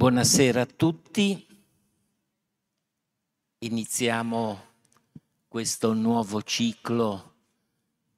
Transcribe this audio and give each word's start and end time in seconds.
Buonasera 0.00 0.62
a 0.62 0.66
tutti. 0.66 1.46
Iniziamo 3.58 4.62
questo 5.46 5.92
nuovo 5.92 6.42
ciclo 6.42 7.34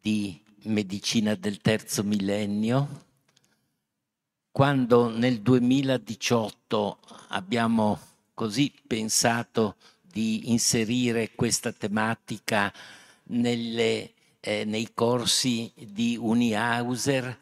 di 0.01 0.41
medicina 0.67 1.35
del 1.35 1.59
terzo 1.61 2.05
millennio. 2.05 3.07
Quando 4.53 5.09
nel 5.09 5.41
2018 5.41 6.99
abbiamo 7.31 7.99
così 8.33 8.73
pensato 8.87 9.75
di 10.01 10.53
inserire 10.53 11.33
questa 11.35 11.73
tematica 11.73 12.73
nelle, 13.25 14.13
eh, 14.39 14.65
nei 14.65 14.91
corsi 14.95 15.73
di 15.75 16.17
Unihauser, 16.17 17.41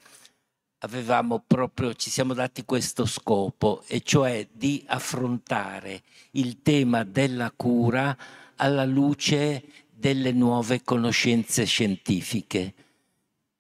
avevamo 0.81 1.43
proprio, 1.47 1.95
ci 1.95 2.11
siamo 2.11 2.35
dati 2.35 2.65
questo 2.65 3.07
scopo, 3.07 3.83
e 3.87 4.01
cioè 4.03 4.47
di 4.53 4.83
affrontare 4.87 6.03
il 6.33 6.63
tema 6.63 7.05
della 7.05 7.53
cura 7.55 8.17
alla 8.57 8.85
luce 8.85 9.65
delle 9.91 10.33
nuove 10.33 10.83
conoscenze 10.83 11.65
scientifiche, 11.65 12.75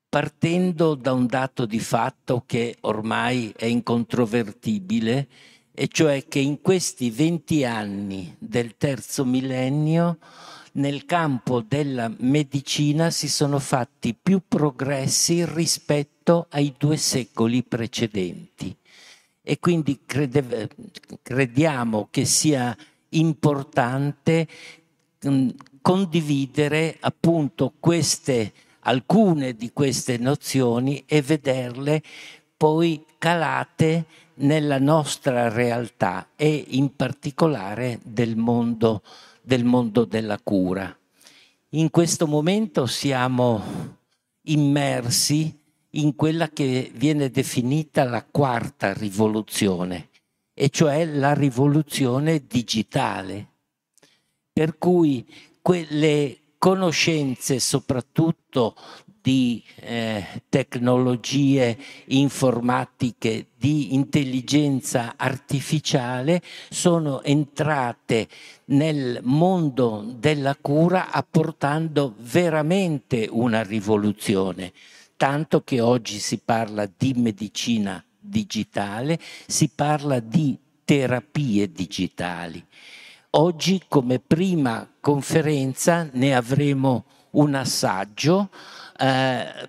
partendo 0.09 0.95
da 0.95 1.13
un 1.13 1.27
dato 1.27 1.67
di 1.67 1.81
fatto 1.81 2.45
che 2.47 2.77
ormai 2.81 3.53
è 3.57 3.67
incontrovertibile, 3.67 5.29
e 5.73 5.89
cioè 5.89 6.27
che 6.27 6.41
in 6.41 6.61
questi 6.61 7.11
20 7.11 7.65
anni 7.65 8.35
del 8.39 8.77
terzo 8.77 9.25
millennio 9.25 10.19
nel 10.73 11.05
campo 11.05 11.61
della 11.67 12.13
medicina 12.19 13.11
si 13.11 13.29
sono 13.29 13.59
fatti 13.59 14.15
più 14.21 14.43
progressi 14.47 15.45
rispetto 15.45 16.47
ai 16.51 16.75
due 16.79 16.97
secoli 16.97 17.63
precedenti. 17.63 18.75
E 19.43 19.59
quindi 19.59 20.01
crede, 20.07 20.69
crediamo 21.23 22.09
che 22.11 22.25
sia 22.25 22.77
importante 23.11 24.47
mh, 25.21 25.49
condividere 25.83 26.97
appunto 27.01 27.73
queste, 27.81 28.53
alcune 28.81 29.55
di 29.55 29.73
queste 29.73 30.19
nozioni 30.19 31.03
e 31.07 31.23
vederle 31.23 32.03
poi 32.57 33.05
calate 33.19 34.05
nella 34.41 34.79
nostra 34.79 35.49
realtà 35.49 36.29
e 36.37 36.65
in 36.69 36.95
particolare 36.95 37.99
del 38.03 38.37
mondo 38.37 39.03
del 39.43 39.65
mondo 39.65 40.05
della 40.05 40.39
cura. 40.43 40.97
In 41.71 41.91
questo 41.91 42.27
momento 42.27 42.87
siamo 42.87 43.63
immersi 44.43 45.59
in 45.95 46.15
quella 46.15 46.49
che 46.49 46.91
viene 46.95 47.31
definita 47.31 48.05
la 48.05 48.25
quarta 48.25 48.93
rivoluzione, 48.93 50.09
e 50.55 50.69
cioè 50.69 51.05
la 51.05 51.33
rivoluzione 51.33 52.45
digitale, 52.47 53.49
per 54.53 54.79
cui 54.79 55.27
quelle 55.63 56.55
conoscenze 56.59 57.59
soprattutto 57.59 58.77
di 59.23 59.63
eh, 59.77 60.43
tecnologie 60.49 61.77
informatiche, 62.07 63.49
di 63.57 63.95
intelligenza 63.95 65.15
artificiale, 65.17 66.41
sono 66.71 67.23
entrate 67.23 68.29
nel 68.67 69.21
mondo 69.23 70.05
della 70.17 70.57
cura 70.61 71.11
apportando 71.11 72.15
veramente 72.19 73.29
una 73.31 73.63
rivoluzione, 73.63 74.73
tanto 75.17 75.63
che 75.63 75.81
oggi 75.81 76.19
si 76.19 76.39
parla 76.39 76.91
di 76.97 77.13
medicina 77.15 78.03
digitale, 78.19 79.19
si 79.47 79.71
parla 79.75 80.21
di 80.21 80.57
terapie 80.85 81.71
digitali. 81.71 82.65
Oggi 83.35 83.83
come 83.87 84.19
prima 84.19 84.89
conferenza 84.99 86.09
ne 86.13 86.35
avremo 86.35 87.05
un 87.33 87.55
assaggio 87.55 88.51
eh, 89.01 89.69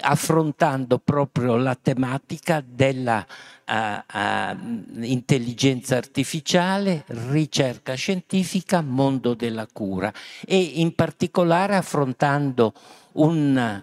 affrontando 0.00 0.98
proprio 0.98 1.56
la 1.56 1.74
tematica 1.80 2.62
della 2.62 3.26
uh, 3.66 3.72
uh, 3.72 5.02
intelligenza 5.02 5.96
artificiale, 5.96 7.04
ricerca 7.06 7.94
scientifica, 7.94 8.82
mondo 8.82 9.32
della 9.32 9.66
cura 9.72 10.12
e 10.44 10.58
in 10.58 10.94
particolare 10.94 11.74
affrontando 11.74 12.74
un, 13.12 13.82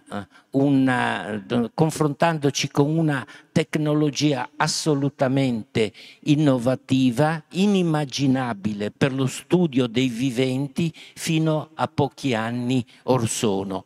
una, 0.51 1.43
confrontandoci 1.73 2.69
con 2.69 2.95
una 2.95 3.25
tecnologia 3.51 4.47
assolutamente 4.57 5.91
innovativa, 6.25 7.43
inimmaginabile 7.53 8.91
per 8.91 9.11
lo 9.11 9.25
studio 9.25 9.87
dei 9.87 10.07
viventi 10.07 10.93
fino 11.15 11.69
a 11.73 11.87
pochi 11.87 12.35
anni 12.35 12.85
or 13.03 13.27
sono 13.27 13.85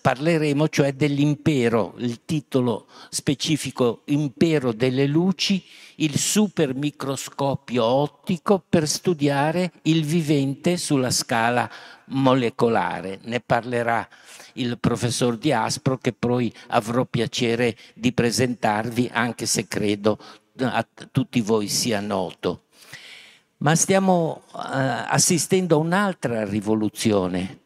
parleremo 0.00 0.68
cioè 0.68 0.92
dell'impero, 0.92 1.94
il 1.98 2.24
titolo 2.24 2.86
specifico 3.10 4.02
impero 4.06 4.72
delle 4.72 5.06
luci, 5.06 5.64
il 5.96 6.18
supermicroscopio 6.18 7.84
ottico 7.84 8.62
per 8.68 8.88
studiare 8.88 9.72
il 9.82 10.04
vivente 10.04 10.76
sulla 10.76 11.12
scala 11.12 11.70
molecolare. 12.06 13.20
Ne 13.22 13.40
parlerà 13.40 14.06
il 14.54 14.78
professor 14.80 15.38
Diaspro 15.38 15.96
che 15.96 16.12
poi 16.12 16.52
avrò 16.68 17.04
piacere 17.04 17.76
di 17.94 18.12
presentarvi 18.12 19.10
anche 19.12 19.46
se 19.46 19.68
credo 19.68 20.18
a 20.58 20.86
tutti 21.10 21.40
voi 21.40 21.68
sia 21.68 22.00
noto. 22.00 22.64
Ma 23.58 23.76
stiamo 23.76 24.42
uh, 24.52 24.58
assistendo 24.58 25.76
a 25.76 25.78
un'altra 25.78 26.44
rivoluzione 26.44 27.60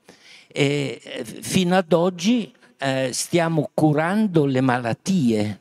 e 0.56 1.02
eh, 1.02 1.22
fino 1.22 1.76
ad 1.76 1.92
oggi 1.92 2.50
eh, 2.78 3.10
stiamo 3.12 3.70
curando 3.74 4.46
le 4.46 4.62
malattie. 4.62 5.60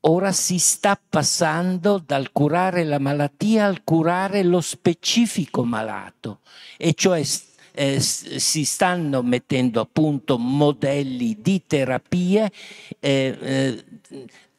Ora 0.00 0.32
si 0.32 0.58
sta 0.58 1.00
passando 1.08 2.00
dal 2.04 2.30
curare 2.30 2.84
la 2.84 2.98
malattia 2.98 3.64
al 3.64 3.82
curare 3.84 4.42
lo 4.42 4.60
specifico 4.60 5.64
malato, 5.64 6.40
e 6.76 6.92
cioè 6.92 7.24
eh, 7.72 7.98
si 7.98 8.64
stanno 8.64 9.22
mettendo 9.22 9.80
a 9.80 9.88
punto 9.90 10.38
modelli 10.38 11.38
di 11.40 11.62
terapie 11.66 12.52
eh, 13.00 13.36
eh, 13.40 13.84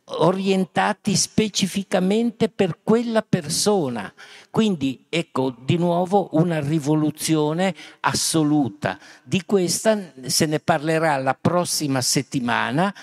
orientati 0.09 1.16
specificamente 1.16 2.50
per 2.50 2.79
quella 2.84 3.22
persona. 3.22 4.12
Quindi 4.50 5.06
ecco 5.09 5.56
di 5.59 5.78
nuovo 5.78 6.29
una 6.31 6.59
rivoluzione 6.59 7.75
assoluta. 8.01 8.97
Di 9.23 9.44
questa 9.45 10.13
se 10.25 10.45
ne 10.45 10.59
parlerà 10.59 11.18
la 11.18 11.38
prossima 11.40 12.01
settimana 12.01 12.94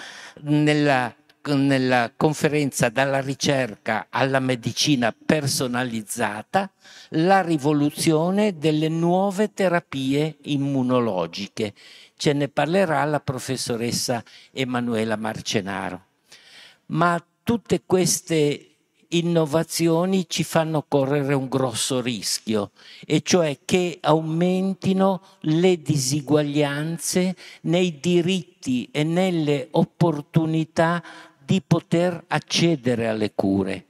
nella, 0.43 1.15
nella 1.49 2.11
conferenza 2.17 2.89
Dalla 2.89 3.21
ricerca 3.21 4.07
alla 4.09 4.41
medicina 4.41 5.15
personalizzata, 5.15 6.71
la 7.11 7.43
rivoluzione 7.43 8.57
delle 8.57 8.89
nuove 8.89 9.53
terapie 9.53 10.39
immunologiche. 10.43 11.75
Ce 12.17 12.33
ne 12.33 12.49
parlerà 12.49 13.05
la 13.05 13.21
professoressa 13.21 14.23
Emanuela 14.53 15.17
Marcenaro 15.17 16.04
ma 16.94 17.25
tutte 17.43 17.82
queste 17.84 18.69
innovazioni 19.09 20.27
ci 20.28 20.43
fanno 20.43 20.84
correre 20.87 21.34
un 21.34 21.49
grosso 21.49 22.00
rischio, 22.00 22.72
e 23.05 23.21
cioè 23.22 23.59
che 23.65 23.99
aumentino 24.00 25.22
le 25.41 25.81
disuguaglianze 25.81 27.37
nei 27.62 28.00
diritti 28.00 28.88
e 28.91 29.05
nelle 29.05 29.69
opportunità 29.72 31.03
di 31.44 31.62
poter 31.65 32.25
accedere 32.28 33.09
alle 33.09 33.32
cure. 33.34 33.87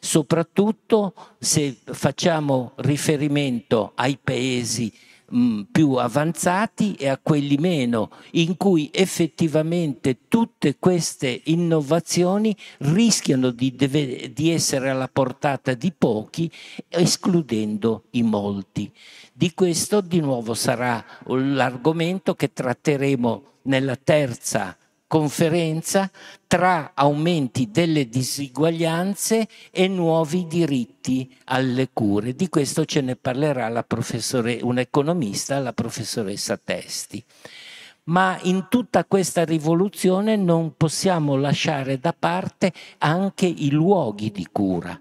Soprattutto 0.00 1.14
se 1.38 1.76
facciamo 1.84 2.72
riferimento 2.76 3.92
ai 3.94 4.18
paesi 4.22 4.92
mh, 5.30 5.62
più 5.70 5.92
avanzati 5.94 6.94
e 6.94 7.08
a 7.08 7.18
quelli 7.18 7.56
meno, 7.56 8.10
in 8.32 8.56
cui 8.56 8.90
effettivamente 8.92 10.28
tutte 10.28 10.76
queste 10.78 11.42
innovazioni 11.44 12.56
rischiano 12.78 13.50
di, 13.50 13.74
deve, 13.74 14.32
di 14.32 14.50
essere 14.50 14.90
alla 14.90 15.08
portata 15.08 15.74
di 15.74 15.92
pochi, 15.96 16.50
escludendo 16.88 18.04
i 18.10 18.22
molti. 18.22 18.90
Di 19.32 19.52
questo 19.54 20.00
di 20.00 20.20
nuovo 20.20 20.54
sarà 20.54 21.04
l'argomento 21.26 22.34
che 22.34 22.52
tratteremo 22.52 23.42
nella 23.62 23.96
terza 23.96 24.76
conferenza 25.06 26.10
tra 26.46 26.92
aumenti 26.94 27.70
delle 27.70 28.08
disuguaglianze 28.08 29.48
e 29.70 29.88
nuovi 29.88 30.46
diritti 30.46 31.32
alle 31.44 31.90
cure. 31.92 32.34
Di 32.34 32.48
questo 32.48 32.84
ce 32.84 33.00
ne 33.00 33.16
parlerà 33.16 33.68
un 34.62 34.78
economista, 34.78 35.58
la 35.58 35.72
professoressa 35.72 36.56
Testi. 36.56 37.24
Ma 38.04 38.38
in 38.42 38.66
tutta 38.68 39.04
questa 39.04 39.44
rivoluzione 39.44 40.36
non 40.36 40.74
possiamo 40.76 41.36
lasciare 41.36 41.98
da 41.98 42.12
parte 42.12 42.72
anche 42.98 43.46
i 43.46 43.70
luoghi 43.70 44.30
di 44.30 44.46
cura. 44.50 45.00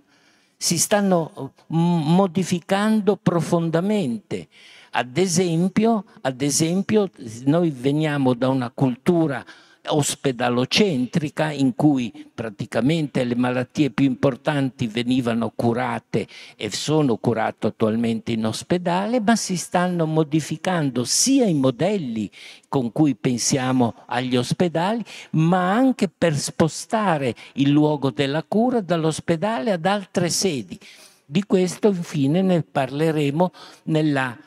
si 0.64 0.78
stanno 0.78 1.52
modificando 1.68 3.18
profondamente. 3.18 4.48
Ad 4.92 5.18
esempio, 5.18 6.06
ad 6.22 6.42
esempio, 6.42 7.10
noi 7.44 7.70
veniamo 7.70 8.34
da 8.34 8.48
una 8.48 8.72
cultura 8.74 9.44
ospedalocentrica 9.86 11.52
in 11.52 11.76
cui 11.76 12.28
praticamente 12.34 13.24
le 13.24 13.36
malattie 13.36 13.90
più 13.90 14.06
importanti 14.06 14.88
venivano 14.88 15.52
curate 15.56 16.28
e 16.56 16.72
sono 16.72 17.18
curate 17.18 17.68
attualmente 17.68 18.32
in 18.32 18.46
ospedale, 18.46 19.20
ma 19.20 19.36
si 19.36 19.58
stanno 19.58 20.06
modificando 20.06 21.04
sia 21.04 21.46
i 21.46 21.54
modelli 21.54 22.30
con 22.70 22.92
cui 22.92 23.16
pensiamo 23.16 23.94
agli 24.06 24.36
ospedali, 24.36 25.04
ma 25.32 25.72
anche 25.72 26.10
per 26.10 26.36
spostare 26.36 27.36
il 27.54 27.70
luogo 27.70 28.10
della 28.10 28.44
cura 28.44 28.82
dall'ospedale 28.82 29.72
ad 29.72 29.86
altre 29.86 30.30
sedi. 30.30 30.80
Di 31.26 31.44
questo 31.46 31.88
infine 31.88 32.42
ne 32.42 32.62
parleremo 32.64 33.52
nella 33.84 34.38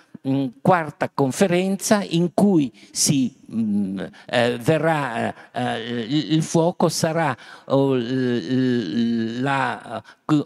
quarta 0.60 1.10
conferenza 1.12 2.02
in 2.02 2.30
cui 2.34 2.72
si, 2.90 3.34
mh, 3.46 3.60
mm, 3.60 4.00
eh, 4.26 4.58
verrà, 4.58 5.34
eh, 5.52 6.00
il 6.08 6.42
fuoco 6.42 6.88
sarà 6.88 7.36
oh, 7.66 7.94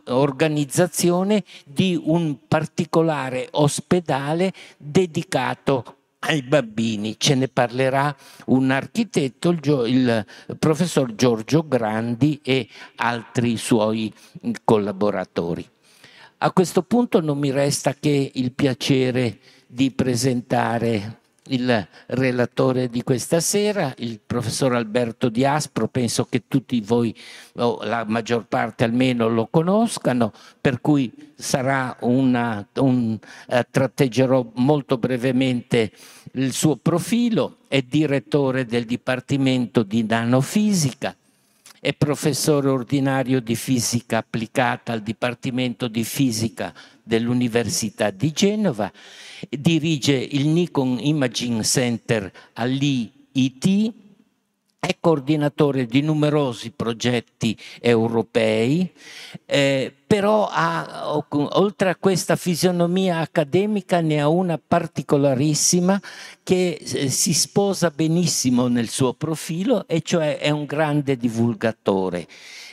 l'organizzazione 0.04 1.36
uh, 1.36 1.42
di 1.64 2.00
un 2.02 2.36
particolare 2.46 3.48
ospedale 3.52 4.52
dedicato 4.76 5.96
ai 6.20 6.42
bambini. 6.42 7.16
Ce 7.18 7.34
ne 7.34 7.48
parlerà 7.48 8.14
un 8.46 8.70
architetto, 8.70 9.50
il, 9.50 9.60
il, 9.86 10.26
professor 10.58 11.14
Giorgio 11.14 11.66
Grandi 11.66 12.40
e 12.42 12.68
altri 12.96 13.56
suoi 13.56 14.12
collaboratori. 14.64 15.66
A 16.42 16.52
questo 16.52 16.82
punto 16.82 17.20
non 17.20 17.38
mi 17.38 17.50
resta 17.50 17.94
che 17.94 18.30
il 18.34 18.52
piacere 18.52 19.38
di 19.72 19.92
presentare 19.92 21.18
il 21.50 21.88
relatore 22.06 22.88
di 22.88 23.02
questa 23.02 23.40
sera, 23.40 23.94
il 23.98 24.20
professor 24.24 24.74
Alberto 24.74 25.28
Di 25.28 25.44
Aspro, 25.44 25.88
penso 25.88 26.26
che 26.26 26.44
tutti 26.48 26.80
voi, 26.80 27.14
o 27.54 27.80
la 27.82 28.04
maggior 28.04 28.46
parte 28.46 28.84
almeno, 28.84 29.28
lo 29.28 29.48
conoscano, 29.50 30.32
per 30.60 30.80
cui 30.80 31.12
una, 32.00 32.66
un, 32.76 33.18
eh, 33.48 33.66
tratteggerò 33.70 34.50
molto 34.54 34.98
brevemente 34.98 35.90
il 36.32 36.52
suo 36.52 36.76
profilo, 36.76 37.58
è 37.68 37.82
direttore 37.82 38.66
del 38.66 38.84
Dipartimento 38.84 39.82
di 39.82 40.04
Nanofisica, 40.04 41.14
è 41.80 41.94
professore 41.94 42.68
ordinario 42.68 43.40
di 43.40 43.56
fisica 43.56 44.18
applicata 44.18 44.92
al 44.92 45.00
Dipartimento 45.00 45.88
di 45.88 46.04
Fisica 46.04 46.74
dell'Università 47.02 48.10
di 48.10 48.32
Genova, 48.32 48.92
dirige 49.48 50.12
il 50.12 50.46
Nikon 50.48 50.98
Imaging 51.00 51.62
Center 51.62 52.30
all'IIT, 52.52 53.92
è 54.80 54.96
coordinatore 54.98 55.84
di 55.84 56.00
numerosi 56.00 56.70
progetti 56.70 57.54
europei, 57.80 58.90
eh, 59.44 59.94
però 60.06 60.48
ha, 60.50 61.18
oltre 61.30 61.90
a 61.90 61.96
questa 61.96 62.34
fisionomia 62.34 63.18
accademica 63.18 64.00
ne 64.00 64.22
ha 64.22 64.28
una 64.28 64.58
particolarissima 64.58 66.00
che 66.42 66.80
eh, 66.80 67.10
si 67.10 67.34
sposa 67.34 67.92
benissimo 67.94 68.68
nel 68.68 68.88
suo 68.88 69.12
profilo 69.12 69.86
e 69.86 70.00
cioè 70.00 70.38
è 70.38 70.48
un 70.48 70.64
grande 70.64 71.18
divulgatore. 71.18 72.26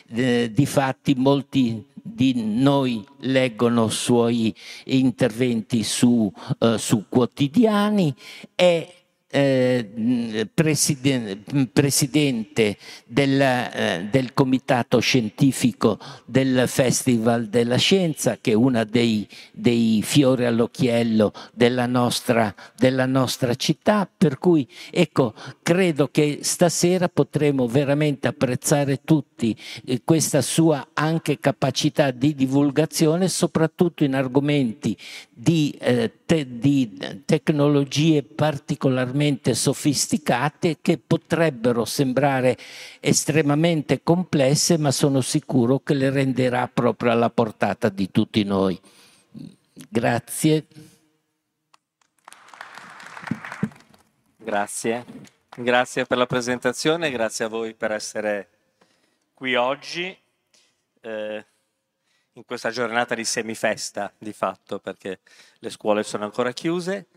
Eh, 0.10 0.50
difatti 0.54 1.14
molti 1.14 1.86
di 2.02 2.34
noi 2.36 3.06
leggono 3.20 3.90
suoi 3.90 4.56
interventi 4.86 5.84
su, 5.84 6.32
eh, 6.60 6.78
su 6.78 7.04
quotidiani, 7.10 8.16
è 8.56 8.96
eh, 9.30 10.48
presidente, 10.54 12.78
del, 13.06 13.42
eh, 13.42 14.08
del, 14.10 14.34
comitato 14.34 15.00
scientifico 15.00 16.00
del 16.26 16.64
Festival 16.68 17.48
della 17.48 17.78
Scienza, 17.78 18.38
che 18.40 18.52
è 18.52 18.56
uno 18.56 18.86
dei, 18.86 19.28
dei 19.52 20.02
fiori 20.04 20.46
all'occhiello 20.46 21.34
della 21.54 21.88
nostra, 21.88 22.54
della 22.78 23.06
nostra 23.06 23.54
città, 23.56 24.10
per 24.18 24.38
cui 24.38 24.66
ecco, 24.92 25.34
credo 25.62 26.08
che 26.10 26.40
stasera 26.42 27.10
potremo 27.10 27.68
veramente 27.68 28.28
apprezzare 28.28 29.02
tutti 29.04 29.56
eh, 29.86 30.02
questa 30.04 30.42
sua 30.42 30.90
anche 30.94 31.40
capacità 31.40 32.12
di 32.12 32.34
divulgazione, 32.34 33.28
soprattutto 33.28 34.06
in 34.06 34.16
argomenti 34.16 34.98
di, 35.40 35.78
eh, 35.80 36.12
te, 36.26 36.58
di 36.58 37.22
tecnologie 37.24 38.24
particolarmente 38.24 39.54
sofisticate 39.54 40.80
che 40.82 40.98
potrebbero 40.98 41.86
sembrare 41.86 42.58
estremamente 43.00 44.02
complesse, 44.02 44.80
ma 44.80 44.90
sono 44.90 45.22
sicuro 45.22 45.80
che 45.80 45.94
le 45.94 46.10
renderà 46.10 46.68
proprio 46.68 47.12
alla 47.12 47.30
portata 47.30 47.90
di 47.90 48.10
tutti 48.10 48.44
noi. 48.44 48.80
Grazie. 49.88 50.66
Grazie, 54.38 55.06
grazie 55.56 56.06
per 56.06 56.18
la 56.18 56.26
presentazione, 56.26 57.12
grazie 57.12 57.46
a 57.46 57.50
voi 57.50 57.76
per 57.76 57.92
essere 57.92 58.50
qui 59.36 59.54
oggi. 59.54 60.18
Eh, 61.02 61.46
in 62.38 62.46
questa 62.46 62.70
giornata 62.70 63.16
di 63.16 63.26
semifesta 63.26 64.14
di 64.16 64.32
fatto 64.32 64.78
perché 64.78 65.22
le 65.58 65.72
scuole 65.72 66.04
sono 66.04 66.24
ancora 66.24 66.52
chiuse. 66.52 67.08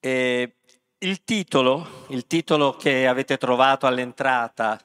Il 0.00 1.24
titolo, 1.24 2.06
il 2.10 2.26
titolo 2.26 2.76
che 2.76 3.08
avete 3.08 3.38
trovato 3.38 3.86
all'entrata 3.86 4.80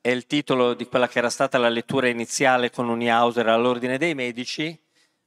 è 0.00 0.10
il 0.10 0.26
titolo 0.26 0.74
di 0.74 0.86
quella 0.86 1.08
che 1.08 1.18
era 1.18 1.28
stata 1.28 1.58
la 1.58 1.68
lettura 1.68 2.06
iniziale 2.06 2.70
con 2.70 2.88
Unihauser 2.88 3.48
all'ordine 3.48 3.98
dei 3.98 4.14
medici, 4.14 4.78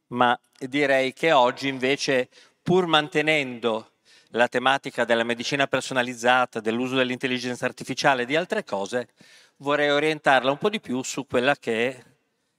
ma 0.08 0.40
direi 0.58 1.12
che 1.12 1.34
oggi 1.34 1.68
invece, 1.68 2.30
pur 2.62 2.86
mantenendo 2.86 3.96
la 4.30 4.48
tematica 4.48 5.04
della 5.04 5.26
medicina 5.26 5.68
personalizzata, 5.68 6.62
dell'uso 6.62 6.96
dell'intelligenza 6.96 7.66
artificiale 7.66 8.22
e 8.22 8.26
di 8.26 8.38
altre 8.38 8.64
cose, 8.64 9.10
vorrei 9.58 9.90
orientarla 9.90 10.50
un 10.50 10.58
po' 10.58 10.70
di 10.70 10.80
più 10.80 11.04
su 11.04 11.28
quella 11.28 11.56
che 11.58 12.11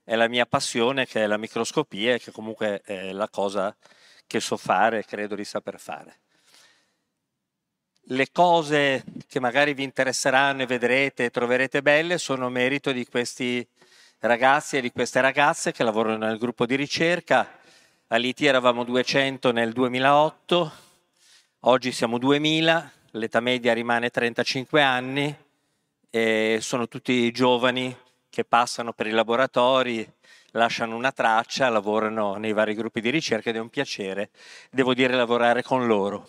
è 0.03 0.15
la 0.15 0.27
mia 0.27 0.45
passione 0.45 1.05
che 1.05 1.23
è 1.23 1.27
la 1.27 1.37
microscopia 1.37 2.15
e 2.15 2.19
che 2.19 2.31
comunque 2.31 2.81
è 2.83 3.11
la 3.11 3.29
cosa 3.29 3.75
che 4.27 4.39
so 4.39 4.57
fare 4.57 4.99
e 4.99 5.05
credo 5.05 5.35
di 5.35 5.45
saper 5.45 5.79
fare. 5.79 6.19
Le 8.07 8.31
cose 8.31 9.03
che 9.27 9.39
magari 9.39 9.73
vi 9.73 9.83
interesseranno 9.83 10.63
e 10.63 10.65
vedrete 10.65 11.25
e 11.25 11.29
troverete 11.29 11.81
belle 11.81 12.17
sono 12.17 12.49
merito 12.49 12.91
di 12.91 13.05
questi 13.05 13.65
ragazzi 14.19 14.77
e 14.77 14.81
di 14.81 14.91
queste 14.91 15.21
ragazze 15.21 15.71
che 15.71 15.83
lavorano 15.83 16.25
nel 16.25 16.37
gruppo 16.37 16.65
di 16.65 16.75
ricerca. 16.75 17.59
All'IT 18.07 18.41
eravamo 18.41 18.83
200 18.83 19.51
nel 19.51 19.71
2008, 19.71 20.71
oggi 21.61 21.91
siamo 21.91 22.17
2000, 22.17 22.91
l'età 23.11 23.39
media 23.39 23.73
rimane 23.73 24.09
35 24.09 24.81
anni 24.81 25.35
e 26.09 26.59
sono 26.61 26.87
tutti 26.87 27.31
giovani 27.31 27.95
che 28.33 28.45
passano 28.45 28.93
per 28.93 29.05
i 29.05 29.11
laboratori, 29.11 30.11
lasciano 30.53 30.95
una 30.95 31.11
traccia, 31.11 31.69
lavorano 31.69 32.33
nei 32.33 32.51
vari 32.51 32.73
gruppi 32.73 32.99
di 32.99 33.11
ricerca 33.11 33.51
ed 33.51 33.57
è 33.57 33.59
un 33.59 33.69
piacere, 33.69 34.31
devo 34.71 34.95
dire, 34.95 35.13
lavorare 35.13 35.61
con 35.61 35.85
loro. 35.85 36.27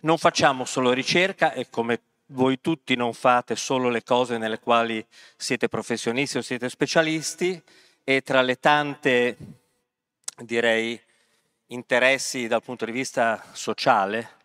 Non 0.00 0.18
facciamo 0.18 0.66
solo 0.66 0.92
ricerca 0.92 1.54
e 1.54 1.70
come 1.70 2.02
voi 2.26 2.60
tutti 2.60 2.94
non 2.94 3.14
fate 3.14 3.56
solo 3.56 3.88
le 3.88 4.02
cose 4.02 4.36
nelle 4.36 4.58
quali 4.58 5.02
siete 5.34 5.66
professionisti 5.68 6.36
o 6.36 6.42
siete 6.42 6.68
specialisti 6.68 7.58
e 8.04 8.20
tra 8.20 8.42
le 8.42 8.58
tante, 8.58 9.36
direi, 10.36 11.00
interessi 11.68 12.48
dal 12.48 12.62
punto 12.62 12.84
di 12.84 12.92
vista 12.92 13.42
sociale, 13.52 14.36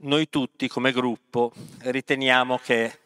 noi 0.00 0.28
tutti 0.28 0.68
come 0.68 0.92
gruppo 0.92 1.54
riteniamo 1.78 2.58
che 2.58 2.98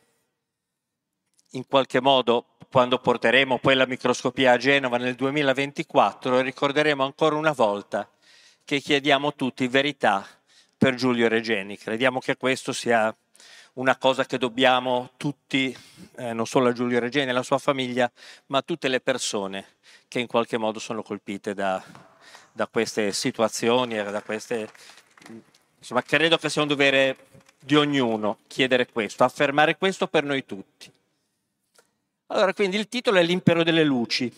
in 1.51 1.69
qualche 1.69 2.01
modo 2.01 2.50
quando 2.71 2.99
porteremo 2.99 3.59
poi 3.59 3.75
la 3.75 3.85
microscopia 3.85 4.53
a 4.53 4.57
Genova 4.57 4.97
nel 4.97 5.17
2024 5.17 6.41
ricorderemo 6.41 7.03
ancora 7.03 7.35
una 7.35 7.51
volta 7.51 8.09
che 8.65 8.81
chiediamo 8.81 9.35
tutti 9.35 9.67
verità 9.67 10.25
per 10.79 10.95
Giulio 10.95 11.27
Regeni. 11.27 11.77
Crediamo 11.77 12.21
che 12.21 12.37
questo 12.37 12.73
sia 12.73 13.13
una 13.75 13.97
cosa 13.97 14.25
che 14.25 14.39
dobbiamo 14.39 15.11
tutti, 15.17 15.77
eh, 16.17 16.33
non 16.33 16.47
solo 16.47 16.69
a 16.69 16.73
Giulio 16.73 17.01
Regeni 17.01 17.27
e 17.27 17.31
alla 17.31 17.43
sua 17.43 17.59
famiglia, 17.59 18.09
ma 18.47 18.59
a 18.59 18.63
tutte 18.63 18.87
le 18.87 19.01
persone 19.01 19.75
che 20.07 20.21
in 20.21 20.29
qualche 20.29 20.57
modo 20.57 20.79
sono 20.79 21.03
colpite 21.03 21.55
da, 21.55 21.83
da 22.53 22.69
queste 22.69 23.13
situazioni 23.13 23.97
da 23.97 24.23
queste... 24.23 24.71
Insomma, 25.77 26.03
credo 26.03 26.39
che 26.39 26.49
sia 26.49 26.63
un 26.63 26.69
dovere 26.69 27.17
di 27.59 27.75
ognuno 27.75 28.39
chiedere 28.47 28.87
questo, 28.87 29.25
affermare 29.25 29.77
questo 29.77 30.07
per 30.07 30.23
noi 30.23 30.47
tutti. 30.47 30.99
Allora, 32.33 32.55
quindi 32.55 32.77
il 32.77 32.89
titolo 32.89 33.19
è 33.19 33.25
L'impero 33.25 33.65
delle 33.65 33.83
luci. 33.83 34.33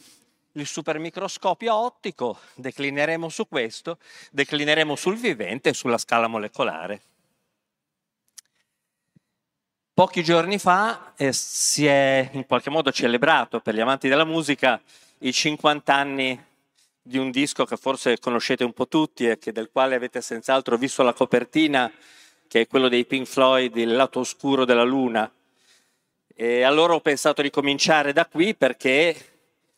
il 0.54 0.66
supermicroscopio 0.66 1.74
ottico, 1.74 2.38
declineremo 2.54 3.28
su 3.28 3.46
questo, 3.48 3.98
declineremo 4.30 4.96
sul 4.96 5.16
vivente 5.16 5.70
e 5.70 5.74
sulla 5.74 5.98
scala 5.98 6.26
molecolare. 6.26 7.00
Pochi 9.92 10.24
giorni 10.24 10.58
fa 10.58 11.12
eh, 11.16 11.32
si 11.34 11.86
è 11.86 12.30
in 12.32 12.46
qualche 12.46 12.70
modo 12.70 12.90
celebrato 12.92 13.60
per 13.60 13.74
gli 13.74 13.80
amanti 13.80 14.08
della 14.08 14.24
musica 14.24 14.80
i 15.18 15.32
50 15.32 15.94
anni 15.94 16.44
di 17.02 17.18
un 17.18 17.30
disco 17.30 17.66
che 17.66 17.76
forse 17.76 18.18
conoscete 18.18 18.64
un 18.64 18.72
po' 18.72 18.88
tutti 18.88 19.26
e 19.26 19.38
del 19.52 19.68
quale 19.70 19.94
avete 19.94 20.22
senz'altro 20.22 20.78
visto 20.78 21.02
la 21.02 21.12
copertina, 21.12 21.92
che 22.48 22.62
è 22.62 22.66
quello 22.66 22.88
dei 22.88 23.04
Pink 23.04 23.26
Floyd, 23.26 23.76
Il 23.76 23.94
lato 23.94 24.20
oscuro 24.20 24.64
della 24.64 24.82
luna. 24.82 25.30
E 26.34 26.62
allora 26.62 26.94
ho 26.94 27.00
pensato 27.00 27.42
di 27.42 27.50
cominciare 27.50 28.12
da 28.12 28.26
qui 28.26 28.54
perché 28.54 29.14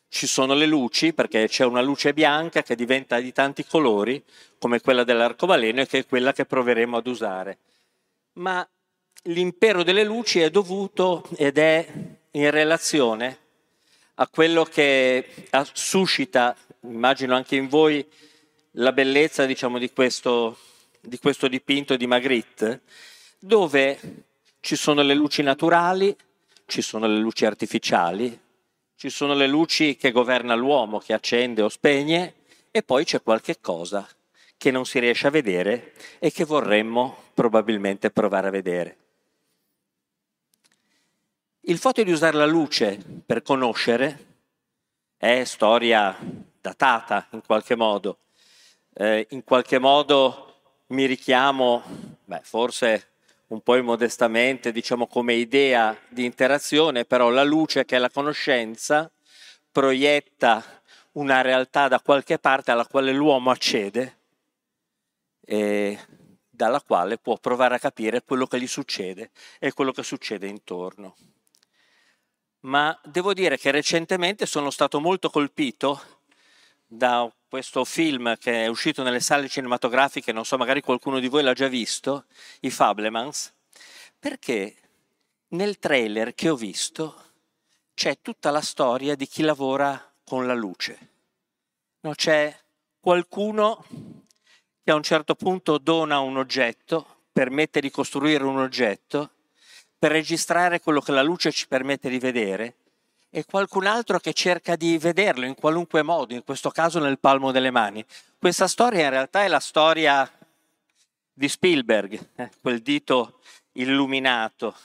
ci 0.09 0.27
sono 0.29 0.55
le 0.55 0.67
luci, 0.67 1.13
perché 1.13 1.49
c'è 1.49 1.65
una 1.65 1.81
luce 1.81 2.15
bianca 2.15 2.63
che 2.63 2.77
diventa 2.77 3.19
di 3.19 3.33
tanti 3.33 3.67
colori, 3.67 4.23
come 4.59 4.81
quella 4.81 5.03
dell'arcobaleno, 5.03 5.81
e 5.81 5.87
che 5.87 5.99
è 5.99 6.07
quella 6.07 6.33
che 6.33 6.45
proveremo 6.45 6.97
ad 6.97 7.07
usare. 7.09 7.59
Ma 8.35 8.67
l'impero 9.25 9.83
delle 9.83 10.05
luci 10.05 10.41
è 10.41 10.51
dovuto 10.51 11.25
ed 11.37 11.59
è 11.59 11.87
in 12.31 12.51
relazione 12.51 13.39
a 14.15 14.29
quello 14.29 14.65
che 14.65 15.49
suscita, 15.73 16.57
immagino 16.83 17.35
anche 17.35 17.57
in 17.57 17.69
voi, 17.69 18.07
la 18.73 18.93
bellezza 18.93 19.47
diciamo, 19.47 19.79
di, 19.79 19.91
questo, 19.91 20.59
di 21.01 21.19
questo 21.19 21.49
dipinto 21.49 21.97
di 21.97 22.07
Magritte, 22.07 22.83
dove 23.39 23.99
ci 24.61 24.77
sono 24.77 25.03
le 25.03 25.15
luci 25.15 25.43
naturali, 25.43 26.17
ci 26.66 26.83
sono 26.83 27.06
le 27.06 27.18
luci 27.18 27.44
artificiali, 27.44 28.40
ci 28.97 29.11
sono 29.11 29.35
le 29.35 29.47
luci 29.47 29.97
che 29.97 30.12
governa 30.12 30.54
l'uomo, 30.54 30.99
che 30.99 31.12
accende 31.12 31.62
o 31.62 31.68
spegne, 31.68 32.35
e 32.71 32.83
poi 32.83 33.04
c'è 33.04 33.23
qualche 33.23 33.61
cosa 33.61 34.09
che 34.56 34.71
non 34.71 34.87
si 34.87 34.99
riesce 34.99 35.26
a 35.26 35.30
vedere 35.30 35.92
e 36.18 36.33
che 36.33 36.44
vorremmo 36.44 37.16
probabilmente 37.35 38.11
provare 38.11 38.49
a 38.49 38.50
vedere. 38.50 38.97
Il 41.66 41.78
fatto 41.78 42.02
di 42.02 42.11
usare 42.11 42.37
la 42.37 42.47
luce 42.47 42.99
per 43.25 43.42
conoscere 43.42 44.26
è 45.16 45.44
storia 45.44 46.16
datata 46.61 47.26
in 47.30 47.42
qualche 47.44 47.75
modo. 47.75 48.18
Eh, 48.92 49.26
in 49.30 49.44
qualche 49.44 49.78
modo 49.78 50.61
mi 50.88 51.06
richiamo, 51.06 51.83
beh, 52.25 52.40
forse 52.42 53.13
un 53.55 53.61
po' 53.63 53.77
immodestamente, 53.77 54.73
diciamo 54.73 55.07
come 55.07 55.35
idea 55.35 55.97
di 56.09 56.25
interazione, 56.25 57.05
però 57.05 57.31
la 57.31 57.45
luce 57.45 57.85
che 57.85 57.97
è 57.97 57.99
la 57.99 58.11
conoscenza 58.11 59.11
proietta 59.71 60.63
una 61.13 61.41
realtà 61.41 61.87
da 61.87 62.01
qualche 62.01 62.39
parte 62.39 62.73
alla 62.73 62.87
quale 62.87 63.13
l'uomo 63.13 63.51
accede 63.51 64.19
e 65.41 65.99
dalla 66.51 66.81
quale 66.81 67.17
può 67.19 67.37
provare 67.39 67.77
a 67.77 67.79
capire 67.79 68.23
quello 68.23 68.47
che 68.47 68.61
gli 68.61 68.67
succede 68.67 69.31
e 69.61 69.73
quello 69.73 69.93
che 69.93 70.03
succede 70.03 70.49
intorno. 70.49 71.17
Ma 72.61 72.99
devo 73.05 73.35
dire 73.35 73.57
che 73.57 73.71
recentemente 73.71 74.47
sono 74.47 74.71
stato 74.71 74.99
molto 75.01 75.31
colpito 75.31 76.01
da 76.87 77.31
questo 77.55 77.85
film 77.85 78.37
che 78.37 78.65
è 78.65 78.67
uscito 78.67 79.05
nelle 79.05 79.21
sale 79.21 79.49
cinematografiche, 79.49 80.33
non 80.33 80.45
so, 80.45 80.57
magari 80.57 80.81
qualcuno 80.81 81.21
di 81.21 81.29
voi 81.29 81.45
l'ha 81.45 81.53
già 81.53 81.69
visto, 81.69 82.25
i 82.63 82.71
Fablemans, 82.71 83.55
perché 84.19 84.75
nel 85.51 85.79
trailer 85.79 86.35
che 86.35 86.49
ho 86.49 86.57
visto 86.57 87.15
c'è 87.95 88.19
tutta 88.21 88.51
la 88.51 88.61
storia 88.61 89.15
di 89.15 89.29
chi 89.29 89.43
lavora 89.43 90.13
con 90.25 90.49
la 90.49 90.55
luce. 90.55 90.99
No, 92.01 92.13
c'è 92.17 92.53
qualcuno 92.99 93.87
che 94.83 94.91
a 94.91 94.97
un 94.97 95.05
certo 95.05 95.37
punto 95.37 95.79
dona 95.79 96.19
un 96.19 96.37
oggetto, 96.37 97.19
permette 97.31 97.79
di 97.79 97.93
costruire 97.93 98.43
un 98.43 98.59
oggetto, 98.59 99.31
per 99.97 100.11
registrare 100.11 100.81
quello 100.81 101.01
che 101.01 101.13
la 101.13 101.23
luce 101.23 101.53
ci 101.53 101.69
permette 101.69 102.09
di 102.09 102.19
vedere 102.19 102.79
e 103.37 103.45
qualcun 103.45 103.87
altro 103.87 104.21
che 104.21 104.33
cerca 104.33 104.76
di 104.76 104.97
vederlo 104.97 105.45
in 105.45 105.57
qualunque 105.57 106.03
modo, 106.03 106.35
in 106.35 106.45
questo 106.45 106.71
caso 106.71 107.00
nel 107.00 107.19
palmo 107.19 107.50
delle 107.50 107.73
mani. 107.73 108.05
Questa 108.38 108.69
storia 108.69 109.03
in 109.03 109.11
realtà 109.11 109.43
è 109.43 109.49
la 109.49 109.59
storia 109.59 110.31
di 111.33 111.49
Spielberg, 111.49 112.29
eh, 112.37 112.50
quel 112.61 112.81
dito 112.81 113.41
illuminato. 113.73 114.76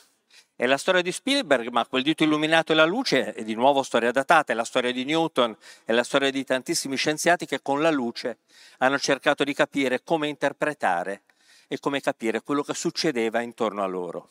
È 0.56 0.66
la 0.66 0.78
storia 0.78 1.00
di 1.00 1.12
Spielberg, 1.12 1.68
ma 1.68 1.86
quel 1.86 2.02
dito 2.02 2.24
illuminato 2.24 2.72
e 2.72 2.74
la 2.74 2.84
luce 2.86 3.34
è 3.34 3.44
di 3.44 3.54
nuovo 3.54 3.84
storia 3.84 4.10
datata, 4.10 4.52
è 4.52 4.56
la 4.56 4.64
storia 4.64 4.90
di 4.90 5.04
Newton, 5.04 5.56
è 5.84 5.92
la 5.92 6.02
storia 6.02 6.32
di 6.32 6.42
tantissimi 6.42 6.96
scienziati 6.96 7.46
che 7.46 7.62
con 7.62 7.80
la 7.80 7.92
luce 7.92 8.38
hanno 8.78 8.98
cercato 8.98 9.44
di 9.44 9.54
capire 9.54 10.02
come 10.02 10.26
interpretare 10.26 11.22
e 11.68 11.78
come 11.78 12.00
capire 12.00 12.42
quello 12.42 12.64
che 12.64 12.74
succedeva 12.74 13.42
intorno 13.42 13.84
a 13.84 13.86
loro. 13.86 14.28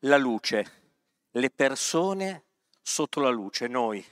La 0.00 0.18
luce 0.18 0.84
le 1.36 1.50
persone 1.50 2.44
sotto 2.80 3.20
la 3.20 3.28
luce, 3.28 3.66
noi. 3.66 4.04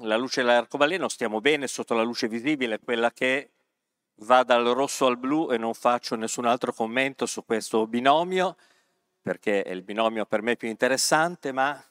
La 0.00 0.16
luce 0.16 0.42
dell'arcobaleno 0.42 1.08
stiamo 1.08 1.40
bene 1.40 1.66
sotto 1.66 1.94
la 1.94 2.02
luce 2.02 2.28
visibile, 2.28 2.78
quella 2.78 3.10
che 3.10 3.50
va 4.18 4.42
dal 4.42 4.64
rosso 4.66 5.06
al 5.06 5.18
blu 5.18 5.50
e 5.50 5.58
non 5.58 5.74
faccio 5.74 6.14
nessun 6.16 6.46
altro 6.46 6.72
commento 6.72 7.26
su 7.26 7.44
questo 7.44 7.86
binomio, 7.86 8.56
perché 9.20 9.62
è 9.62 9.70
il 9.70 9.82
binomio 9.82 10.26
per 10.26 10.42
me 10.42 10.56
più 10.56 10.68
interessante, 10.68 11.52
ma 11.52 11.82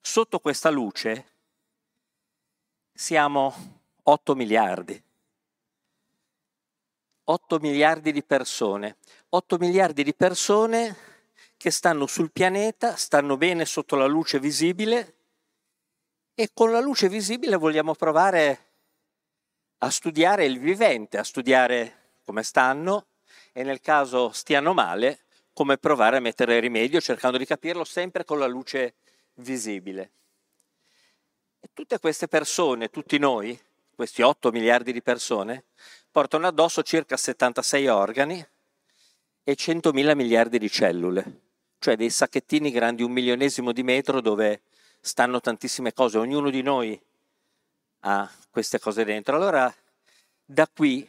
sotto 0.00 0.38
questa 0.38 0.70
luce 0.70 1.26
siamo 2.92 3.54
8 4.02 4.34
miliardi. 4.34 5.02
8 7.24 7.58
miliardi 7.60 8.12
di 8.12 8.22
persone. 8.22 8.96
8 9.30 9.56
miliardi 9.58 10.02
di 10.02 10.14
persone 10.14 11.09
che 11.60 11.70
stanno 11.70 12.06
sul 12.06 12.32
pianeta, 12.32 12.96
stanno 12.96 13.36
bene 13.36 13.66
sotto 13.66 13.94
la 13.94 14.06
luce 14.06 14.40
visibile 14.40 15.14
e 16.34 16.48
con 16.54 16.70
la 16.70 16.80
luce 16.80 17.10
visibile 17.10 17.56
vogliamo 17.56 17.94
provare 17.94 18.68
a 19.76 19.90
studiare 19.90 20.46
il 20.46 20.58
vivente, 20.58 21.18
a 21.18 21.22
studiare 21.22 22.14
come 22.24 22.44
stanno 22.44 23.08
e 23.52 23.62
nel 23.62 23.82
caso 23.82 24.30
stiano 24.30 24.72
male, 24.72 25.24
come 25.52 25.76
provare 25.76 26.16
a 26.16 26.20
mettere 26.20 26.60
rimedio 26.60 26.98
cercando 26.98 27.36
di 27.36 27.44
capirlo 27.44 27.84
sempre 27.84 28.24
con 28.24 28.38
la 28.38 28.46
luce 28.46 28.94
visibile. 29.34 30.12
E 31.60 31.68
tutte 31.74 31.98
queste 31.98 32.26
persone, 32.26 32.88
tutti 32.88 33.18
noi, 33.18 33.60
questi 33.94 34.22
8 34.22 34.50
miliardi 34.50 34.94
di 34.94 35.02
persone, 35.02 35.64
portano 36.10 36.46
addosso 36.46 36.82
circa 36.82 37.18
76 37.18 37.86
organi 37.88 38.48
e 39.44 39.54
100 39.54 39.92
mila 39.92 40.14
miliardi 40.14 40.58
di 40.58 40.70
cellule 40.70 41.48
cioè 41.80 41.96
dei 41.96 42.10
sacchettini 42.10 42.70
grandi 42.70 43.02
un 43.02 43.10
milionesimo 43.10 43.72
di 43.72 43.82
metro 43.82 44.20
dove 44.20 44.60
stanno 45.00 45.40
tantissime 45.40 45.94
cose, 45.94 46.18
ognuno 46.18 46.50
di 46.50 46.60
noi 46.60 47.00
ha 48.00 48.30
queste 48.50 48.78
cose 48.78 49.02
dentro. 49.02 49.34
Allora 49.34 49.74
da 50.44 50.68
qui 50.68 51.08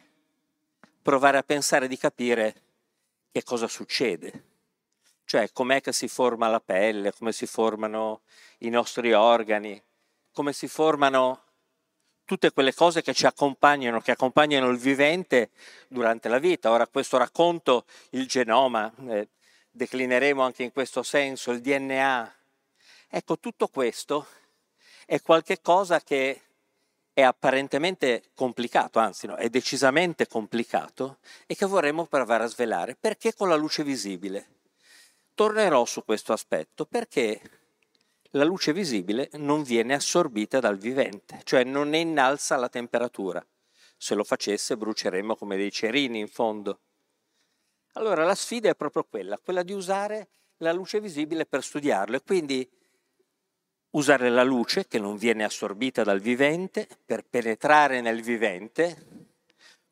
provare 1.02 1.36
a 1.36 1.42
pensare 1.42 1.88
di 1.88 1.98
capire 1.98 2.54
che 3.30 3.42
cosa 3.42 3.68
succede, 3.68 4.44
cioè 5.26 5.52
com'è 5.52 5.82
che 5.82 5.92
si 5.92 6.08
forma 6.08 6.48
la 6.48 6.60
pelle, 6.60 7.12
come 7.12 7.32
si 7.32 7.44
formano 7.46 8.22
i 8.58 8.70
nostri 8.70 9.12
organi, 9.12 9.80
come 10.32 10.54
si 10.54 10.68
formano 10.68 11.42
tutte 12.24 12.50
quelle 12.50 12.72
cose 12.72 13.02
che 13.02 13.12
ci 13.12 13.26
accompagnano, 13.26 14.00
che 14.00 14.12
accompagnano 14.12 14.70
il 14.70 14.78
vivente 14.78 15.50
durante 15.88 16.30
la 16.30 16.38
vita. 16.38 16.70
Ora 16.70 16.86
questo 16.86 17.18
racconto, 17.18 17.84
il 18.10 18.26
genoma, 18.26 18.90
eh, 19.08 19.28
declineremo 19.72 20.42
anche 20.42 20.62
in 20.62 20.72
questo 20.72 21.02
senso 21.02 21.50
il 21.50 21.60
DNA. 21.60 22.34
Ecco, 23.08 23.38
tutto 23.38 23.68
questo 23.68 24.26
è 25.06 25.20
qualcosa 25.20 26.00
che 26.00 26.40
è 27.14 27.22
apparentemente 27.22 28.30
complicato, 28.34 28.98
anzi 28.98 29.26
no, 29.26 29.34
è 29.36 29.50
decisamente 29.50 30.26
complicato 30.26 31.18
e 31.46 31.54
che 31.54 31.66
vorremmo 31.66 32.06
provare 32.06 32.44
a 32.44 32.48
svelare. 32.48 32.96
Perché 32.98 33.34
con 33.34 33.48
la 33.48 33.56
luce 33.56 33.82
visibile? 33.82 34.46
Tornerò 35.34 35.84
su 35.84 36.04
questo 36.04 36.32
aspetto 36.32 36.84
perché 36.86 37.40
la 38.30 38.44
luce 38.44 38.72
visibile 38.72 39.28
non 39.34 39.62
viene 39.62 39.94
assorbita 39.94 40.60
dal 40.60 40.78
vivente, 40.78 41.40
cioè 41.44 41.64
non 41.64 41.90
ne 41.90 41.98
innalza 41.98 42.56
la 42.56 42.68
temperatura. 42.68 43.44
Se 43.96 44.14
lo 44.14 44.24
facesse 44.24 44.76
bruceremmo 44.76 45.36
come 45.36 45.56
dei 45.56 45.70
cerini 45.70 46.18
in 46.18 46.28
fondo. 46.28 46.80
Allora 47.92 48.24
la 48.24 48.34
sfida 48.34 48.70
è 48.70 48.74
proprio 48.74 49.04
quella, 49.04 49.38
quella 49.38 49.62
di 49.62 49.72
usare 49.72 50.28
la 50.58 50.72
luce 50.72 51.00
visibile 51.00 51.44
per 51.44 51.62
studiarlo 51.62 52.16
e 52.16 52.22
quindi 52.22 52.68
usare 53.90 54.30
la 54.30 54.42
luce 54.42 54.86
che 54.86 54.98
non 54.98 55.16
viene 55.16 55.44
assorbita 55.44 56.02
dal 56.02 56.20
vivente 56.20 56.88
per 57.04 57.24
penetrare 57.24 58.00
nel 58.00 58.22
vivente, 58.22 59.28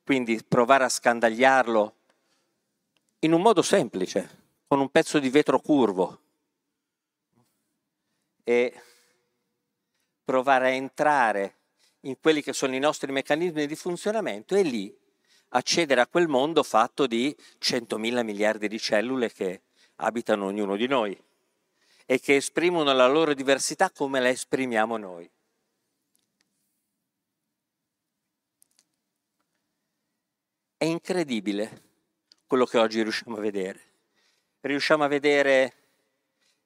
quindi 0.02 0.42
provare 0.42 0.85
a 0.85 0.88
scandagliarlo 0.88 1.95
in 3.21 3.33
un 3.33 3.42
modo 3.42 3.61
semplice, 3.61 4.38
con 4.66 4.80
un 4.80 4.88
pezzo 4.88 5.19
di 5.19 5.28
vetro 5.28 5.61
curvo 5.61 6.21
e 8.42 8.83
provare 10.25 10.69
a 10.69 10.71
entrare 10.71 11.57
in 12.02 12.19
quelli 12.19 12.40
che 12.40 12.54
sono 12.54 12.75
i 12.75 12.78
nostri 12.78 13.12
meccanismi 13.12 13.66
di 13.66 13.76
funzionamento 13.76 14.54
e 14.54 14.62
lì 14.62 15.00
accedere 15.50 16.00
a 16.00 16.07
quel 16.07 16.28
mondo 16.28 16.62
fatto 16.62 17.07
di 17.07 17.35
100.000 17.61 18.25
miliardi 18.25 18.69
di 18.69 18.78
cellule 18.78 19.33
che 19.33 19.62
abitano 19.97 20.47
ognuno 20.47 20.76
di 20.76 20.87
noi 20.87 21.19
e 22.07 22.19
che 22.21 22.37
esprimono 22.37 22.92
la 22.92 23.07
loro 23.07 23.35
diversità 23.35 23.90
come 23.90 24.21
la 24.21 24.28
esprimiamo 24.28 24.97
noi. 24.97 25.30
È 30.76 30.85
incredibile 30.85 31.83
quello 32.47 32.64
che 32.64 32.78
oggi 32.78 33.02
riusciamo 33.02 33.37
a 33.37 33.40
vedere. 33.40 33.80
Riusciamo 34.61 35.04
a 35.04 35.09
vedere 35.09 35.75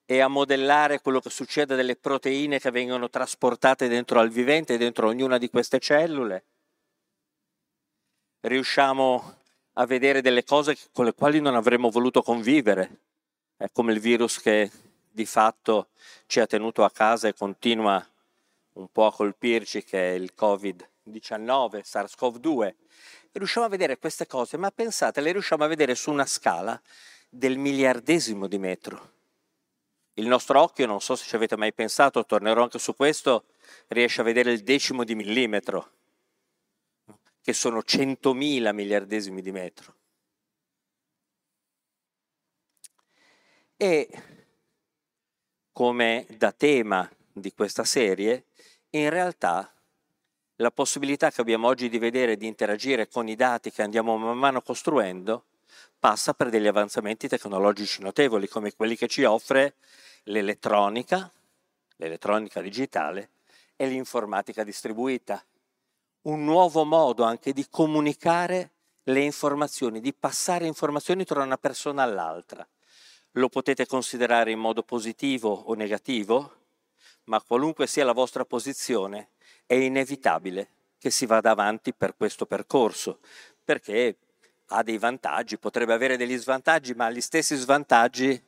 e 0.05 0.19
a 0.19 0.27
modellare 0.27 1.01
quello 1.01 1.19
che 1.19 1.29
succede 1.29 1.75
delle 1.75 1.95
proteine 1.95 2.59
che 2.59 2.71
vengono 2.71 3.09
trasportate 3.09 3.87
dentro 3.87 4.19
al 4.19 4.29
vivente, 4.29 4.77
dentro 4.77 5.07
ognuna 5.07 5.37
di 5.37 5.49
queste 5.49 5.79
cellule. 5.79 6.43
Riusciamo 8.47 9.37
a 9.73 9.87
vedere 9.87 10.21
delle 10.21 10.43
cose 10.43 10.77
con 10.91 11.05
le 11.05 11.15
quali 11.15 11.41
non 11.41 11.55
avremmo 11.55 11.89
voluto 11.89 12.21
convivere, 12.21 12.99
è 13.57 13.71
come 13.71 13.91
il 13.91 13.99
virus 13.99 14.39
che 14.39 14.69
di 15.09 15.25
fatto 15.25 15.87
ci 16.27 16.39
ha 16.39 16.45
tenuto 16.45 16.83
a 16.83 16.91
casa 16.91 17.27
e 17.27 17.33
continua 17.33 18.07
un 18.73 18.87
po' 18.91 19.07
a 19.07 19.11
colpirci, 19.11 19.83
che 19.83 20.11
è 20.11 20.13
il 20.13 20.31
Covid-19, 20.37 21.81
SARS-CoV-2. 21.81 22.65
E 22.67 22.75
riusciamo 23.31 23.65
a 23.65 23.69
vedere 23.69 23.97
queste 23.97 24.27
cose, 24.27 24.57
ma 24.57 24.69
pensate, 24.69 25.21
le 25.21 25.31
riusciamo 25.31 25.63
a 25.63 25.67
vedere 25.67 25.95
su 25.95 26.11
una 26.11 26.27
scala 26.27 26.79
del 27.27 27.57
miliardesimo 27.57 28.45
di 28.45 28.59
metro. 28.59 29.13
Il 30.13 30.27
nostro 30.27 30.61
occhio, 30.61 30.85
non 30.85 31.01
so 31.01 31.15
se 31.15 31.25
ci 31.25 31.35
avete 31.35 31.57
mai 31.57 31.73
pensato, 31.73 32.23
tornerò 32.23 32.61
anche 32.61 32.77
su 32.77 32.95
questo, 32.95 33.45
riesce 33.87 34.21
a 34.21 34.23
vedere 34.23 34.51
il 34.51 34.61
decimo 34.61 35.03
di 35.03 35.15
millimetro, 35.15 35.93
che 37.45 37.53
sono 37.53 37.83
centomila 37.83 38.71
miliardesimi 38.71 39.39
di 39.39 39.51
metro. 39.51 39.93
E 43.77 44.09
come 45.71 46.25
da 46.39 46.51
tema 46.51 47.07
di 47.31 47.53
questa 47.53 47.83
serie, 47.83 48.45
in 48.89 49.11
realtà 49.11 49.71
la 50.55 50.71
possibilità 50.71 51.29
che 51.29 51.41
abbiamo 51.41 51.67
oggi 51.67 51.87
di 51.87 51.99
vedere 51.99 52.31
e 52.31 52.37
di 52.37 52.47
interagire 52.47 53.07
con 53.07 53.27
i 53.27 53.35
dati 53.35 53.69
che 53.69 53.83
andiamo 53.83 54.17
man 54.17 54.39
mano 54.39 54.63
costruendo 54.63 55.45
passa 55.99 56.33
per 56.33 56.49
degli 56.49 56.65
avanzamenti 56.65 57.27
tecnologici 57.27 58.01
notevoli 58.01 58.47
come 58.47 58.73
quelli 58.73 58.95
che 58.95 59.07
ci 59.07 59.23
offre 59.23 59.75
l'elettronica, 60.23 61.31
l'elettronica 61.97 62.59
digitale 62.59 63.29
e 63.75 63.85
l'informatica 63.85 64.63
distribuita. 64.63 65.45
Un 66.25 66.43
nuovo 66.43 66.85
modo 66.85 67.23
anche 67.23 67.53
di 67.53 67.67
comunicare 67.69 68.71
le 69.03 69.19
informazioni, 69.21 70.01
di 70.01 70.11
passare 70.11 70.65
informazioni 70.65 71.23
tra 71.23 71.43
una 71.43 71.57
persona 71.57 72.01
all'altra. 72.01 72.67
Lo 73.33 73.47
potete 73.47 73.85
considerare 73.85 74.49
in 74.49 74.57
modo 74.57 74.81
positivo 74.81 75.51
o 75.51 75.75
negativo, 75.75 76.53
ma 77.25 77.39
qualunque 77.41 77.85
sia 77.85 78.03
la 78.05 78.11
vostra 78.11 78.43
posizione, 78.43 79.29
è 79.67 79.75
inevitabile 79.75 80.67
che 80.97 81.11
si 81.11 81.27
vada 81.27 81.51
avanti 81.51 81.93
per 81.93 82.15
questo 82.15 82.47
percorso, 82.47 83.19
perché 83.63 84.17
ha 84.69 84.81
dei 84.81 84.97
vantaggi, 84.97 85.59
potrebbe 85.59 85.93
avere 85.93 86.17
degli 86.17 86.37
svantaggi, 86.37 86.95
ma 86.95 87.11
gli 87.11 87.21
stessi 87.21 87.55
svantaggi 87.55 88.43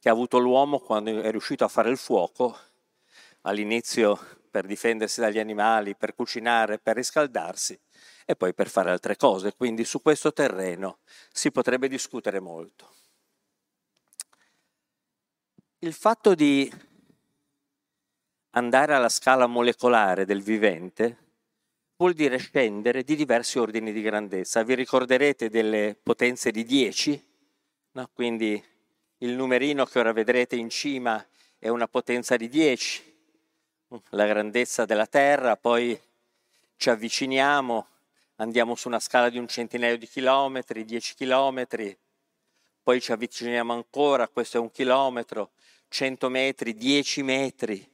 che 0.00 0.08
ha 0.08 0.12
avuto 0.12 0.38
l'uomo 0.38 0.78
quando 0.78 1.20
è 1.20 1.30
riuscito 1.30 1.62
a 1.62 1.68
fare 1.68 1.90
il 1.90 1.98
fuoco, 1.98 2.56
all'inizio 3.42 4.40
per 4.52 4.66
difendersi 4.66 5.20
dagli 5.20 5.38
animali, 5.38 5.96
per 5.96 6.14
cucinare, 6.14 6.78
per 6.78 6.96
riscaldarsi 6.96 7.80
e 8.26 8.36
poi 8.36 8.52
per 8.52 8.68
fare 8.68 8.90
altre 8.90 9.16
cose. 9.16 9.54
Quindi 9.54 9.84
su 9.84 10.02
questo 10.02 10.32
terreno 10.32 10.98
si 11.32 11.50
potrebbe 11.50 11.88
discutere 11.88 12.38
molto. 12.38 12.94
Il 15.78 15.94
fatto 15.94 16.34
di 16.34 16.70
andare 18.50 18.94
alla 18.94 19.08
scala 19.08 19.46
molecolare 19.46 20.26
del 20.26 20.42
vivente 20.42 21.16
vuol 21.96 22.12
dire 22.12 22.36
scendere 22.36 23.04
di 23.04 23.16
diversi 23.16 23.58
ordini 23.58 23.90
di 23.90 24.02
grandezza. 24.02 24.62
Vi 24.62 24.74
ricorderete 24.74 25.48
delle 25.48 25.98
potenze 26.00 26.50
di 26.50 26.64
10? 26.64 27.24
No? 27.92 28.10
Quindi 28.12 28.62
il 29.18 29.30
numerino 29.30 29.86
che 29.86 29.98
ora 29.98 30.12
vedrete 30.12 30.56
in 30.56 30.68
cima 30.68 31.26
è 31.58 31.68
una 31.68 31.88
potenza 31.88 32.36
di 32.36 32.48
10, 32.48 33.11
la 34.10 34.26
grandezza 34.26 34.84
della 34.84 35.06
Terra, 35.06 35.56
poi 35.56 35.98
ci 36.76 36.90
avviciniamo, 36.90 37.86
andiamo 38.36 38.74
su 38.74 38.88
una 38.88 39.00
scala 39.00 39.28
di 39.28 39.38
un 39.38 39.46
centinaio 39.46 39.98
di 39.98 40.08
chilometri, 40.08 40.84
10 40.84 41.14
chilometri, 41.14 41.96
poi 42.82 43.00
ci 43.00 43.12
avviciniamo 43.12 43.72
ancora, 43.72 44.28
questo 44.28 44.56
è 44.56 44.60
un 44.60 44.70
chilometro, 44.70 45.50
100 45.88 46.28
metri, 46.28 46.74
10 46.74 47.22
metri, 47.22 47.90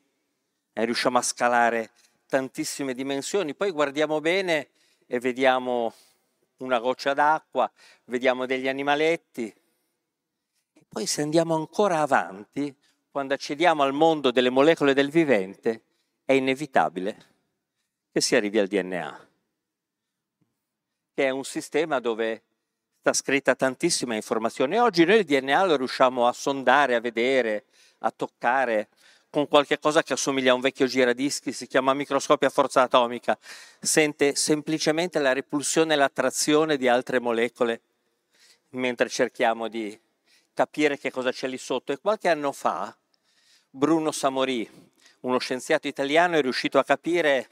e 0.73 0.85
riusciamo 0.85 1.19
a 1.19 1.23
scalare 1.23 1.91
tantissime 2.27 2.95
dimensioni, 2.95 3.55
poi 3.55 3.71
guardiamo 3.71 4.21
bene 4.21 4.69
e 5.07 5.19
vediamo 5.19 5.93
una 6.59 6.79
goccia 6.79 7.15
d'acqua, 7.15 7.71
vediamo 8.05 8.47
degli 8.47 8.69
animaletti, 8.69 9.55
poi 10.89 11.07
se 11.07 11.23
andiamo 11.23 11.55
ancora 11.55 12.01
avanti, 12.01 12.75
quando 13.11 13.35
accediamo 13.35 13.83
al 13.83 13.93
mondo 13.93 14.31
delle 14.31 14.51
molecole 14.51 14.95
del 14.95 15.11
vivente, 15.11 15.83
è 16.29 16.35
inevitabile 16.35 17.17
che 18.13 18.21
si 18.21 18.37
arrivi 18.37 18.59
al 18.59 18.67
DNA, 18.67 19.29
che 21.15 21.25
è 21.25 21.31
un 21.31 21.43
sistema 21.43 22.01
dove 22.01 22.43
sta 23.01 23.15
scritta 23.15 23.55
tantissima 23.55 24.15
informazione. 24.15 24.79
Oggi 24.79 25.07
noi 25.07 25.21
il 25.21 25.25
DNA 25.25 25.65
lo 25.65 25.77
riusciamo 25.77 26.27
a 26.27 26.35
sondare, 26.35 26.97
a 26.97 27.01
vedere, 27.01 27.65
a 28.01 28.11
toccare 28.11 28.89
con 29.31 29.49
qualche 29.49 29.79
cosa 29.79 30.03
che 30.03 30.13
assomiglia 30.13 30.53
a 30.53 30.55
un 30.55 30.61
vecchio 30.61 30.85
giradischi, 30.85 31.51
si 31.51 31.67
chiama 31.67 31.95
microscopio 31.95 32.49
a 32.49 32.51
forza 32.51 32.83
atomica, 32.83 33.39
sente 33.81 34.35
semplicemente 34.35 35.19
la 35.21 35.33
repulsione 35.33 35.95
e 35.95 35.97
l'attrazione 35.97 36.77
di 36.77 36.89
altre 36.89 37.21
molecole 37.21 37.81
mentre 38.73 39.09
cerchiamo 39.09 39.69
di 39.69 39.99
capire 40.53 40.99
che 40.99 41.11
cosa 41.11 41.33
c'è 41.33 41.49
lì 41.49 41.57
sotto. 41.57 41.93
E 41.93 41.99
qualche 41.99 42.29
anno 42.29 42.53
fa 42.53 42.95
Bruno 43.71 44.13
Samorì, 44.13 44.88
uno 45.29 45.39
scienziato 45.39 45.87
italiano, 45.87 46.37
è 46.37 46.43
riuscito 46.43 46.79
a 46.79 46.85
capire, 46.85 47.51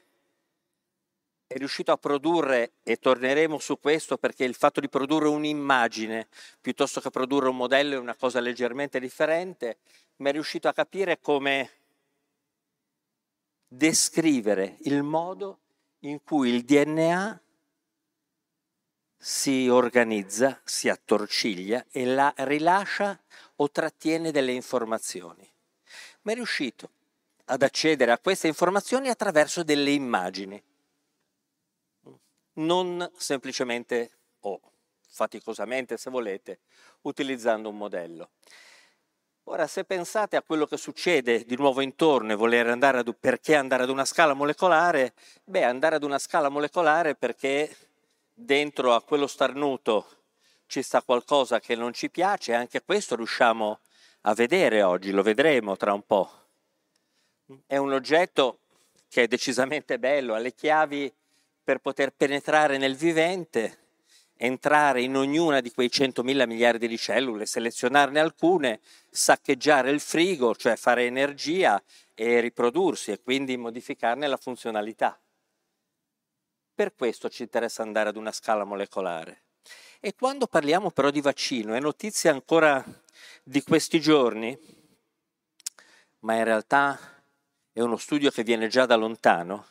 è 1.47 1.57
riuscito 1.57 1.93
a 1.93 1.97
produrre, 1.97 2.73
e 2.83 2.97
torneremo 2.97 3.59
su 3.59 3.79
questo 3.79 4.17
perché 4.17 4.45
il 4.45 4.55
fatto 4.55 4.81
di 4.81 4.89
produrre 4.89 5.29
un'immagine 5.29 6.29
piuttosto 6.61 7.01
che 7.01 7.11
produrre 7.11 7.49
un 7.49 7.57
modello 7.57 7.95
è 7.95 7.99
una 7.99 8.15
cosa 8.15 8.41
leggermente 8.41 8.99
differente, 8.99 9.79
ma 10.17 10.31
è 10.31 10.33
riuscito 10.33 10.69
a 10.69 10.73
capire 10.73 11.21
come 11.21 11.71
descrivere 13.69 14.77
il 14.83 15.03
modo 15.03 15.59
in 16.01 16.23
cui 16.23 16.51
il 16.51 16.65
DNA 16.65 17.41
si 19.19 19.69
organizza, 19.69 20.61
si 20.65 20.89
attorciglia 20.89 21.87
e 21.91 22.05
la 22.05 22.33
rilascia 22.39 23.19
o 23.57 23.71
trattiene 23.71 24.31
delle 24.31 24.53
informazioni. 24.53 25.49
Ma 26.23 26.33
è 26.33 26.35
riuscito 26.35 26.91
ad 27.47 27.63
accedere 27.63 28.13
a 28.13 28.19
queste 28.19 28.49
informazioni 28.49 29.09
attraverso 29.09 29.63
delle 29.63 29.91
immagini, 29.91 30.63
non 32.55 33.11
semplicemente 33.17 34.11
o 34.41 34.61
faticosamente, 35.09 35.97
se 35.97 36.11
volete, 36.11 36.61
utilizzando 37.03 37.69
un 37.69 37.77
modello. 37.77 38.31
Ora, 39.45 39.69
se 39.69 39.85
pensate 39.85 40.37
a 40.37 40.43
quello 40.43 40.67
che 40.67 40.77
succede 40.77 41.45
di 41.45 41.57
nuovo 41.57 41.81
intorno 41.81 42.33
e 42.33 42.35
voler 42.35 42.67
andare 42.67 42.99
ad, 42.99 43.15
perché 43.19 43.55
andare 43.55 43.85
ad 43.85 43.91
una 43.91 44.05
scala 44.05 44.35
molecolare, 44.35 45.15
beh, 45.45 45.63
andare 45.63 45.95
ad 45.95 46.03
una 46.03 46.19
scala 46.19 46.49
molecolare 46.49 47.15
perché 47.15 47.75
dentro 48.35 48.93
a 48.93 49.03
quello 49.03 49.29
starnuto 49.29 50.07
ci 50.67 50.83
sta 50.83 51.01
qualcosa 51.01 51.61
che 51.61 51.77
non 51.77 51.93
ci 51.93 52.11
piace, 52.11 52.55
anche 52.55 52.83
questo 52.83 53.15
riusciamo 53.15 53.79
a 54.23 54.35
vedere 54.35 54.83
oggi, 54.83 55.13
lo 55.13 55.23
vedremo 55.23 55.77
tra 55.77 55.93
un 55.93 56.03
po'. 56.05 56.46
È 57.67 57.77
un 57.77 57.93
oggetto 57.93 58.59
che 59.09 59.23
è 59.23 59.27
decisamente 59.29 60.01
bello, 60.01 60.35
ha 60.35 60.39
le 60.39 60.53
chiavi 60.53 61.13
per 61.63 61.79
poter 61.79 62.11
penetrare 62.11 62.77
nel 62.77 62.97
vivente, 62.97 63.79
entrare 64.37 65.01
in 65.03 65.17
ognuna 65.17 65.61
di 65.61 65.71
quei 65.71 65.89
100.000 65.89 66.47
miliardi 66.47 66.89
di 66.89 66.99
cellule, 66.99 67.47
selezionarne 67.47 68.19
alcune, 68.19 68.81
saccheggiare 69.09 69.91
il 69.91 70.01
frigo, 70.01 70.57
cioè 70.57 70.75
fare 70.75 71.05
energia 71.05 71.81
e 72.15 72.41
riprodursi 72.41 73.13
e 73.13 73.21
quindi 73.21 73.57
modificarne 73.57 74.27
la 74.27 74.37
funzionalità. 74.37 75.19
Per 76.75 76.95
questo 76.95 77.29
ci 77.29 77.43
interessa 77.43 77.83
andare 77.83 78.09
ad 78.09 78.17
una 78.17 78.33
scala 78.33 78.65
molecolare. 78.65 79.43
E 80.01 80.15
quando 80.15 80.47
parliamo 80.49 80.91
però 80.91 81.11
di 81.11 81.21
vaccino, 81.21 81.75
è 81.75 81.81
notizia 81.81 82.33
ancora 82.33 82.85
di 83.43 83.63
questi 83.63 84.01
giorni, 84.01 84.57
ma 86.21 86.35
in 86.35 86.45
realtà 86.45 87.16
è 87.77 87.83
uno 87.83 87.99
studio 87.99 88.31
che 88.31 88.43
viene 88.43 88.69
già 88.69 88.87
da 88.87 88.97
lontano, 88.97 89.67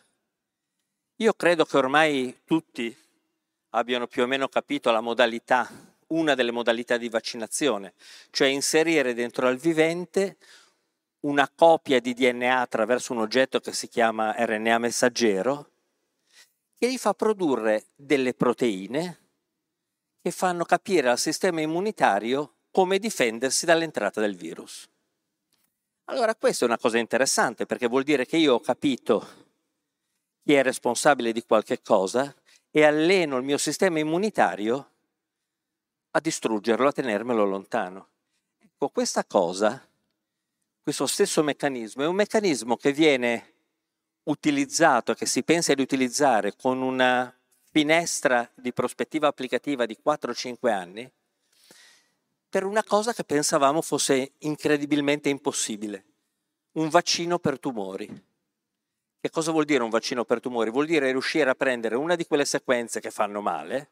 io 1.16 1.34
credo 1.34 1.66
che 1.66 1.76
ormai 1.76 2.42
tutti 2.46 2.96
abbiano 3.70 4.06
più 4.06 4.22
o 4.22 4.28
meno 4.28 4.48
capito 4.48 4.92
la 4.92 5.02
modalità, 5.02 5.68
una 6.10 6.36
delle 6.36 6.52
modalità 6.52 6.98
di 6.98 7.10
vaccinazione, 7.10 7.94
cioè 8.30 8.50
inserire 8.50 9.16
dentro 9.16 9.48
al 9.48 9.58
vivente 9.58 10.38
una 11.22 11.50
copia 11.50 12.00
di 12.00 12.14
DNA 12.14 12.60
attraverso 12.60 13.12
un 13.12 13.22
oggetto 13.22 13.60
che 13.60 13.74
si 13.74 13.88
chiama 13.88 14.36
RNA 14.38 14.78
messaggero, 14.78 15.72
che 16.78 16.92
gli 16.92 17.00
fa 17.00 17.16
produrre 17.16 17.86
delle 17.96 18.36
proteine 18.36 19.20
che 20.22 20.30
fanno 20.30 20.64
capire 20.64 21.10
al 21.10 21.18
sistema 21.18 21.60
immunitario 21.60 22.58
come 22.70 23.00
difendersi 23.00 23.66
dall'entrata 23.66 24.22
del 24.22 24.36
virus. 24.36 24.88
Allora 26.06 26.36
questa 26.36 26.66
è 26.66 26.68
una 26.68 26.78
cosa 26.78 27.00
interessante 27.00 27.66
perché 27.66 27.88
vuol 27.88 28.04
dire 28.04 28.26
che 28.26 28.38
io 28.38 28.54
ho 28.54 28.60
capito 28.60 29.28
chi 30.44 30.54
è 30.54 30.62
responsabile 30.62 31.32
di 31.32 31.44
qualche 31.44 31.82
cosa 31.82 32.34
e 32.70 32.84
alleno 32.84 33.38
il 33.38 33.44
mio 33.44 33.58
sistema 33.58 33.98
immunitario 33.98 34.92
a 36.12 36.20
distruggerlo, 36.20 36.88
a 36.88 36.92
tenermelo 36.92 37.44
lontano. 37.44 38.10
Ecco, 38.60 38.90
questa 38.90 39.26
cosa, 39.26 39.84
questo 40.82 41.08
stesso 41.08 41.42
meccanismo, 41.42 42.04
è 42.04 42.08
un 42.08 42.16
meccanismo 42.16 42.78
che 42.78 42.94
viene 42.94 43.54
utilizzato, 44.26 45.16
che 45.16 45.26
si 45.26 45.42
pensa 45.44 45.74
di 45.74 45.82
utilizzare 45.82 46.56
con 46.56 46.82
una 46.82 47.34
finestra 47.72 48.48
di 48.54 48.72
prospettiva 48.72 49.28
applicativa 49.28 49.88
di 49.88 49.98
4-5 50.06 50.72
anni, 50.72 51.12
per 52.56 52.64
una 52.64 52.86
cosa 52.86 53.12
che 53.12 53.26
pensavamo 53.26 53.82
fosse 53.82 54.32
incredibilmente 54.38 55.28
impossibile, 55.28 56.06
un 56.78 56.88
vaccino 56.88 57.38
per 57.38 57.60
tumori. 57.60 58.08
Che 59.20 59.30
cosa 59.30 59.52
vuol 59.52 59.66
dire 59.66 59.84
un 59.84 59.90
vaccino 59.90 60.24
per 60.24 60.40
tumori? 60.40 60.70
Vuol 60.70 60.86
dire 60.86 61.12
riuscire 61.12 61.50
a 61.50 61.56
prendere 61.56 61.96
una 61.96 62.16
di 62.16 62.26
quelle 62.26 62.46
sequenze 62.46 63.02
che 63.02 63.12
fanno 63.12 63.42
male 63.42 63.90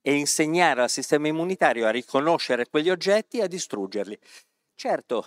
e 0.00 0.14
insegnare 0.14 0.80
al 0.80 0.88
sistema 0.88 1.28
immunitario 1.28 1.86
a 1.86 1.90
riconoscere 1.90 2.66
quegli 2.66 2.88
oggetti 2.88 3.40
e 3.40 3.42
a 3.42 3.46
distruggerli. 3.46 4.18
Certo, 4.74 5.26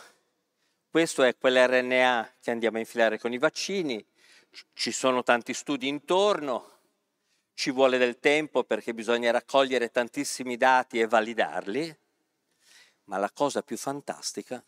questo 0.89 1.21
è 1.21 1.38
quell'RNA 1.38 2.38
che 2.41 2.49
andiamo 2.49 2.77
a 2.77 2.79
infilare 2.79 3.19
con 3.19 3.31
i 3.31 3.38
vaccini, 3.38 4.03
ci 4.73 4.91
sono 4.91 5.21
tanti 5.21 5.53
studi 5.53 5.88
intorno, 5.88 6.79
ci 7.53 7.69
vuole 7.69 7.99
del 7.99 8.17
tempo 8.17 8.63
perché 8.63 8.95
bisogna 8.95 9.29
raccogliere 9.29 9.91
tantissimi 9.91 10.57
dati 10.57 10.99
e 10.99 11.05
validarli, 11.05 11.95
ma 13.09 13.17
la 13.17 13.31
cosa 13.31 13.61
più 13.61 13.75
fantastica 13.75 14.63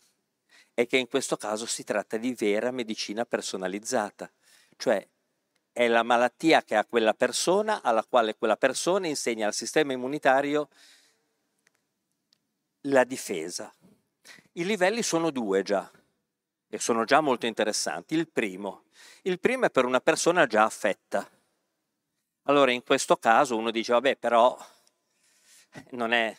è 0.74 0.86
che 0.86 0.96
in 0.96 1.08
questo 1.08 1.36
caso 1.36 1.64
si 1.64 1.84
tratta 1.84 2.16
di 2.16 2.34
vera 2.34 2.70
medicina 2.70 3.24
personalizzata 3.24 4.30
cioè 4.76 5.06
è 5.72 5.86
la 5.86 6.02
malattia 6.02 6.62
che 6.64 6.74
ha 6.74 6.84
quella 6.84 7.14
persona, 7.14 7.82
alla 7.82 8.04
quale 8.04 8.34
quella 8.36 8.56
persona 8.56 9.06
insegna 9.06 9.46
al 9.46 9.54
sistema 9.54 9.92
immunitario 9.92 10.68
la 12.86 13.04
difesa. 13.04 13.72
I 14.54 14.64
livelli 14.64 15.02
sono 15.02 15.30
due 15.30 15.62
già 15.62 15.90
e 16.68 16.78
sono 16.78 17.04
già 17.04 17.20
molto 17.20 17.46
interessanti. 17.46 18.14
Il 18.14 18.28
primo, 18.28 18.86
il 19.22 19.38
primo 19.38 19.66
è 19.66 19.70
per 19.70 19.84
una 19.84 20.00
persona 20.00 20.46
già 20.46 20.64
affetta. 20.64 21.30
Allora 22.46 22.72
in 22.72 22.82
questo 22.82 23.16
caso 23.16 23.56
uno 23.56 23.70
dice, 23.70 23.92
vabbè, 23.92 24.16
però 24.16 24.58
non 25.90 26.12
è 26.12 26.36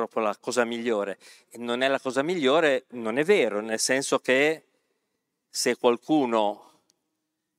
proprio 0.00 0.22
la 0.22 0.36
cosa 0.40 0.64
migliore. 0.64 1.18
Non 1.52 1.82
è 1.82 1.88
la 1.88 2.00
cosa 2.00 2.22
migliore, 2.22 2.86
non 2.90 3.18
è 3.18 3.24
vero, 3.24 3.60
nel 3.60 3.78
senso 3.78 4.18
che 4.18 4.64
se 5.48 5.76
qualcuno 5.76 6.68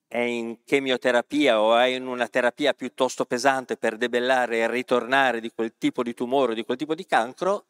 è 0.07 0.19
in 0.19 0.63
chemioterapia 0.65 1.61
o 1.61 1.77
è 1.77 1.85
in 1.85 2.07
una 2.07 2.27
terapia 2.27 2.73
piuttosto 2.73 3.25
pesante 3.25 3.77
per 3.77 3.97
debellare 3.97 4.59
e 4.59 4.69
ritornare 4.69 5.39
di 5.39 5.51
quel 5.51 5.73
tipo 5.77 6.03
di 6.03 6.13
tumore 6.13 6.51
o 6.51 6.55
di 6.55 6.65
quel 6.65 6.77
tipo 6.77 6.95
di 6.95 7.05
cancro, 7.05 7.65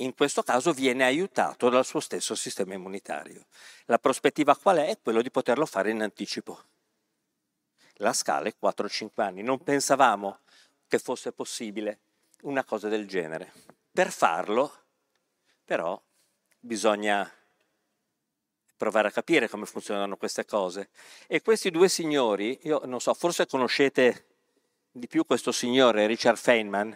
in 0.00 0.14
questo 0.14 0.42
caso 0.42 0.72
viene 0.72 1.04
aiutato 1.04 1.70
dal 1.70 1.84
suo 1.84 2.00
stesso 2.00 2.34
sistema 2.34 2.74
immunitario. 2.74 3.46
La 3.86 3.98
prospettiva 3.98 4.56
qual 4.56 4.78
è? 4.78 4.98
Quello 5.02 5.22
di 5.22 5.30
poterlo 5.30 5.64
fare 5.64 5.90
in 5.90 6.02
anticipo. 6.02 6.60
La 8.00 8.12
scala 8.12 8.48
è 8.48 8.54
4-5 8.60 9.08
anni. 9.22 9.42
Non 9.42 9.62
pensavamo 9.62 10.40
che 10.86 10.98
fosse 10.98 11.32
possibile 11.32 12.00
una 12.42 12.64
cosa 12.64 12.88
del 12.88 13.06
genere. 13.06 13.52
Per 13.96 14.12
farlo, 14.12 14.70
però, 15.64 15.98
bisogna 16.60 17.32
provare 18.76 19.08
a 19.08 19.10
capire 19.10 19.48
come 19.48 19.64
funzionano 19.64 20.18
queste 20.18 20.44
cose. 20.44 20.90
E 21.26 21.40
questi 21.40 21.70
due 21.70 21.88
signori, 21.88 22.58
io 22.64 22.82
non 22.84 23.00
so, 23.00 23.14
forse 23.14 23.46
conoscete 23.46 24.26
di 24.92 25.06
più 25.06 25.24
questo 25.24 25.50
signore, 25.50 26.06
Richard 26.06 26.36
Feynman, 26.36 26.94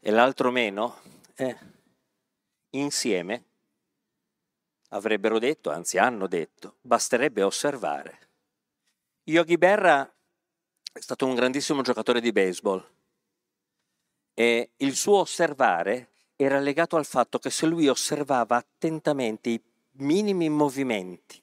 e 0.00 0.10
l'altro 0.10 0.50
meno, 0.50 1.02
eh, 1.34 1.54
insieme 2.70 3.44
avrebbero 4.88 5.38
detto, 5.38 5.70
anzi 5.70 5.98
hanno 5.98 6.26
detto, 6.26 6.76
basterebbe 6.80 7.42
osservare. 7.42 8.28
Yogi 9.24 9.58
Berra 9.58 10.10
è 10.94 10.98
stato 10.98 11.26
un 11.26 11.34
grandissimo 11.34 11.82
giocatore 11.82 12.22
di 12.22 12.32
baseball 12.32 12.94
e 14.38 14.72
il 14.76 14.94
suo 14.94 15.20
osservare 15.20 16.10
era 16.36 16.58
legato 16.58 16.96
al 16.96 17.06
fatto 17.06 17.38
che 17.38 17.48
se 17.48 17.64
lui 17.64 17.88
osservava 17.88 18.56
attentamente 18.56 19.48
i 19.48 19.62
minimi 19.92 20.50
movimenti, 20.50 21.42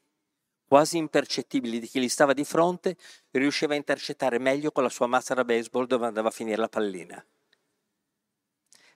quasi 0.67 0.97
impercettibili 0.97 1.79
di 1.79 1.87
chi 1.87 1.99
gli 1.99 2.07
stava 2.07 2.33
di 2.33 2.43
fronte, 2.43 2.95
riusciva 3.31 3.73
a 3.73 3.77
intercettare 3.77 4.37
meglio 4.37 4.71
con 4.71 4.83
la 4.83 4.89
sua 4.89 5.07
mazza 5.07 5.33
da 5.33 5.43
baseball 5.43 5.87
dove 5.87 6.05
andava 6.05 6.27
a 6.27 6.31
finire 6.31 6.57
la 6.57 6.69
pallina. 6.69 7.25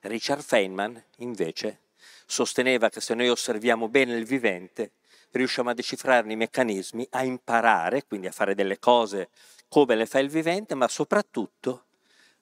Richard 0.02 0.42
Feynman, 0.42 1.02
invece, 1.16 1.80
sosteneva 2.24 2.90
che 2.90 3.00
se 3.00 3.14
noi 3.14 3.28
osserviamo 3.28 3.88
bene 3.88 4.14
il 4.14 4.26
vivente, 4.26 4.92
riusciamo 5.32 5.70
a 5.70 5.74
decifrarne 5.74 6.34
i 6.34 6.36
meccanismi, 6.36 7.04
a 7.10 7.24
imparare, 7.24 8.06
quindi 8.06 8.28
a 8.28 8.32
fare 8.32 8.54
delle 8.54 8.78
cose 8.78 9.30
come 9.66 9.96
le 9.96 10.06
fa 10.06 10.20
il 10.20 10.28
vivente, 10.28 10.76
ma 10.76 10.86
soprattutto 10.86 11.86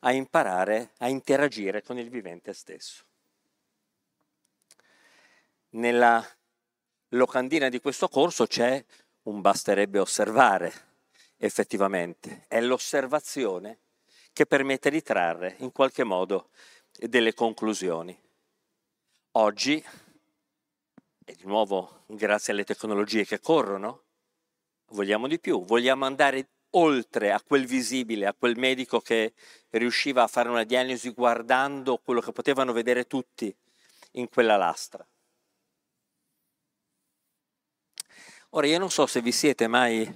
a 0.00 0.12
imparare 0.12 0.92
a 0.98 1.08
interagire 1.08 1.82
con 1.82 1.98
il 1.98 2.08
vivente 2.08 2.52
stesso. 2.52 3.04
Nella 5.70 6.24
locandina 7.10 7.68
di 7.68 7.80
questo 7.80 8.08
corso 8.08 8.46
c'è 8.46 8.84
un 9.22 9.40
basterebbe 9.40 9.98
osservare, 9.98 10.72
effettivamente. 11.36 12.44
È 12.48 12.60
l'osservazione 12.60 13.80
che 14.32 14.46
permette 14.46 14.90
di 14.90 15.02
trarre 15.02 15.56
in 15.58 15.72
qualche 15.72 16.04
modo 16.04 16.50
delle 16.92 17.34
conclusioni. 17.34 18.18
Oggi, 19.32 19.84
e 21.24 21.34
di 21.34 21.44
nuovo 21.44 22.04
grazie 22.06 22.52
alle 22.52 22.64
tecnologie 22.64 23.24
che 23.24 23.40
corrono, 23.40 24.04
vogliamo 24.90 25.26
di 25.26 25.38
più, 25.38 25.64
vogliamo 25.64 26.04
andare 26.04 26.48
oltre 26.76 27.32
a 27.32 27.40
quel 27.40 27.66
visibile, 27.66 28.26
a 28.26 28.34
quel 28.34 28.56
medico 28.56 29.00
che 29.00 29.34
riusciva 29.70 30.22
a 30.22 30.26
fare 30.26 30.48
una 30.48 30.64
diagnosi 30.64 31.10
guardando 31.10 31.98
quello 31.98 32.20
che 32.20 32.32
potevano 32.32 32.72
vedere 32.72 33.06
tutti 33.06 33.54
in 34.12 34.28
quella 34.28 34.56
lastra. 34.56 35.06
Ora 38.50 38.66
io 38.66 38.78
non 38.78 38.90
so 38.90 39.06
se 39.06 39.20
vi 39.20 39.32
siete 39.32 39.66
mai, 39.66 40.10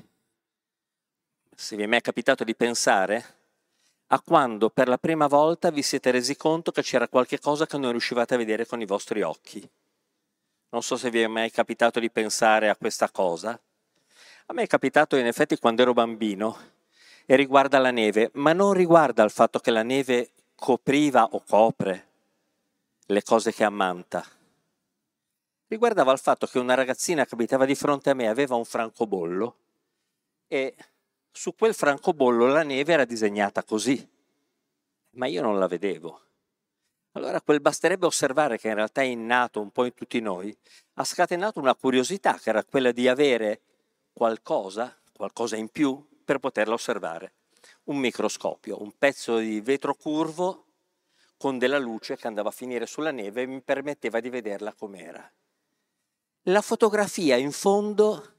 se 1.55 1.77
vi 1.77 1.83
è 1.83 1.87
mai 1.87 2.01
capitato 2.01 2.45
di 2.45 2.55
pensare 2.55 3.39
a 4.13 4.21
quando 4.21 4.71
per 4.71 4.89
la 4.89 4.99
prima 4.99 5.27
volta 5.27 5.71
vi 5.71 5.83
siete 5.83 6.11
resi 6.11 6.37
conto 6.37 6.73
che 6.73 6.83
c'era 6.83 7.09
qualche 7.09 7.39
cosa 7.39 7.67
che 7.67 7.77
non 7.77 7.91
riuscivate 7.91 8.35
a 8.35 8.39
vedere 8.39 8.67
con 8.67 8.81
i 8.81 8.87
vostri 8.87 9.23
occhi. 9.23 9.69
Non 10.71 10.83
so 10.83 10.97
se 10.97 11.11
vi 11.11 11.21
è 11.21 11.27
mai 11.27 11.51
capitato 11.51 12.01
di 12.01 12.11
pensare 12.11 12.69
a 12.69 12.77
questa 12.77 13.11
cosa. 13.11 13.61
A 14.51 14.53
me 14.53 14.65
è 14.65 14.67
capitato 14.67 15.15
in 15.15 15.27
effetti 15.27 15.57
quando 15.59 15.83
ero 15.83 15.93
bambino 15.93 16.59
e 17.25 17.37
riguarda 17.37 17.79
la 17.79 17.93
neve, 17.93 18.33
ma 18.35 18.53
non 18.53 18.73
riguarda 18.73 19.23
il 19.23 19.31
fatto 19.31 19.61
che 19.61 19.71
la 19.71 19.85
neve 19.85 20.33
copriva 20.57 21.23
o 21.23 21.45
copre 21.49 22.09
le 23.07 23.23
cose 23.23 23.53
che 23.53 23.63
ammanta 23.63 24.27
riguardava 25.69 26.11
il 26.11 26.19
fatto 26.19 26.49
che 26.49 26.59
una 26.59 26.75
ragazzina 26.75 27.25
che 27.25 27.35
abitava 27.35 27.65
di 27.65 27.77
fronte 27.77 28.11
a 28.11 28.15
me 28.15 28.27
aveva 28.27 28.57
un 28.57 28.65
francobollo 28.65 29.57
e 30.49 30.75
su 31.31 31.55
quel 31.55 31.73
francobollo 31.73 32.47
la 32.49 32.65
neve 32.65 32.93
era 32.93 33.05
disegnata 33.05 33.63
così, 33.63 34.05
ma 35.11 35.27
io 35.27 35.43
non 35.43 35.61
la 35.61 35.69
vedevo. 35.69 36.23
Allora 37.13 37.41
quel 37.41 37.61
basterebbe 37.61 38.07
osservare 38.07 38.59
che 38.59 38.67
in 38.67 38.75
realtà 38.75 39.03
è 39.03 39.05
innato 39.05 39.61
un 39.61 39.71
po' 39.71 39.85
in 39.85 39.95
tutti 39.95 40.19
noi, 40.19 40.53
ha 40.95 41.05
scatenato 41.05 41.61
una 41.61 41.77
curiosità 41.77 42.37
che 42.37 42.49
era 42.49 42.65
quella 42.65 42.91
di 42.91 43.07
avere 43.07 43.61
qualcosa, 44.21 44.95
qualcosa 45.15 45.57
in 45.57 45.71
più 45.71 46.07
per 46.23 46.41
poterla 46.41 46.75
osservare. 46.75 47.33
Un 47.85 47.97
microscopio, 47.97 48.83
un 48.83 48.93
pezzo 48.99 49.39
di 49.39 49.63
vetro 49.63 49.95
curvo 49.95 50.67
con 51.39 51.57
della 51.57 51.79
luce 51.79 52.19
che 52.19 52.27
andava 52.27 52.51
a 52.51 52.53
finire 52.53 52.85
sulla 52.85 53.13
neve 53.13 53.41
e 53.41 53.47
mi 53.47 53.63
permetteva 53.63 54.21
di 54.21 54.29
vederla 54.29 54.75
com'era. 54.75 55.27
La 56.43 56.61
fotografia 56.61 57.37
in 57.37 57.51
fondo 57.51 58.35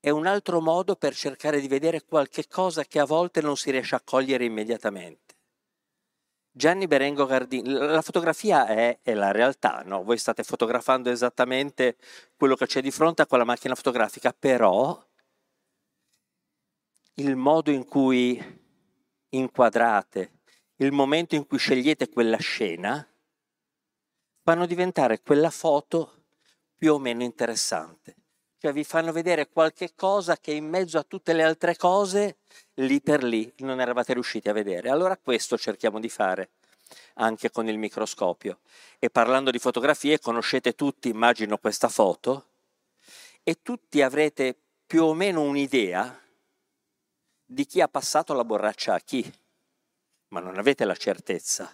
è 0.00 0.08
un 0.08 0.26
altro 0.26 0.62
modo 0.62 0.96
per 0.96 1.14
cercare 1.14 1.60
di 1.60 1.68
vedere 1.68 2.06
qualche 2.06 2.48
cosa 2.48 2.84
che 2.84 2.98
a 2.98 3.04
volte 3.04 3.42
non 3.42 3.58
si 3.58 3.70
riesce 3.70 3.94
a 3.94 4.00
cogliere 4.02 4.46
immediatamente. 4.46 5.29
Gianni 6.52 6.86
Berengo 6.86 7.26
Gardini, 7.26 7.70
la 7.70 8.02
fotografia 8.02 8.66
è, 8.66 8.98
è 9.02 9.14
la 9.14 9.30
realtà, 9.30 9.82
no? 9.84 10.02
voi 10.02 10.18
state 10.18 10.42
fotografando 10.42 11.08
esattamente 11.10 11.96
quello 12.36 12.56
che 12.56 12.66
c'è 12.66 12.80
di 12.80 12.90
fronte 12.90 13.22
a 13.22 13.26
quella 13.26 13.44
macchina 13.44 13.74
fotografica, 13.74 14.32
però 14.32 15.00
il 17.14 17.36
modo 17.36 17.70
in 17.70 17.84
cui 17.84 18.42
inquadrate, 19.28 20.40
il 20.76 20.92
momento 20.92 21.34
in 21.34 21.46
cui 21.46 21.58
scegliete 21.58 22.08
quella 22.08 22.38
scena, 22.38 23.06
fanno 24.42 24.66
diventare 24.66 25.20
quella 25.20 25.50
foto 25.50 26.24
più 26.74 26.94
o 26.94 26.98
meno 26.98 27.22
interessante 27.22 28.16
cioè 28.60 28.74
vi 28.74 28.84
fanno 28.84 29.10
vedere 29.10 29.48
qualche 29.48 29.94
cosa 29.94 30.36
che 30.36 30.52
in 30.52 30.68
mezzo 30.68 30.98
a 30.98 31.02
tutte 31.02 31.32
le 31.32 31.42
altre 31.42 31.76
cose 31.76 32.39
lì 32.74 33.00
per 33.00 33.22
lì 33.22 33.52
non 33.58 33.80
eravate 33.80 34.14
riusciti 34.14 34.48
a 34.48 34.52
vedere. 34.52 34.90
Allora 34.90 35.16
questo 35.16 35.56
cerchiamo 35.58 36.00
di 36.00 36.08
fare 36.08 36.50
anche 37.14 37.50
con 37.50 37.68
il 37.68 37.78
microscopio. 37.78 38.60
E 38.98 39.10
parlando 39.10 39.50
di 39.50 39.58
fotografie, 39.58 40.18
conoscete 40.18 40.74
tutti, 40.74 41.08
immagino, 41.08 41.58
questa 41.58 41.88
foto 41.88 42.46
e 43.42 43.62
tutti 43.62 44.02
avrete 44.02 44.56
più 44.86 45.04
o 45.04 45.14
meno 45.14 45.42
un'idea 45.42 46.18
di 47.44 47.66
chi 47.66 47.80
ha 47.80 47.88
passato 47.88 48.32
la 48.34 48.44
borraccia 48.44 48.94
a 48.94 49.00
chi, 49.00 49.30
ma 50.28 50.40
non 50.40 50.58
avete 50.58 50.84
la 50.84 50.94
certezza. 50.94 51.72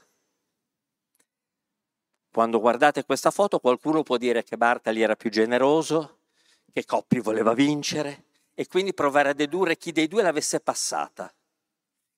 Quando 2.30 2.60
guardate 2.60 3.04
questa 3.04 3.30
foto 3.30 3.58
qualcuno 3.58 4.02
può 4.02 4.18
dire 4.18 4.44
che 4.44 4.56
Bartali 4.56 5.00
era 5.00 5.16
più 5.16 5.30
generoso, 5.30 6.18
che 6.70 6.84
Coppi 6.84 7.20
voleva 7.20 7.54
vincere 7.54 8.25
e 8.58 8.66
quindi 8.66 8.94
provare 8.94 9.28
a 9.28 9.34
dedurre 9.34 9.76
chi 9.76 9.92
dei 9.92 10.08
due 10.08 10.22
l'avesse 10.22 10.60
passata. 10.60 11.30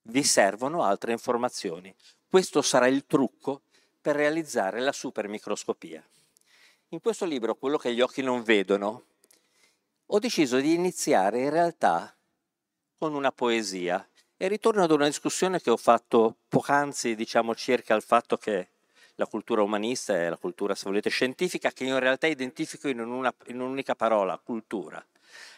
Vi 0.02 0.22
servono 0.22 0.84
altre 0.84 1.10
informazioni. 1.10 1.92
Questo 2.30 2.62
sarà 2.62 2.86
il 2.86 3.06
trucco 3.06 3.62
per 4.00 4.14
realizzare 4.14 4.78
la 4.78 4.92
supermicroscopia. 4.92 6.02
In 6.90 7.00
questo 7.00 7.24
libro, 7.24 7.56
quello 7.56 7.76
che 7.76 7.92
gli 7.92 8.00
occhi 8.00 8.22
non 8.22 8.44
vedono, 8.44 9.02
ho 10.06 10.18
deciso 10.20 10.58
di 10.58 10.74
iniziare 10.74 11.40
in 11.40 11.50
realtà 11.50 12.16
con 12.96 13.14
una 13.14 13.32
poesia 13.32 14.08
e 14.36 14.46
ritorno 14.46 14.84
ad 14.84 14.92
una 14.92 15.06
discussione 15.06 15.60
che 15.60 15.70
ho 15.70 15.76
fatto 15.76 16.36
poc'anzi, 16.48 17.16
diciamo, 17.16 17.56
circa 17.56 17.96
il 17.96 18.02
fatto 18.02 18.36
che 18.36 18.68
la 19.16 19.26
cultura 19.26 19.62
umanista 19.62 20.14
e 20.16 20.28
la 20.28 20.36
cultura, 20.36 20.76
se 20.76 20.84
volete, 20.86 21.10
scientifica, 21.10 21.72
che 21.72 21.82
io 21.82 21.94
in 21.94 22.00
realtà 22.00 22.28
identifico 22.28 22.86
in, 22.86 23.00
una, 23.00 23.34
in 23.46 23.60
un'unica 23.60 23.96
parola, 23.96 24.38
cultura. 24.38 25.04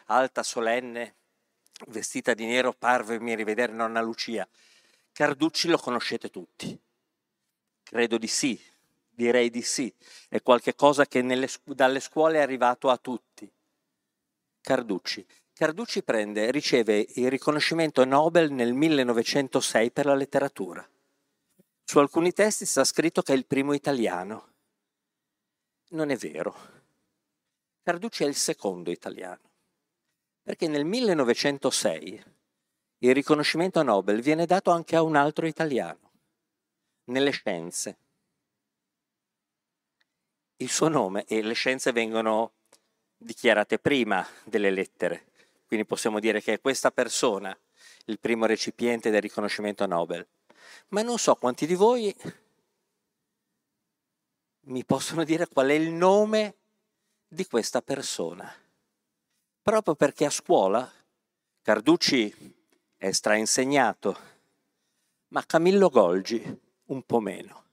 Alta, 0.06 0.42
solenne, 0.42 1.14
vestita 1.88 2.35
di 2.35 2.46
nero, 2.46 2.72
parvemi 2.72 3.35
rivedere 3.35 3.72
nonna 3.72 4.00
Lucia. 4.00 4.46
Carducci 5.12 5.68
lo 5.68 5.78
conoscete 5.78 6.30
tutti. 6.30 6.78
Credo 7.83 8.18
di 8.18 8.26
sì, 8.26 8.61
direi 9.09 9.50
di 9.50 9.62
sì. 9.62 9.92
È 10.28 10.40
qualcosa 10.42 11.06
che 11.06 11.22
nelle, 11.22 11.48
dalle 11.64 12.00
scuole 12.00 12.38
è 12.38 12.42
arrivato 12.42 12.88
a 12.88 12.96
tutti. 12.96 13.50
Carducci. 14.61 15.26
Carducci 15.52 16.02
prende, 16.02 16.50
riceve 16.50 17.06
il 17.16 17.28
riconoscimento 17.28 18.04
Nobel 18.04 18.50
nel 18.50 18.72
1906 18.72 19.90
per 19.90 20.06
la 20.06 20.14
letteratura. 20.14 20.88
Su 21.85 21.98
alcuni 21.98 22.33
testi 22.33 22.64
sta 22.64 22.85
scritto 22.85 23.20
che 23.20 23.33
è 23.33 23.37
il 23.37 23.46
primo 23.46 23.74
italiano. 23.74 24.52
Non 25.88 26.11
è 26.11 26.16
vero. 26.16 26.54
Carducci 27.83 28.24
è 28.24 28.26
il 28.26 28.37
secondo 28.37 28.90
italiano. 28.90 29.49
Perché 30.42 30.68
nel 30.68 30.85
1906 30.85 32.24
il 32.98 33.14
riconoscimento 33.14 33.83
Nobel 33.83 34.20
viene 34.20 34.46
dato 34.46 34.70
anche 34.70 34.96
a 34.96 35.03
un 35.03 35.16
altro 35.16 35.46
italiano, 35.46 36.11
nelle 37.05 37.31
scienze. 37.31 37.96
Il 40.57 40.70
suo 40.70 40.88
nome 40.88 41.24
e 41.24 41.42
le 41.42 41.55
scienze 41.55 41.92
vengono 41.92 42.53
dichiarate 43.16 43.79
prima 43.79 44.26
delle 44.44 44.70
lettere, 44.70 45.26
quindi 45.66 45.87
possiamo 45.87 46.20
dire 46.20 46.42
che 46.42 46.55
è 46.55 46.61
questa 46.61 46.90
persona 46.90 47.57
il 48.07 48.18
primo 48.18 48.46
recipiente 48.46 49.11
del 49.11 49.22
riconoscimento 49.22 49.87
Nobel 49.87 50.26
ma 50.88 51.03
non 51.03 51.18
so 51.18 51.35
quanti 51.35 51.66
di 51.66 51.74
voi 51.74 52.14
mi 54.62 54.85
possono 54.85 55.24
dire 55.24 55.48
qual 55.48 55.68
è 55.68 55.72
il 55.72 55.90
nome 55.90 56.55
di 57.26 57.46
questa 57.46 57.83
persona. 57.83 58.53
Proprio 59.62 59.94
perché 59.94 60.24
a 60.24 60.30
scuola 60.30 60.90
Carducci 61.60 62.54
è 62.96 63.10
strainsegnato, 63.10 64.18
ma 65.28 65.44
Camillo 65.44 65.90
Golgi 65.90 66.42
un 66.86 67.02
po' 67.02 67.20
meno. 67.20 67.64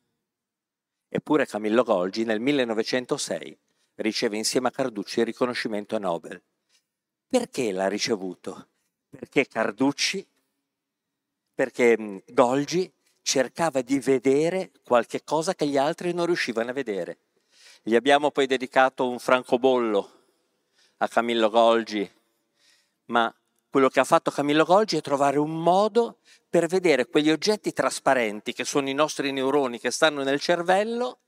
Eppure 1.07 1.47
Camillo 1.47 1.83
Golgi 1.83 2.25
nel 2.25 2.41
1906 2.41 3.57
riceve 3.95 4.35
insieme 4.35 4.67
a 4.67 4.71
Carducci 4.71 5.19
il 5.19 5.27
riconoscimento 5.27 5.97
Nobel. 5.97 6.41
Perché 7.25 7.71
l'ha 7.71 7.87
ricevuto? 7.87 8.67
Perché 9.09 9.47
Carducci, 9.47 10.27
perché 11.55 12.21
Golgi 12.27 12.91
cercava 13.21 13.79
di 13.81 13.97
vedere 13.99 14.71
qualche 14.83 15.23
cosa 15.23 15.55
che 15.55 15.65
gli 15.65 15.77
altri 15.77 16.13
non 16.13 16.25
riuscivano 16.25 16.69
a 16.69 16.73
vedere. 16.73 17.19
Gli 17.81 17.95
abbiamo 17.95 18.29
poi 18.29 18.45
dedicato 18.45 19.09
un 19.09 19.19
francobollo 19.19 20.16
a 20.97 21.07
Camillo 21.07 21.49
Golgi, 21.49 22.09
ma 23.05 23.33
quello 23.69 23.89
che 23.89 23.99
ha 23.99 24.05
fatto 24.05 24.31
Camillo 24.31 24.63
Golgi 24.63 24.97
è 24.97 25.01
trovare 25.01 25.37
un 25.37 25.61
modo 25.61 26.19
per 26.49 26.67
vedere 26.67 27.07
quegli 27.07 27.29
oggetti 27.29 27.73
trasparenti 27.73 28.53
che 28.53 28.65
sono 28.65 28.89
i 28.89 28.93
nostri 28.93 29.31
neuroni 29.31 29.79
che 29.79 29.91
stanno 29.91 30.23
nel 30.23 30.39
cervello 30.39 31.19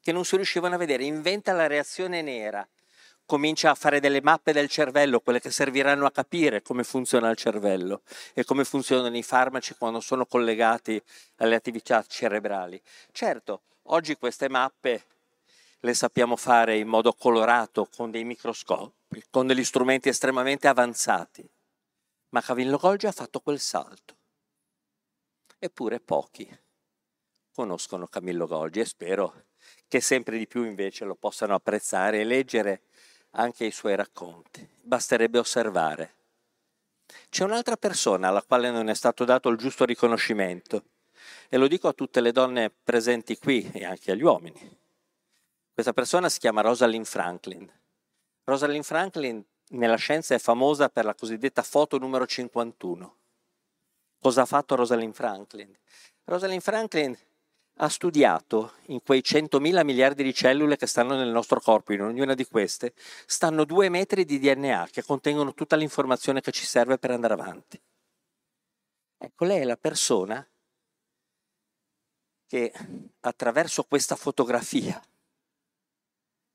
che 0.00 0.12
non 0.12 0.24
si 0.24 0.36
riuscivano 0.36 0.74
a 0.74 0.78
vedere. 0.78 1.04
Inventa 1.04 1.52
la 1.52 1.66
reazione 1.66 2.22
nera 2.22 2.66
comincia 3.28 3.70
a 3.70 3.74
fare 3.74 4.00
delle 4.00 4.22
mappe 4.22 4.52
del 4.52 4.70
cervello, 4.70 5.20
quelle 5.20 5.38
che 5.38 5.50
serviranno 5.50 6.06
a 6.06 6.10
capire 6.10 6.62
come 6.62 6.82
funziona 6.82 7.28
il 7.28 7.36
cervello 7.36 8.00
e 8.32 8.42
come 8.44 8.64
funzionano 8.64 9.14
i 9.16 9.22
farmaci 9.22 9.74
quando 9.76 10.00
sono 10.00 10.24
collegati 10.24 11.02
alle 11.36 11.54
attività 11.54 12.02
cerebrali. 12.06 12.80
Certo, 13.12 13.62
oggi 13.88 14.16
queste 14.16 14.48
mappe 14.48 15.04
le 15.80 15.94
sappiamo 15.94 16.36
fare 16.36 16.76
in 16.76 16.88
modo 16.88 17.12
colorato 17.12 17.88
con 17.94 18.10
dei 18.10 18.24
microscopi, 18.24 19.22
con 19.30 19.46
degli 19.46 19.64
strumenti 19.64 20.08
estremamente 20.08 20.66
avanzati, 20.66 21.48
ma 22.30 22.42
Cavillo 22.42 22.76
Golgi 22.76 23.06
ha 23.06 23.12
fatto 23.12 23.40
quel 23.40 23.60
salto. 23.60 24.16
Eppure 25.58 26.00
pochi 26.00 26.48
conoscono 27.52 28.06
Camillo 28.06 28.46
Golgi 28.46 28.80
e 28.80 28.84
spero 28.84 29.46
che 29.88 30.00
sempre 30.00 30.38
di 30.38 30.46
più 30.46 30.64
invece 30.64 31.04
lo 31.04 31.16
possano 31.16 31.54
apprezzare 31.54 32.20
e 32.20 32.24
leggere 32.24 32.82
anche 33.30 33.64
i 33.64 33.72
suoi 33.72 33.96
racconti. 33.96 34.68
Basterebbe 34.82 35.38
osservare. 35.38 36.14
C'è 37.28 37.44
un'altra 37.44 37.76
persona 37.76 38.28
alla 38.28 38.42
quale 38.42 38.70
non 38.70 38.88
è 38.88 38.94
stato 38.94 39.24
dato 39.24 39.48
il 39.48 39.56
giusto 39.56 39.84
riconoscimento 39.84 40.84
e 41.48 41.56
lo 41.56 41.66
dico 41.66 41.88
a 41.88 41.92
tutte 41.92 42.20
le 42.20 42.32
donne 42.32 42.70
presenti 42.70 43.38
qui 43.38 43.68
e 43.72 43.84
anche 43.84 44.12
agli 44.12 44.22
uomini. 44.22 44.77
Questa 45.78 45.94
persona 45.94 46.28
si 46.28 46.40
chiama 46.40 46.60
Rosalind 46.60 47.04
Franklin. 47.04 47.72
Rosalind 48.42 48.82
Franklin 48.82 49.40
nella 49.68 49.94
scienza 49.94 50.34
è 50.34 50.40
famosa 50.40 50.88
per 50.88 51.04
la 51.04 51.14
cosiddetta 51.14 51.62
foto 51.62 51.98
numero 51.98 52.26
51. 52.26 53.16
Cosa 54.18 54.42
ha 54.42 54.44
fatto 54.44 54.74
Rosalind 54.74 55.14
Franklin? 55.14 55.72
Rosalind 56.24 56.62
Franklin 56.62 57.16
ha 57.76 57.88
studiato 57.88 58.72
in 58.86 59.04
quei 59.04 59.20
100.000 59.20 59.84
miliardi 59.84 60.24
di 60.24 60.34
cellule 60.34 60.76
che 60.76 60.88
stanno 60.88 61.14
nel 61.14 61.28
nostro 61.28 61.60
corpo, 61.60 61.92
in 61.92 62.02
ognuna 62.02 62.34
di 62.34 62.44
queste, 62.44 62.92
stanno 63.24 63.62
due 63.62 63.88
metri 63.88 64.24
di 64.24 64.40
DNA 64.40 64.88
che 64.90 65.04
contengono 65.04 65.54
tutta 65.54 65.76
l'informazione 65.76 66.40
che 66.40 66.50
ci 66.50 66.66
serve 66.66 66.98
per 66.98 67.12
andare 67.12 67.34
avanti. 67.34 67.80
Ecco, 69.16 69.44
lei 69.44 69.60
è 69.60 69.64
la 69.64 69.76
persona 69.76 70.44
che 72.48 72.72
attraverso 73.20 73.84
questa 73.84 74.16
fotografia 74.16 75.00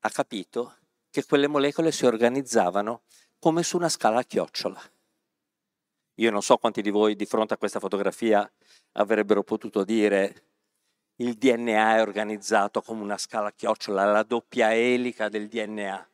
ha 0.06 0.10
capito 0.10 0.80
che 1.10 1.24
quelle 1.26 1.48
molecole 1.48 1.92
si 1.92 2.06
organizzavano 2.06 3.04
come 3.40 3.64
su 3.64 3.78
una 3.78 3.88
scala 3.88 4.20
a 4.20 4.24
chiocciola. 4.24 4.82
Io 6.16 6.30
non 6.30 6.42
so 6.42 6.58
quanti 6.58 6.82
di 6.82 6.90
voi 6.90 7.16
di 7.16 7.26
fronte 7.26 7.54
a 7.54 7.58
questa 7.58 7.80
fotografia 7.80 8.50
avrebbero 8.94 9.44
potuto 9.44 9.86
dire 9.86 10.48
il 11.18 11.36
DNA 11.36 11.96
è 11.96 12.02
organizzato 12.02 12.82
come 12.82 13.02
una 13.02 13.18
scala 13.18 13.48
a 13.48 13.54
chiocciola, 13.54 14.04
la 14.12 14.24
doppia 14.24 14.74
elica 14.74 15.30
del 15.30 15.48
DNA. 15.48 16.10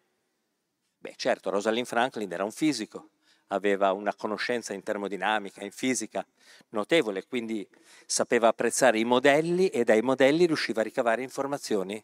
Beh, 0.99 1.13
certo, 1.15 1.49
Rosalind 1.49 1.87
Franklin 1.87 2.31
era 2.31 2.43
un 2.43 2.51
fisico, 2.51 3.09
aveva 3.47 3.91
una 3.93 4.13
conoscenza 4.13 4.73
in 4.73 4.83
termodinamica, 4.83 5.63
in 5.63 5.71
fisica 5.71 6.23
notevole, 6.69 7.25
quindi 7.25 7.67
sapeva 8.05 8.49
apprezzare 8.49 8.99
i 8.99 9.05
modelli 9.05 9.69
e 9.69 9.83
dai 9.83 10.01
modelli 10.01 10.45
riusciva 10.45 10.81
a 10.81 10.83
ricavare 10.83 11.23
informazioni 11.23 12.03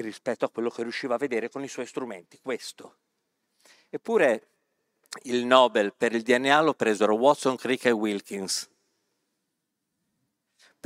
rispetto 0.00 0.44
a 0.44 0.50
quello 0.50 0.70
che 0.70 0.82
riusciva 0.82 1.14
a 1.14 1.18
vedere 1.18 1.50
con 1.50 1.62
i 1.62 1.68
suoi 1.68 1.86
strumenti, 1.86 2.38
questo. 2.40 2.96
Eppure 3.88 4.48
il 5.22 5.44
Nobel 5.44 5.94
per 5.94 6.12
il 6.14 6.22
DNA 6.22 6.60
lo 6.60 6.74
presero 6.74 7.14
Watson, 7.14 7.56
Crick 7.56 7.86
e 7.86 7.90
Wilkins 7.90 8.68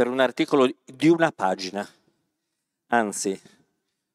per 0.00 0.08
un 0.08 0.20
articolo 0.20 0.66
di 0.84 1.08
una 1.08 1.30
pagina, 1.30 1.86
anzi, 2.86 3.38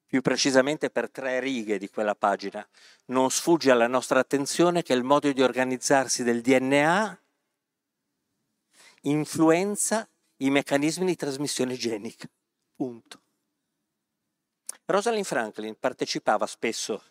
più 0.08 0.21
precisamente 0.21 0.89
per 0.89 1.12
tre 1.12 1.39
righe 1.39 1.77
di 1.77 1.89
quella 1.89 2.15
pagina. 2.15 2.67
Non 3.05 3.29
sfugge 3.29 3.69
alla 3.69 3.86
nostra 3.86 4.19
attenzione 4.19 4.81
che 4.81 4.93
il 4.93 5.03
modo 5.03 5.31
di 5.31 5.43
organizzarsi 5.43 6.23
del 6.23 6.41
DNA 6.41 7.19
influenza 9.01 10.08
i 10.38 10.49
meccanismi 10.49 11.05
di 11.05 11.15
trasmissione 11.15 11.75
genica. 11.75 12.27
Punto. 12.75 13.24
Rosalind 14.87 15.25
Franklin 15.25 15.75
partecipava 15.79 16.45
spesso 16.45 17.03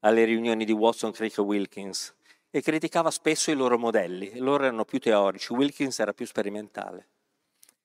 alle 0.00 0.24
riunioni 0.24 0.66
di 0.66 0.72
Watson, 0.72 1.10
Crick 1.10 1.38
e 1.38 1.40
Wilkins 1.40 2.14
e 2.50 2.60
criticava 2.60 3.10
spesso 3.10 3.50
i 3.50 3.54
loro 3.54 3.78
modelli. 3.78 4.38
Loro 4.38 4.64
erano 4.64 4.84
più 4.84 4.98
teorici, 4.98 5.54
Wilkins 5.54 5.98
era 5.98 6.12
più 6.12 6.26
sperimentale. 6.26 7.08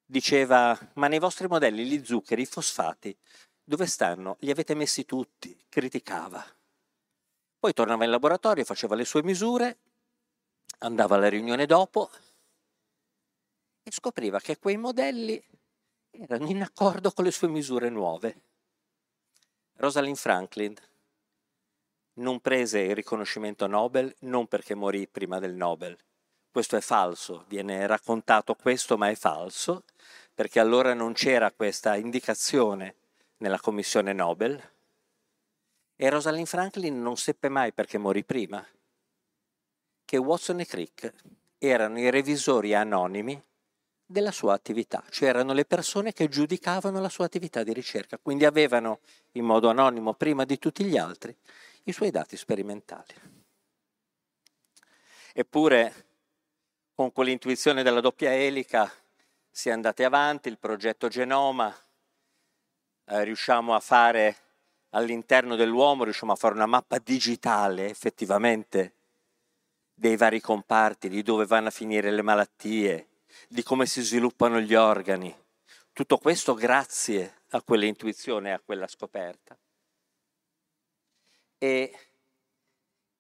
Diceva, 0.06 0.78
ma 0.96 1.08
nei 1.08 1.20
vostri 1.20 1.48
modelli 1.48 1.86
gli 1.86 2.04
zuccheri, 2.04 2.42
i 2.42 2.46
fosfati, 2.46 3.18
dove 3.64 3.86
stanno? 3.86 4.36
Li 4.40 4.52
avete 4.52 4.76
messi 4.76 5.06
tutti. 5.06 5.58
Criticava. 5.70 6.44
Poi 7.58 7.74
tornava 7.74 8.04
in 8.04 8.12
laboratorio, 8.12 8.66
faceva 8.66 8.96
le 8.96 9.06
sue 9.06 9.24
misure, 9.24 9.78
andava 10.80 11.16
alla 11.16 11.30
riunione 11.30 11.66
dopo 11.66 12.10
e 13.82 13.90
scopriva 13.90 14.42
che 14.42 14.60
quei 14.60 14.76
modelli 14.76 15.42
erano 16.12 16.48
in 16.48 16.62
accordo 16.62 17.12
con 17.12 17.24
le 17.24 17.32
sue 17.32 17.48
misure 17.48 17.90
nuove. 17.90 18.42
Rosalind 19.78 20.16
Franklin 20.16 20.76
non 22.16 22.40
prese 22.40 22.80
il 22.80 22.96
riconoscimento 22.96 23.68
Nobel 23.68 24.14
non 24.20 24.48
perché 24.48 24.76
morì 24.76 25.08
prima 25.08 25.40
del 25.40 25.54
Nobel. 25.54 25.98
Questo 26.52 26.76
è 26.76 26.82
falso, 26.82 27.46
viene 27.48 27.88
raccontato 27.88 28.54
questo 28.54 28.98
ma 28.98 29.10
è 29.10 29.16
falso, 29.16 29.84
perché 30.34 30.60
allora 30.60 30.94
non 30.94 31.14
c'era 31.14 31.52
questa 31.52 31.96
indicazione 31.96 32.96
nella 33.38 33.60
commissione 33.60 34.14
Nobel 34.14 34.62
e 35.96 36.10
Rosalind 36.10 36.48
Franklin 36.48 37.02
non 37.02 37.18
seppe 37.18 37.50
mai 37.50 37.74
perché 37.74 37.98
morì 37.98 38.24
prima, 38.24 38.66
che 40.06 40.18
Watson 40.18 40.60
e 40.60 40.66
Crick 40.66 41.14
erano 41.58 42.00
i 42.00 42.10
revisori 42.10 42.76
anonimi 42.76 43.42
della 44.14 44.32
sua 44.32 44.54
attività, 44.54 45.04
cioè 45.10 45.28
erano 45.28 45.52
le 45.52 45.66
persone 45.66 46.14
che 46.14 46.30
giudicavano 46.30 47.02
la 47.02 47.10
sua 47.10 47.26
attività 47.26 47.64
di 47.64 47.74
ricerca, 47.74 48.18
quindi 48.18 48.46
avevano 48.46 49.00
in 49.32 49.44
modo 49.44 49.68
anonimo 49.68 50.14
prima 50.14 50.46
di 50.46 50.58
tutti 50.58 50.86
gli 50.86 50.96
altri 50.96 51.36
i 51.84 51.92
suoi 51.92 52.12
dati 52.12 52.38
sperimentali. 52.38 53.14
Eppure 55.34 56.06
con 56.94 57.12
quell'intuizione 57.12 57.84
della 57.84 58.00
doppia 58.00 58.34
elica 58.34 58.90
si 59.50 59.70
è 59.70 59.72
andati 59.72 60.04
avanti, 60.04 60.48
il 60.48 60.60
progetto 60.60 61.08
Genoma, 61.10 61.76
eh, 63.06 63.24
riusciamo 63.24 63.76
a 63.76 63.80
fare 63.80 64.38
all'interno 64.92 65.56
dell'uomo, 65.56 66.04
riusciamo 66.04 66.32
a 66.32 66.36
fare 66.36 66.54
una 66.54 66.66
mappa 66.66 67.00
digitale 67.00 67.90
effettivamente 67.90 68.94
dei 69.94 70.18
vari 70.18 70.40
comparti, 70.40 71.10
di 71.10 71.22
dove 71.22 71.46
vanno 71.46 71.68
a 71.68 71.72
finire 71.72 72.12
le 72.12 72.22
malattie, 72.22 73.08
di 73.48 73.64
come 73.64 73.86
si 73.86 74.02
sviluppano 74.02 74.60
gli 74.60 74.76
organi. 74.76 75.36
Tutto 75.92 76.18
questo 76.18 76.54
grazie 76.54 77.42
a 77.50 77.62
quell'intuizione 77.62 78.50
e 78.50 78.54
a 78.54 78.60
quella 78.60 78.88
scoperta. 78.88 79.58
E 81.58 81.98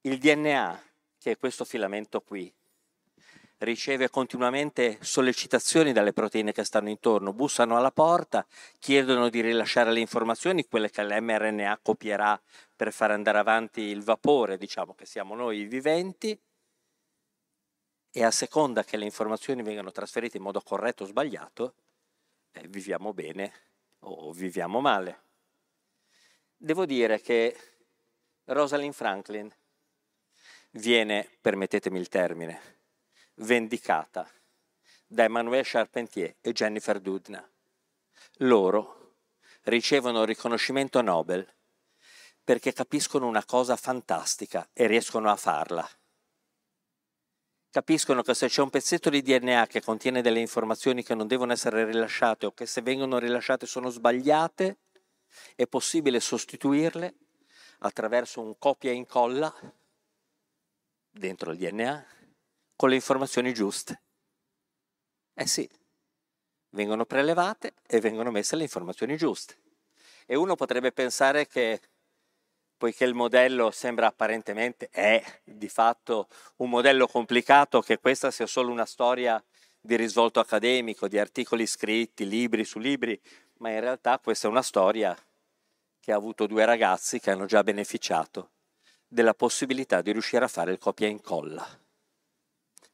il 0.02 0.18
DNA, 0.18 0.84
che 1.18 1.32
è 1.32 1.38
questo 1.38 1.66
filamento 1.66 2.22
qui, 2.22 2.52
riceve 3.60 4.10
continuamente 4.10 4.98
sollecitazioni 5.02 5.94
dalle 5.94 6.14
proteine 6.14 6.52
che 6.52 6.64
stanno 6.64 6.90
intorno, 6.90 7.34
bussano 7.34 7.78
alla 7.78 7.92
porta, 7.92 8.46
chiedono 8.80 9.30
di 9.30 9.42
rilasciare 9.42 9.92
le 9.92 10.00
informazioni, 10.00 10.68
quelle 10.68 10.90
che 10.90 11.04
l'mRNA 11.04 11.80
copierà 11.82 12.40
per 12.76 12.92
far 12.92 13.12
andare 13.12 13.38
avanti 13.38 13.82
il 13.82 14.04
vapore, 14.04 14.58
diciamo 14.58 14.94
che 14.94 15.06
siamo 15.06 15.36
noi 15.36 15.64
viventi, 15.66 16.38
e 18.16 18.24
a 18.24 18.30
seconda 18.30 18.84
che 18.84 18.96
le 18.96 19.06
informazioni 19.06 19.64
vengano 19.64 19.92
trasferite 19.92 20.38
in 20.38 20.44
modo 20.44 20.62
corretto 20.62 21.04
o 21.04 21.08
sbagliato, 21.08 21.74
eh, 22.52 22.68
viviamo 22.68 23.12
bene 23.12 23.52
o 24.02 24.32
viviamo 24.32 24.80
male. 24.82 25.22
Devo 26.56 26.86
dire 26.86 27.20
che 27.22 27.58
Rosalind 28.46 28.94
Franklin 28.94 29.52
viene, 30.74 31.28
permettetemi 31.42 31.98
il 31.98 32.08
termine, 32.08 32.82
vendicata 33.36 34.30
da 35.08 35.24
Emmanuel 35.24 35.66
Charpentier 35.66 36.36
e 36.40 36.52
Jennifer 36.52 37.00
Doudna. 37.00 37.44
Loro 38.38 39.16
ricevono 39.64 40.22
il 40.22 40.28
riconoscimento 40.28 41.02
Nobel 41.02 41.52
perché 42.44 42.74
capiscono 42.74 43.26
una 43.26 43.44
cosa 43.44 43.76
fantastica 43.76 44.70
e 44.72 44.86
riescono 44.86 45.32
a 45.32 45.36
farla 45.36 45.90
capiscono 47.74 48.22
che 48.22 48.36
se 48.36 48.50
c'è 48.50 48.62
un 48.62 48.70
pezzetto 48.70 49.10
di 49.10 49.24
DNA 49.24 49.66
che 49.66 49.82
contiene 49.82 50.22
delle 50.22 50.40
informazioni 50.40 51.02
che 51.02 51.16
non 51.16 51.26
devono 51.26 51.54
essere 51.54 51.86
rilasciate 51.86 52.46
o 52.46 52.54
che 52.54 52.68
se 52.68 52.84
vengono 52.84 53.18
rilasciate 53.18 53.66
sono 53.66 53.90
sbagliate, 53.90 54.78
è 55.56 55.66
possibile 55.66 56.20
sostituirle 56.20 57.16
attraverso 57.80 58.42
un 58.42 58.60
copia 58.60 58.92
e 58.92 58.94
incolla 58.94 59.52
dentro 61.10 61.50
il 61.50 61.58
DNA 61.58 62.06
con 62.76 62.90
le 62.90 62.96
informazioni 62.96 63.52
giuste. 63.56 64.02
Eh 65.34 65.48
sì, 65.48 65.68
vengono 66.70 67.06
prelevate 67.06 67.74
e 67.88 68.00
vengono 68.00 68.30
messe 68.30 68.56
le 68.56 68.64
informazioni 68.64 69.18
giuste. 69.18 69.58
E 70.28 70.36
uno 70.36 70.54
potrebbe 70.54 70.92
pensare 70.92 71.48
che 71.48 71.82
poiché 72.84 73.06
il 73.06 73.14
modello 73.14 73.72
sembra 73.72 74.08
apparentemente, 74.08 74.90
è 74.92 75.24
di 75.46 75.70
fatto 75.70 76.28
un 76.58 76.70
modello 76.70 77.08
complicato, 77.08 77.80
che 77.80 77.98
questa 77.98 78.30
sia 78.30 78.46
solo 78.46 78.74
una 78.74 78.84
storia 78.84 79.42
di 79.80 79.96
risvolto 79.96 80.42
accademico, 80.42 81.08
di 81.08 81.18
articoli 81.18 81.66
scritti, 81.66 82.28
libri 82.28 82.66
su 82.66 82.80
libri, 82.80 83.18
ma 83.60 83.70
in 83.70 83.80
realtà 83.80 84.20
questa 84.20 84.50
è 84.50 84.52
una 84.52 84.62
storia 84.62 85.18
che 85.98 86.12
ha 86.12 86.18
avuto 86.18 86.46
due 86.46 86.66
ragazzi 86.66 87.22
che 87.22 87.32
hanno 87.32 87.46
già 87.46 87.64
beneficiato 87.64 88.50
della 89.08 89.34
possibilità 89.34 90.02
di 90.02 90.12
riuscire 90.12 90.44
a 90.44 90.50
fare 90.50 90.74
il 90.74 90.78
copia 90.78 91.08
e 91.08 91.12
incolla. 91.12 91.66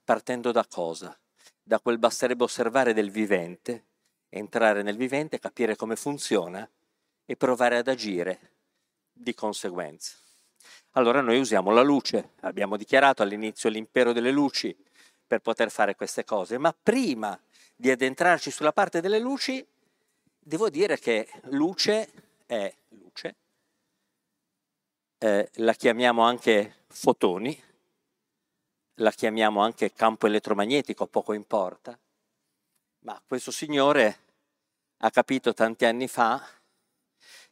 Partendo 0.03 0.51
da 0.51 0.67
cosa? 0.69 1.19
Da 1.63 1.79
quel 1.79 1.97
basterebbe 1.97 2.43
osservare 2.43 2.93
del 2.93 3.09
vivente, 3.09 3.85
entrare 4.29 4.83
nel 4.83 4.97
vivente, 4.97 5.39
capire 5.39 5.75
come 5.75 5.95
funziona 5.95 6.69
e 7.25 7.35
provare 7.35 7.77
ad 7.77 7.87
agire 7.87 8.57
di 9.19 9.33
conseguenza. 9.33 10.15
Allora 10.91 11.21
noi 11.21 11.39
usiamo 11.39 11.71
la 11.71 11.81
luce, 11.81 12.31
abbiamo 12.41 12.77
dichiarato 12.77 13.21
all'inizio 13.21 13.69
l'impero 13.69 14.13
delle 14.13 14.31
luci 14.31 14.75
per 15.27 15.39
poter 15.41 15.69
fare 15.69 15.95
queste 15.95 16.23
cose, 16.23 16.57
ma 16.57 16.73
prima 16.73 17.39
di 17.75 17.91
addentrarci 17.91 18.49
sulla 18.49 18.71
parte 18.71 19.01
delle 19.01 19.19
luci, 19.19 19.65
devo 20.39 20.69
dire 20.69 20.97
che 20.97 21.29
luce 21.43 22.09
è 22.45 22.73
luce, 22.89 23.35
eh, 25.19 25.49
la 25.55 25.73
chiamiamo 25.73 26.23
anche 26.23 26.83
fotoni, 26.87 27.61
la 28.95 29.11
chiamiamo 29.11 29.61
anche 29.61 29.93
campo 29.93 30.27
elettromagnetico, 30.27 31.05
poco 31.07 31.33
importa, 31.33 31.97
ma 33.01 33.21
questo 33.27 33.51
signore 33.51 34.17
ha 34.97 35.11
capito 35.11 35.53
tanti 35.53 35.85
anni 35.85 36.07
fa 36.07 36.58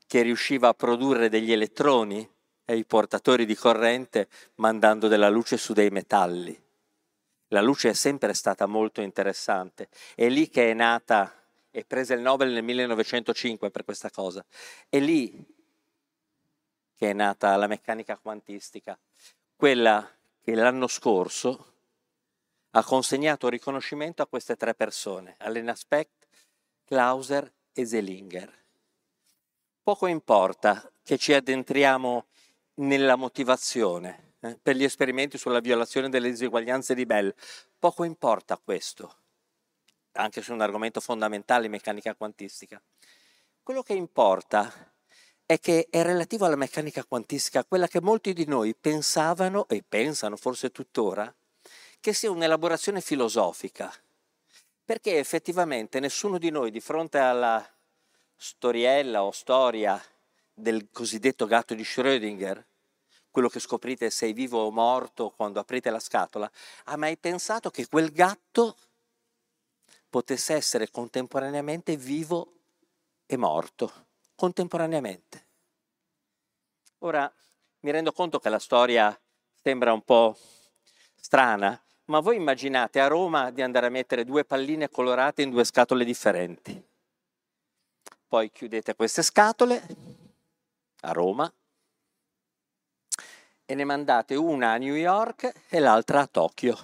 che 0.08 0.22
riusciva 0.22 0.70
a 0.70 0.74
produrre 0.74 1.30
degli 1.30 1.52
elettroni 1.52 2.28
e 2.66 2.76
i 2.76 2.86
portatori 2.86 3.46
di 3.46 3.56
corrente 3.56 4.30
mandando 4.56 5.08
della 5.08 5.30
luce 5.30 5.58
su 5.58 5.74
dei 5.74 5.90
metalli. 5.90 6.60
La 7.50 7.62
luce 7.62 7.90
è 7.90 7.94
sempre 7.94 8.34
stata 8.34 8.66
molto 8.66 9.02
interessante. 9.02 9.90
È 10.16 10.28
lì 10.28 10.50
che 10.50 10.72
è 10.72 10.74
nata 10.74 11.34
e 11.70 11.86
prese 11.86 12.14
il 12.14 12.22
Nobel 12.22 12.52
nel 12.52 12.64
1905 12.64 13.70
per 13.70 13.84
questa 13.84 14.10
cosa. 14.10 14.44
È 14.90 15.00
lì 15.00 15.46
che 16.96 17.10
è 17.10 17.14
nata 17.14 17.56
la 17.56 17.68
meccanica 17.68 18.18
quantistica, 18.18 18.98
quella 19.56 20.10
che 20.42 20.56
l'anno 20.56 20.88
scorso 20.88 21.74
ha 22.72 22.84
consegnato 22.84 23.50
riconoscimento 23.50 24.22
a 24.22 24.28
queste 24.28 24.56
tre 24.56 24.74
persone, 24.74 25.36
Alena 25.40 25.76
Specht, 25.76 26.28
Clauser 26.86 27.52
e 27.74 27.86
Zelinger 27.86 28.66
poco 29.88 30.08
importa 30.08 30.92
che 31.02 31.18
ci 31.18 31.32
addentriamo 31.32 32.26
nella 32.82 33.16
motivazione 33.16 34.34
eh, 34.42 34.60
per 34.62 34.76
gli 34.76 34.84
esperimenti 34.84 35.38
sulla 35.38 35.62
violazione 35.62 36.10
delle 36.10 36.30
diseguaglianze 36.30 36.94
di 36.94 37.06
Bell, 37.06 37.34
poco 37.80 38.04
importa 38.04 38.60
questo, 38.62 39.20
anche 40.16 40.42
su 40.42 40.52
un 40.52 40.60
argomento 40.60 41.00
fondamentale, 41.00 41.70
meccanica 41.70 42.16
quantistica. 42.16 42.84
Quello 43.64 43.82
che 43.82 43.94
importa 43.94 44.94
è 45.46 45.58
che 45.58 45.88
è 45.90 46.04
relativo 46.04 46.44
alla 46.44 46.58
meccanica 46.58 47.06
quantistica, 47.06 47.64
quella 47.64 47.88
che 47.88 48.02
molti 48.02 48.34
di 48.34 48.46
noi 48.46 48.76
pensavano 48.76 49.70
e 49.70 49.86
pensano 49.88 50.36
forse 50.36 50.70
tuttora, 50.70 51.34
che 52.02 52.12
sia 52.12 52.30
un'elaborazione 52.30 53.00
filosofica, 53.00 53.90
perché 54.84 55.18
effettivamente 55.18 56.02
nessuno 56.02 56.38
di 56.38 56.50
noi 56.50 56.72
di 56.72 56.82
fronte 56.82 57.20
alla 57.20 57.66
storiella 58.38 59.24
o 59.24 59.32
storia 59.32 60.02
del 60.54 60.90
cosiddetto 60.92 61.46
gatto 61.46 61.74
di 61.74 61.84
Schrödinger, 61.84 62.64
quello 63.32 63.50
che 63.50 63.60
scoprite 63.60 64.10
sei 64.10 64.34
vivo 64.34 64.64
o 64.64 64.72
morto 64.72 65.32
quando 65.32 65.60
aprite 65.60 65.90
la 65.90 66.00
scatola, 66.00 66.50
ha 66.86 66.96
mai 66.96 67.18
pensato 67.18 67.70
che 67.70 67.88
quel 67.88 68.12
gatto 68.12 68.78
potesse 70.10 70.54
essere 70.54 70.90
contemporaneamente 70.90 71.98
vivo 71.98 72.54
e 73.26 73.38
morto, 73.38 73.92
contemporaneamente. 74.36 75.46
Ora 77.00 77.32
mi 77.82 77.92
rendo 77.92 78.12
conto 78.12 78.40
che 78.40 78.50
la 78.50 78.60
storia 78.60 79.20
sembra 79.62 79.94
un 79.94 80.02
po' 80.02 80.36
strana, 81.16 81.80
ma 82.06 82.20
voi 82.22 82.38
immaginate 82.38 83.00
a 83.00 83.08
Roma 83.08 83.52
di 83.52 83.62
andare 83.62 83.88
a 83.88 83.90
mettere 83.90 84.24
due 84.24 84.46
palline 84.46 84.90
colorate 84.90 85.42
in 85.42 85.52
due 85.52 85.66
scatole 85.66 86.06
differenti. 86.06 86.84
Poi 88.28 88.52
chiudete 88.52 88.94
queste 88.94 89.24
scatole 89.24 89.82
a 91.02 91.14
Roma 91.14 91.50
e 93.66 93.74
ne 93.74 93.84
mandate 93.86 94.36
una 94.36 94.74
a 94.74 94.78
New 94.78 94.96
York 94.96 95.68
e 95.70 95.80
l'altra 95.80 96.22
a 96.22 96.28
Tokyo. 96.28 96.78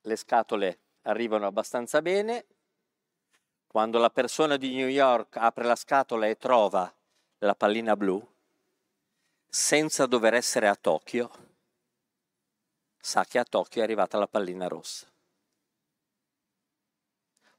Le 0.00 0.16
scatole 0.16 0.78
arrivano 1.02 1.46
abbastanza 1.46 2.02
bene. 2.02 2.46
Quando 3.68 3.98
la 3.98 4.10
persona 4.10 4.56
di 4.56 4.74
New 4.74 4.88
York 4.88 5.36
apre 5.36 5.64
la 5.64 5.76
scatola 5.76 6.26
e 6.26 6.36
trova 6.36 6.92
la 7.38 7.54
pallina 7.54 7.94
blu, 7.94 8.26
senza 9.46 10.06
dover 10.06 10.34
essere 10.34 10.66
a 10.66 10.74
Tokyo, 10.74 11.30
sa 12.98 13.24
che 13.24 13.38
a 13.38 13.44
Tokyo 13.44 13.82
è 13.82 13.84
arrivata 13.84 14.18
la 14.18 14.26
pallina 14.26 14.66
rossa. 14.66 15.06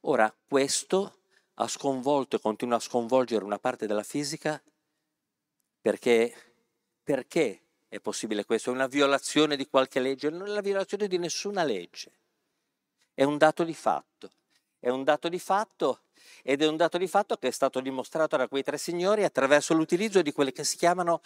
Ora, 0.02 0.34
questo 0.48 1.18
ha 1.56 1.68
sconvolto 1.68 2.38
e 2.38 2.40
continua 2.40 2.78
a 2.78 2.80
sconvolgere 2.80 3.44
una 3.44 3.60
parte 3.60 3.86
della 3.86 4.04
fisica 4.04 4.62
perché, 5.82 6.34
perché 7.04 7.62
è 7.90 8.00
possibile 8.00 8.46
questo? 8.46 8.70
È 8.70 8.74
una 8.74 8.88
violazione 8.88 9.58
di 9.58 9.68
qualche 9.68 10.00
legge? 10.00 10.30
Non 10.30 10.48
è 10.48 10.52
la 10.52 10.62
violazione 10.62 11.08
di 11.08 11.18
nessuna 11.18 11.64
legge. 11.64 12.12
È 13.14 13.24
un 13.24 13.38
dato 13.38 13.64
di 13.64 13.74
fatto. 13.74 14.32
È 14.80 14.88
un 14.88 15.04
dato 15.04 15.28
di 15.28 15.40
fatto 15.40 16.04
ed 16.44 16.62
è 16.62 16.68
un 16.68 16.78
dato 16.78 16.98
di 16.98 17.08
fatto 17.08 17.36
che 17.36 17.50
è 17.50 17.52
stato 17.52 17.82
dimostrato 17.82 18.38
da 18.38 18.48
quei 18.48 18.64
tre 18.64 18.78
signori 18.78 19.26
attraverso 19.26 19.74
l'utilizzo 19.74 20.22
di 20.22 20.32
quelle 20.32 20.54
che 20.54 20.64
si 20.64 20.78
chiamano 20.78 21.22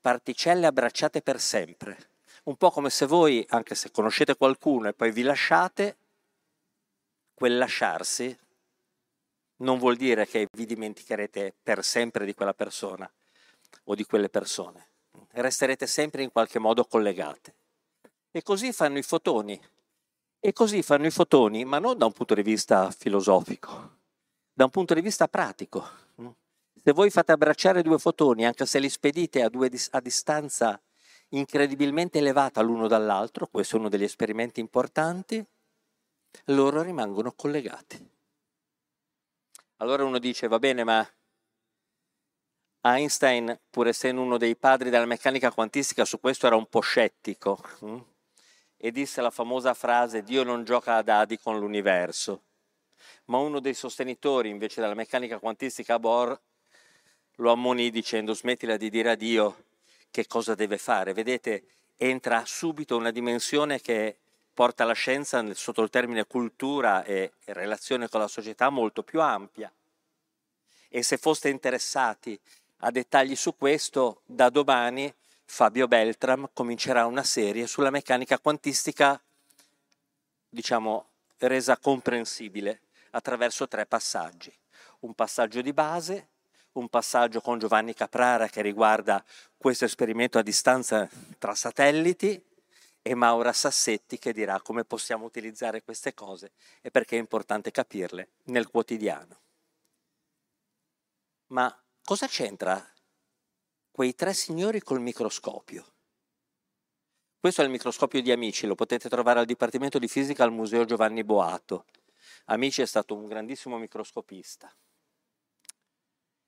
particelle 0.00 0.66
abbracciate 0.66 1.22
per 1.22 1.40
sempre. 1.40 2.10
Un 2.44 2.56
po' 2.56 2.70
come 2.70 2.90
se 2.90 3.06
voi, 3.06 3.44
anche 3.48 3.74
se 3.74 3.90
conoscete 3.90 4.36
qualcuno 4.36 4.88
e 4.88 4.92
poi 4.92 5.10
vi 5.12 5.22
lasciate, 5.22 5.96
quel 7.40 7.56
lasciarsi 7.56 8.36
non 9.62 9.78
vuol 9.78 9.96
dire 9.96 10.26
che 10.26 10.46
vi 10.52 10.66
dimenticherete 10.66 11.54
per 11.62 11.82
sempre 11.82 12.26
di 12.26 12.34
quella 12.34 12.52
persona 12.52 13.10
o 13.84 13.94
di 13.94 14.04
quelle 14.04 14.28
persone. 14.28 14.88
Resterete 15.30 15.86
sempre 15.86 16.22
in 16.22 16.30
qualche 16.30 16.58
modo 16.58 16.84
collegate. 16.84 17.54
E 18.30 18.42
così 18.42 18.74
fanno 18.74 18.98
i 18.98 19.02
fotoni. 19.02 19.58
E 20.38 20.52
così 20.52 20.82
fanno 20.82 21.06
i 21.06 21.10
fotoni, 21.10 21.64
ma 21.64 21.78
non 21.78 21.96
da 21.96 22.04
un 22.04 22.12
punto 22.12 22.34
di 22.34 22.42
vista 22.42 22.90
filosofico, 22.90 24.00
da 24.52 24.64
un 24.64 24.70
punto 24.70 24.92
di 24.92 25.00
vista 25.00 25.26
pratico. 25.26 25.88
Se 26.84 26.92
voi 26.92 27.08
fate 27.08 27.32
abbracciare 27.32 27.80
due 27.80 27.98
fotoni, 27.98 28.44
anche 28.44 28.66
se 28.66 28.78
li 28.78 28.90
spedite 28.90 29.42
a, 29.42 29.48
due, 29.48 29.70
a 29.92 30.00
distanza 30.00 30.78
incredibilmente 31.30 32.18
elevata 32.18 32.60
l'uno 32.60 32.86
dall'altro, 32.86 33.46
questo 33.46 33.76
è 33.76 33.78
uno 33.78 33.88
degli 33.88 34.04
esperimenti 34.04 34.60
importanti, 34.60 35.42
loro 36.46 36.82
rimangono 36.82 37.32
collegati. 37.32 38.08
Allora 39.76 40.04
uno 40.04 40.18
dice, 40.18 40.46
va 40.48 40.58
bene, 40.58 40.84
ma 40.84 41.08
Einstein, 42.82 43.58
pur 43.68 43.88
essendo 43.88 44.22
uno 44.22 44.38
dei 44.38 44.56
padri 44.56 44.90
della 44.90 45.04
meccanica 45.04 45.52
quantistica, 45.52 46.04
su 46.04 46.18
questo 46.18 46.46
era 46.46 46.56
un 46.56 46.66
po' 46.66 46.80
scettico 46.80 47.62
hm? 47.80 47.98
e 48.76 48.90
disse 48.90 49.20
la 49.20 49.30
famosa 49.30 49.74
frase 49.74 50.22
Dio 50.22 50.42
non 50.44 50.64
gioca 50.64 50.96
a 50.96 51.02
dadi 51.02 51.38
con 51.38 51.58
l'universo. 51.58 52.44
Ma 53.26 53.38
uno 53.38 53.60
dei 53.60 53.74
sostenitori 53.74 54.48
invece 54.48 54.80
della 54.80 54.94
meccanica 54.94 55.38
quantistica, 55.38 55.98
Bohr, 55.98 56.38
lo 57.36 57.52
ammonì 57.52 57.90
dicendo 57.90 58.34
smettila 58.34 58.76
di 58.76 58.88
dire 58.88 59.10
a 59.10 59.14
Dio 59.14 59.64
che 60.10 60.26
cosa 60.26 60.54
deve 60.54 60.78
fare. 60.78 61.12
Vedete, 61.12 61.64
entra 61.96 62.44
subito 62.46 62.96
una 62.96 63.10
dimensione 63.10 63.80
che 63.80 64.19
porta 64.52 64.84
la 64.84 64.92
scienza 64.92 65.42
sotto 65.54 65.82
il 65.82 65.90
termine 65.90 66.26
cultura 66.26 67.04
e, 67.04 67.32
relazione 67.46 68.08
con 68.08 68.20
la 68.20 68.28
società 68.28 68.68
molto 68.70 69.02
più 69.02 69.20
ampia. 69.20 69.72
E 70.88 71.02
se 71.02 71.16
foste 71.16 71.48
interessati 71.48 72.38
a 72.78 72.90
dettagli 72.90 73.36
su 73.36 73.56
questo, 73.56 74.22
da 74.26 74.48
domani 74.50 75.12
Fabio 75.44 75.88
Beltram 75.88 76.50
comincerà 76.52 77.06
una 77.06 77.24
serie 77.24 77.66
sulla 77.66 77.90
meccanica 77.90 78.38
quantistica, 78.38 79.20
diciamo, 80.48 81.06
resa 81.38 81.76
comprensibile 81.76 82.82
attraverso 83.10 83.66
tre 83.66 83.86
passaggi. 83.86 84.52
Un 85.00 85.14
passaggio 85.14 85.60
di 85.60 85.72
base, 85.72 86.28
un 86.72 86.88
passaggio 86.88 87.40
con 87.40 87.58
Giovanni 87.58 87.94
Caprara 87.94 88.48
che 88.48 88.62
riguarda 88.62 89.24
questo 89.56 89.84
esperimento 89.84 90.38
a 90.38 90.42
distanza 90.42 91.08
tra 91.38 91.54
satelliti 91.54 92.42
e 93.02 93.14
Maura 93.14 93.52
Sassetti 93.52 94.18
che 94.18 94.32
dirà 94.32 94.60
come 94.60 94.84
possiamo 94.84 95.24
utilizzare 95.24 95.82
queste 95.82 96.14
cose 96.14 96.52
e 96.82 96.90
perché 96.90 97.16
è 97.16 97.20
importante 97.20 97.70
capirle 97.70 98.28
nel 98.44 98.68
quotidiano. 98.68 99.38
Ma 101.48 101.74
cosa 102.04 102.26
c'entra 102.26 102.86
quei 103.90 104.14
tre 104.14 104.34
signori 104.34 104.80
col 104.80 105.00
microscopio? 105.00 105.84
Questo 107.40 107.62
è 107.62 107.64
il 107.64 107.70
microscopio 107.70 108.20
di 108.20 108.30
Amici, 108.30 108.66
lo 108.66 108.74
potete 108.74 109.08
trovare 109.08 109.40
al 109.40 109.46
Dipartimento 109.46 109.98
di 109.98 110.08
Fisica 110.08 110.44
al 110.44 110.52
Museo 110.52 110.84
Giovanni 110.84 111.24
Boato. 111.24 111.86
Amici 112.46 112.82
è 112.82 112.86
stato 112.86 113.14
un 113.14 113.26
grandissimo 113.26 113.78
microscopista. 113.78 114.70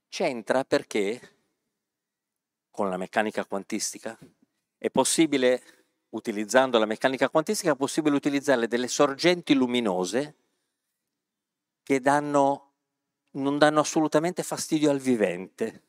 C'entra 0.09 0.65
perché 0.65 1.37
con 2.71 2.91
la 2.91 2.99
meccanica 2.99 3.47
quantistica 3.47 4.19
è 4.77 4.91
possibile 4.91 5.82
utilizzando 6.13 6.79
la 6.79 6.87
meccanica 6.87 7.29
quantistica 7.29 7.73
è 7.73 7.77
possibile 7.77 8.17
utilizzare 8.17 8.67
delle 8.67 8.89
sorgenti 8.89 9.55
luminose 9.55 10.35
che 11.83 12.01
danno, 12.01 12.73
non 13.33 13.59
danno 13.59 13.81
assolutamente 13.81 14.43
fastidio 14.43 14.91
al 14.91 14.99
vivente. 14.99 15.83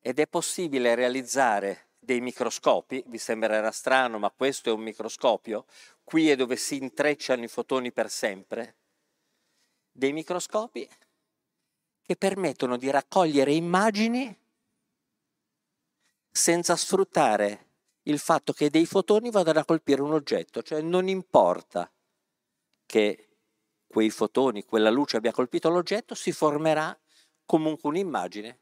Ed 0.00 0.18
è 0.18 0.26
possibile 0.26 0.94
realizzare 0.94 1.88
dei 1.98 2.20
microscopi, 2.20 3.02
vi 3.06 3.18
sembrerà 3.18 3.70
strano, 3.70 4.18
ma 4.18 4.30
questo 4.30 4.70
è 4.70 4.72
un 4.72 4.80
microscopio, 4.80 5.66
qui 6.02 6.30
è 6.30 6.36
dove 6.36 6.56
si 6.56 6.76
intrecciano 6.76 7.44
i 7.44 7.48
fotoni 7.48 7.92
per 7.92 8.10
sempre, 8.10 8.76
dei 9.92 10.12
microscopi 10.12 10.88
che 12.02 12.16
permettono 12.16 12.76
di 12.76 12.90
raccogliere 12.90 13.52
immagini 13.52 14.36
senza 16.30 16.74
sfruttare 16.74 17.69
il 18.10 18.18
fatto 18.18 18.52
che 18.52 18.70
dei 18.70 18.86
fotoni 18.86 19.30
vadano 19.30 19.60
a 19.60 19.64
colpire 19.64 20.02
un 20.02 20.12
oggetto, 20.12 20.62
cioè 20.62 20.80
non 20.82 21.08
importa 21.08 21.90
che 22.84 23.28
quei 23.86 24.10
fotoni, 24.10 24.64
quella 24.64 24.90
luce 24.90 25.16
abbia 25.16 25.32
colpito 25.32 25.68
l'oggetto, 25.70 26.14
si 26.14 26.32
formerà 26.32 26.96
comunque 27.46 27.88
un'immagine 27.88 28.58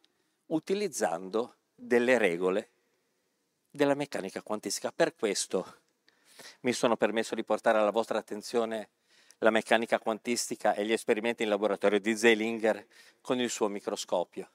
utilizzando 0.46 1.57
delle 1.74 2.18
regole 2.18 2.70
della 3.70 3.94
meccanica 3.94 4.42
quantistica. 4.42 4.92
Per 4.92 5.14
questo 5.14 5.80
mi 6.61 6.72
sono 6.72 6.96
permesso 6.96 7.34
di 7.34 7.44
portare 7.44 7.78
alla 7.78 7.90
vostra 7.90 8.18
attenzione 8.18 8.90
la 9.38 9.51
meccanica 9.51 9.99
quantistica 9.99 10.74
e 10.74 10.84
gli 10.84 10.92
esperimenti 10.92 11.42
in 11.42 11.49
laboratorio 11.49 12.01
di 12.01 12.16
Zeilinger 12.16 12.86
con 13.20 13.38
il 13.38 13.51
suo 13.51 13.68
microscopio 13.68 14.51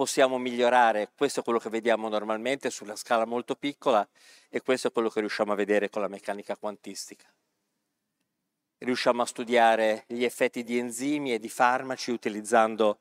possiamo 0.00 0.38
migliorare, 0.38 1.10
questo 1.14 1.40
è 1.40 1.42
quello 1.42 1.58
che 1.58 1.68
vediamo 1.68 2.08
normalmente 2.08 2.70
su 2.70 2.84
una 2.84 2.96
scala 2.96 3.26
molto 3.26 3.54
piccola 3.54 4.08
e 4.48 4.62
questo 4.62 4.88
è 4.88 4.92
quello 4.92 5.10
che 5.10 5.20
riusciamo 5.20 5.52
a 5.52 5.54
vedere 5.54 5.90
con 5.90 6.00
la 6.00 6.08
meccanica 6.08 6.56
quantistica. 6.56 7.30
Riusciamo 8.78 9.20
a 9.20 9.26
studiare 9.26 10.04
gli 10.06 10.24
effetti 10.24 10.64
di 10.64 10.78
enzimi 10.78 11.34
e 11.34 11.38
di 11.38 11.50
farmaci 11.50 12.12
utilizzando 12.12 13.00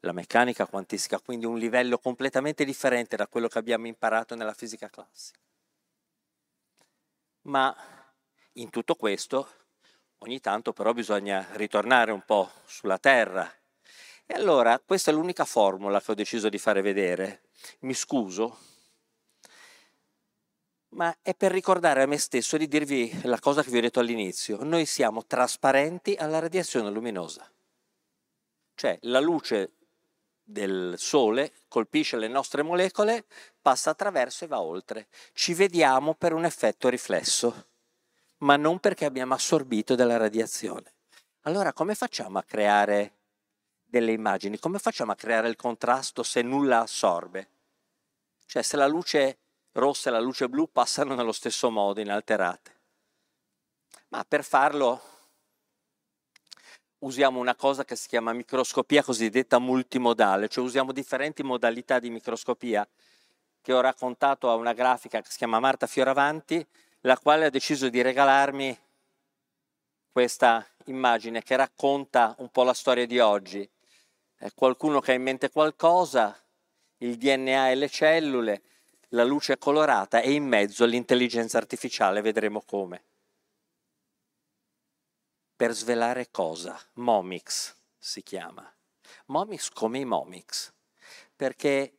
la 0.00 0.10
meccanica 0.10 0.66
quantistica, 0.66 1.20
quindi 1.20 1.46
un 1.46 1.58
livello 1.58 1.98
completamente 1.98 2.64
differente 2.64 3.14
da 3.14 3.28
quello 3.28 3.46
che 3.46 3.58
abbiamo 3.58 3.86
imparato 3.86 4.34
nella 4.34 4.52
fisica 4.52 4.90
classica. 4.90 5.38
Ma 7.42 7.72
in 8.54 8.68
tutto 8.68 8.96
questo, 8.96 9.48
ogni 10.18 10.40
tanto 10.40 10.72
però 10.72 10.92
bisogna 10.92 11.46
ritornare 11.52 12.10
un 12.10 12.24
po' 12.24 12.50
sulla 12.64 12.98
Terra 12.98 13.48
E 14.26 14.34
allora 14.34 14.78
questa 14.78 15.10
è 15.10 15.14
l'unica 15.14 15.44
formula 15.44 16.00
che 16.00 16.12
ho 16.12 16.14
deciso 16.14 16.48
di 16.48 16.58
fare 16.58 16.80
vedere. 16.80 17.42
Mi 17.80 17.94
scuso, 17.94 18.58
ma 20.90 21.14
è 21.22 21.34
per 21.34 21.52
ricordare 21.52 22.02
a 22.02 22.06
me 22.06 22.18
stesso 22.18 22.56
di 22.56 22.68
dirvi 22.68 23.20
la 23.24 23.38
cosa 23.38 23.62
che 23.62 23.70
vi 23.70 23.78
ho 23.78 23.82
detto 23.82 24.00
all'inizio. 24.00 24.62
Noi 24.62 24.86
siamo 24.86 25.24
trasparenti 25.26 26.14
alla 26.14 26.38
radiazione 26.38 26.90
luminosa. 26.90 27.50
Cioè 28.74 28.98
la 29.02 29.20
luce 29.20 29.72
del 30.42 30.94
Sole 30.98 31.52
colpisce 31.68 32.16
le 32.16 32.28
nostre 32.28 32.62
molecole, 32.62 33.24
passa 33.60 33.90
attraverso 33.90 34.44
e 34.44 34.48
va 34.48 34.60
oltre. 34.60 35.08
Ci 35.32 35.54
vediamo 35.54 36.14
per 36.14 36.32
un 36.32 36.44
effetto 36.44 36.88
riflesso, 36.88 37.66
ma 38.38 38.56
non 38.56 38.78
perché 38.78 39.04
abbiamo 39.04 39.34
assorbito 39.34 39.94
della 39.94 40.16
radiazione. 40.16 40.92
Allora 41.42 41.72
come 41.72 41.94
facciamo 41.94 42.38
a 42.38 42.42
creare 42.42 43.12
delle 43.92 44.12
immagini? 44.12 44.58
Come 44.58 44.78
facciamo 44.78 45.12
a 45.12 45.14
creare 45.14 45.50
il 45.50 45.56
contrasto 45.56 46.22
se 46.22 46.40
nulla 46.40 46.80
assorbe? 46.80 47.48
Cioè 48.46 48.62
se 48.62 48.78
la 48.78 48.86
luce 48.86 49.36
rossa 49.72 50.08
e 50.08 50.12
la 50.12 50.18
luce 50.18 50.48
blu 50.48 50.70
passano 50.72 51.14
nello 51.14 51.32
stesso 51.32 51.70
modo, 51.70 52.00
inalterate. 52.00 52.80
Ma 54.08 54.24
per 54.26 54.44
farlo 54.44 55.02
usiamo 57.00 57.38
una 57.38 57.54
cosa 57.54 57.84
che 57.84 57.94
si 57.96 58.08
chiama 58.08 58.32
microscopia 58.32 59.02
cosiddetta 59.02 59.58
multimodale, 59.58 60.48
cioè 60.48 60.64
usiamo 60.64 60.92
differenti 60.92 61.42
modalità 61.42 61.98
di 61.98 62.08
microscopia 62.08 62.88
che 63.60 63.72
ho 63.74 63.80
raccontato 63.80 64.48
a 64.50 64.54
una 64.54 64.72
grafica 64.72 65.20
che 65.20 65.30
si 65.30 65.36
chiama 65.36 65.60
Marta 65.60 65.86
Fioravanti, 65.86 66.66
la 67.00 67.18
quale 67.18 67.44
ha 67.44 67.50
deciso 67.50 67.90
di 67.90 68.00
regalarmi 68.00 68.78
questa 70.10 70.66
immagine 70.86 71.42
che 71.42 71.56
racconta 71.56 72.34
un 72.38 72.48
po' 72.48 72.62
la 72.62 72.72
storia 72.72 73.06
di 73.06 73.18
oggi. 73.18 73.68
È 74.42 74.50
qualcuno 74.56 74.98
che 74.98 75.12
ha 75.12 75.14
in 75.14 75.22
mente 75.22 75.50
qualcosa, 75.50 76.36
il 76.98 77.16
DNA 77.16 77.70
e 77.70 77.74
le 77.76 77.88
cellule, 77.88 78.62
la 79.10 79.22
luce 79.22 79.56
colorata 79.56 80.20
e 80.20 80.32
in 80.32 80.44
mezzo 80.44 80.84
l'intelligenza 80.84 81.58
artificiale, 81.58 82.22
vedremo 82.22 82.60
come 82.66 83.04
per 85.62 85.74
svelare 85.74 86.26
cosa? 86.32 86.76
Momix 86.94 87.72
si 87.96 88.20
chiama. 88.24 88.68
Momix 89.26 89.68
come 89.68 90.00
i 90.00 90.04
Momix, 90.04 90.72
perché 91.36 91.92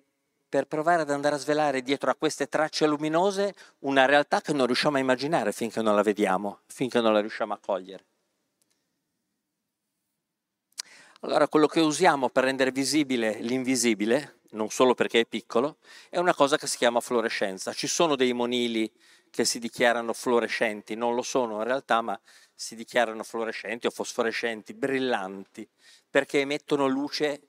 per 0.49 0.67
provare 0.67 1.03
ad 1.03 1.11
andare 1.11 1.35
a 1.35 1.37
svelare 1.37 1.81
dietro 1.81 2.11
a 2.11 2.15
queste 2.15 2.49
tracce 2.49 2.85
luminose 2.85 3.55
una 3.79 4.05
realtà 4.05 4.41
che 4.41 4.51
non 4.51 4.65
riusciamo 4.65 4.97
a 4.97 4.99
immaginare 4.99 5.53
finché 5.53 5.81
non 5.81 5.95
la 5.95 6.01
vediamo, 6.01 6.59
finché 6.65 6.99
non 6.99 7.13
la 7.13 7.21
riusciamo 7.21 7.53
a 7.53 7.57
cogliere. 7.57 8.03
Allora, 11.23 11.47
quello 11.47 11.67
che 11.67 11.79
usiamo 11.79 12.27
per 12.27 12.43
rendere 12.43 12.73
visibile 12.73 13.37
l'invisibile, 13.39 14.39
non 14.51 14.69
solo 14.69 14.93
perché 14.93 15.21
è 15.21 15.25
piccolo, 15.25 15.77
è 16.09 16.17
una 16.17 16.35
cosa 16.35 16.57
che 16.57 16.67
si 16.67 16.75
chiama 16.75 16.99
fluorescenza. 16.99 17.71
Ci 17.71 17.87
sono 17.87 18.17
dei 18.17 18.33
monili 18.33 18.91
che 19.29 19.45
si 19.45 19.57
dichiarano 19.57 20.11
fluorescenti, 20.11 20.95
non 20.95 21.15
lo 21.15 21.21
sono 21.21 21.59
in 21.59 21.63
realtà, 21.63 22.01
ma 22.01 22.19
si 22.53 22.75
dichiarano 22.75 23.23
fluorescenti 23.23 23.87
o 23.87 23.89
fosforescenti, 23.89 24.73
brillanti, 24.73 25.65
perché 26.09 26.41
emettono 26.41 26.87
luce 26.87 27.41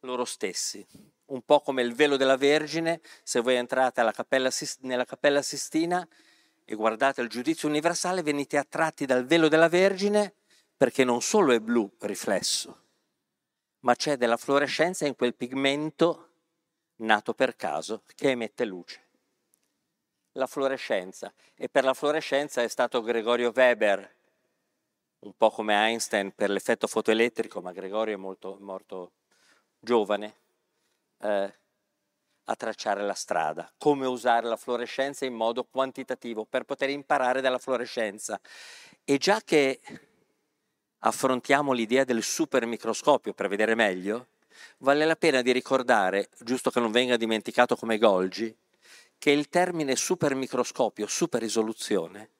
loro 0.00 0.26
stessi. 0.26 0.86
Un 1.28 1.40
po' 1.46 1.60
come 1.60 1.80
il 1.80 1.94
velo 1.94 2.18
della 2.18 2.36
Vergine, 2.36 3.00
se 3.22 3.40
voi 3.40 3.54
entrate 3.54 4.06
cappella, 4.12 4.50
nella 4.80 5.06
Cappella 5.06 5.40
Sistina 5.40 6.06
e 6.62 6.74
guardate 6.74 7.22
il 7.22 7.30
giudizio 7.30 7.68
universale, 7.68 8.22
venite 8.22 8.58
attratti 8.58 9.06
dal 9.06 9.24
velo 9.24 9.48
della 9.48 9.68
Vergine 9.70 10.34
perché 10.76 11.04
non 11.04 11.22
solo 11.22 11.52
è 11.52 11.60
blu 11.60 11.90
riflesso, 12.00 12.83
ma 13.84 13.94
c'è 13.94 14.16
della 14.16 14.36
fluorescenza 14.36 15.06
in 15.06 15.14
quel 15.14 15.34
pigmento 15.34 16.28
nato 16.96 17.34
per 17.34 17.54
caso 17.54 18.02
che 18.14 18.30
emette 18.30 18.64
luce. 18.64 19.02
La 20.32 20.46
fluorescenza. 20.46 21.32
E 21.54 21.68
per 21.68 21.84
la 21.84 21.94
fluorescenza 21.94 22.62
è 22.62 22.68
stato 22.68 23.02
Gregorio 23.02 23.52
Weber 23.54 24.12
un 25.20 25.32
po' 25.36 25.50
come 25.50 25.74
Einstein 25.74 26.34
per 26.34 26.50
l'effetto 26.50 26.86
fotoelettrico, 26.86 27.60
ma 27.60 27.72
Gregorio 27.72 28.14
è 28.14 28.18
molto, 28.18 28.58
morto 28.60 29.12
giovane, 29.78 30.34
eh, 31.20 31.54
a 32.44 32.56
tracciare 32.56 33.02
la 33.02 33.14
strada, 33.14 33.72
come 33.78 34.06
usare 34.06 34.46
la 34.46 34.56
fluorescenza 34.56 35.24
in 35.24 35.32
modo 35.32 35.64
quantitativo 35.64 36.44
per 36.44 36.64
poter 36.64 36.90
imparare 36.90 37.40
dalla 37.40 37.58
fluorescenza. 37.58 38.38
E 39.02 39.16
già 39.16 39.40
che 39.42 39.80
affrontiamo 41.06 41.72
l'idea 41.72 42.04
del 42.04 42.22
supermicroscopio 42.22 43.34
per 43.34 43.48
vedere 43.48 43.74
meglio, 43.74 44.28
vale 44.78 45.04
la 45.04 45.16
pena 45.16 45.42
di 45.42 45.52
ricordare, 45.52 46.30
giusto 46.40 46.70
che 46.70 46.80
non 46.80 46.92
venga 46.92 47.16
dimenticato 47.16 47.76
come 47.76 47.98
Golgi, 47.98 48.54
che 49.18 49.30
il 49.30 49.48
termine 49.48 49.96
supermicroscopio, 49.96 51.06
superrisoluzione, 51.06 52.30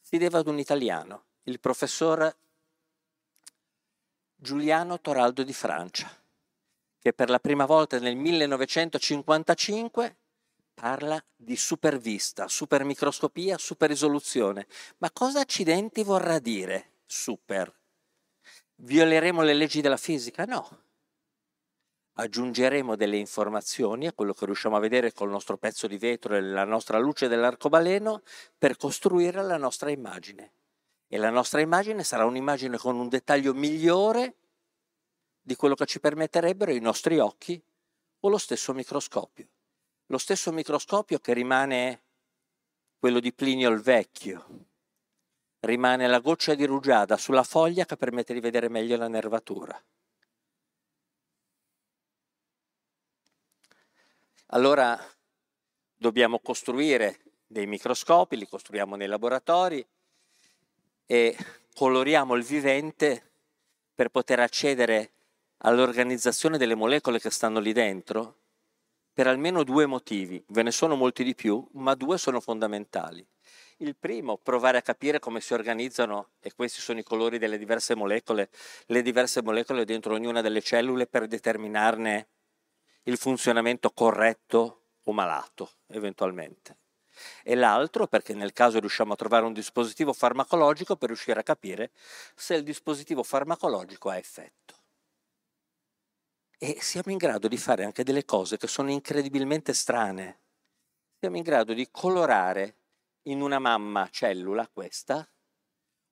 si 0.00 0.16
deve 0.16 0.38
ad 0.38 0.46
un 0.46 0.58
italiano, 0.58 1.24
il 1.44 1.60
professor 1.60 2.34
Giuliano 4.34 5.00
Toraldo 5.00 5.42
di 5.42 5.52
Francia, 5.52 6.10
che 7.00 7.12
per 7.12 7.28
la 7.28 7.38
prima 7.38 7.66
volta 7.66 7.98
nel 7.98 8.16
1955 8.16 10.16
parla 10.72 11.22
di 11.36 11.56
supervista, 11.56 12.48
supermicroscopia, 12.48 13.58
superrisoluzione. 13.58 14.66
Ma 14.98 15.10
cosa 15.10 15.40
accidenti 15.40 16.04
vorrà 16.04 16.38
dire 16.38 16.92
super? 17.04 17.74
Violeremo 18.80 19.42
le 19.42 19.54
leggi 19.54 19.80
della 19.80 19.96
fisica? 19.96 20.44
No. 20.44 20.82
Aggiungeremo 22.14 22.94
delle 22.94 23.16
informazioni 23.16 24.06
a 24.06 24.12
quello 24.12 24.32
che 24.32 24.44
riusciamo 24.44 24.76
a 24.76 24.80
vedere 24.80 25.12
col 25.12 25.30
nostro 25.30 25.56
pezzo 25.56 25.86
di 25.86 25.98
vetro 25.98 26.36
e 26.36 26.40
la 26.40 26.64
nostra 26.64 26.98
luce 26.98 27.26
dell'arcobaleno 27.26 28.22
per 28.56 28.76
costruire 28.76 29.42
la 29.42 29.56
nostra 29.56 29.90
immagine 29.90 30.52
e 31.08 31.16
la 31.16 31.30
nostra 31.30 31.60
immagine 31.60 32.04
sarà 32.04 32.24
un'immagine 32.24 32.76
con 32.76 32.96
un 32.96 33.08
dettaglio 33.08 33.54
migliore 33.54 34.34
di 35.40 35.56
quello 35.56 35.74
che 35.74 35.86
ci 35.86 36.00
permetterebbero 36.00 36.70
i 36.70 36.80
nostri 36.80 37.18
occhi 37.18 37.60
o 38.20 38.28
lo 38.28 38.38
stesso 38.38 38.74
microscopio. 38.74 39.48
Lo 40.06 40.18
stesso 40.18 40.52
microscopio 40.52 41.18
che 41.18 41.32
rimane 41.32 42.02
quello 42.98 43.20
di 43.20 43.32
Plinio 43.32 43.70
il 43.70 43.80
Vecchio, 43.80 44.67
rimane 45.60 46.06
la 46.06 46.20
goccia 46.20 46.54
di 46.54 46.64
rugiada 46.64 47.16
sulla 47.16 47.42
foglia 47.42 47.84
che 47.84 47.96
permette 47.96 48.34
di 48.34 48.40
vedere 48.40 48.68
meglio 48.68 48.96
la 48.96 49.08
nervatura. 49.08 49.80
Allora 54.46 54.98
dobbiamo 55.94 56.38
costruire 56.38 57.20
dei 57.46 57.66
microscopi, 57.66 58.36
li 58.36 58.48
costruiamo 58.48 58.96
nei 58.96 59.08
laboratori, 59.08 59.86
e 61.10 61.36
coloriamo 61.74 62.34
il 62.34 62.44
vivente 62.44 63.30
per 63.94 64.10
poter 64.10 64.40
accedere 64.40 65.12
all'organizzazione 65.58 66.58
delle 66.58 66.74
molecole 66.74 67.18
che 67.18 67.30
stanno 67.30 67.60
lì 67.60 67.72
dentro 67.72 68.36
per 69.12 69.26
almeno 69.26 69.64
due 69.64 69.86
motivi. 69.86 70.42
Ve 70.48 70.62
ne 70.62 70.70
sono 70.70 70.94
molti 70.94 71.24
di 71.24 71.34
più, 71.34 71.66
ma 71.72 71.94
due 71.94 72.18
sono 72.18 72.40
fondamentali. 72.40 73.26
Il 73.78 73.96
primo, 73.96 74.36
provare 74.38 74.78
a 74.78 74.82
capire 74.82 75.18
come 75.18 75.40
si 75.40 75.52
organizzano, 75.52 76.30
e 76.40 76.52
questi 76.52 76.80
sono 76.80 76.98
i 76.98 77.04
colori 77.04 77.38
delle 77.38 77.58
diverse 77.58 77.94
molecole, 77.94 78.50
le 78.86 79.02
diverse 79.02 79.42
molecole 79.42 79.84
dentro 79.84 80.14
ognuna 80.14 80.40
delle 80.40 80.62
cellule 80.62 81.06
per 81.06 81.26
determinarne 81.26 82.28
il 83.04 83.16
funzionamento 83.16 83.90
corretto 83.90 84.82
o 85.04 85.12
malato, 85.12 85.70
eventualmente 85.88 86.78
e 87.42 87.54
l'altro 87.54 88.06
perché 88.06 88.34
nel 88.34 88.52
caso 88.52 88.78
riusciamo 88.78 89.12
a 89.12 89.16
trovare 89.16 89.44
un 89.44 89.52
dispositivo 89.52 90.12
farmacologico 90.12 90.96
per 90.96 91.08
riuscire 91.08 91.40
a 91.40 91.42
capire 91.42 91.90
se 92.34 92.54
il 92.54 92.62
dispositivo 92.62 93.22
farmacologico 93.22 94.08
ha 94.08 94.16
effetto. 94.16 94.76
E 96.58 96.78
siamo 96.80 97.12
in 97.12 97.18
grado 97.18 97.46
di 97.46 97.56
fare 97.56 97.84
anche 97.84 98.02
delle 98.02 98.24
cose 98.24 98.56
che 98.56 98.66
sono 98.66 98.90
incredibilmente 98.90 99.72
strane. 99.72 100.40
Siamo 101.20 101.36
in 101.36 101.42
grado 101.42 101.72
di 101.72 101.88
colorare 101.90 102.77
in 103.28 103.40
una 103.40 103.58
mamma 103.58 104.08
cellula, 104.10 104.68
questa, 104.68 105.26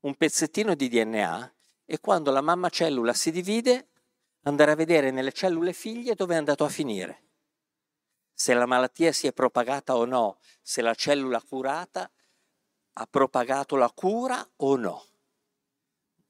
un 0.01 0.15
pezzettino 0.15 0.75
di 0.75 0.89
DNA 0.89 1.55
e 1.85 2.01
quando 2.01 2.31
la 2.31 2.41
mamma 2.41 2.69
cellula 2.69 3.13
si 3.13 3.31
divide 3.31 3.89
andare 4.43 4.71
a 4.71 4.77
vedere 4.77 5.11
nelle 5.11 5.33
cellule 5.33 5.73
figlie 5.73 6.15
dove 6.15 6.35
è 6.35 6.39
andato 6.39 6.65
a 6.65 6.69
finire 6.69 7.27
se 8.39 8.53
la 8.53 8.67
malattia 8.67 9.13
si 9.13 9.27
è 9.27 9.33
propagata 9.33 9.97
o 9.97 10.05
no, 10.05 10.39
se 10.61 10.83
la 10.83 10.95
cellula 10.95 11.41
curata 11.41 12.11
ha 12.93 13.07
propagato 13.07 13.77
la 13.77 13.91
cura 13.91 14.47
o 14.57 14.77
no. 14.77 15.07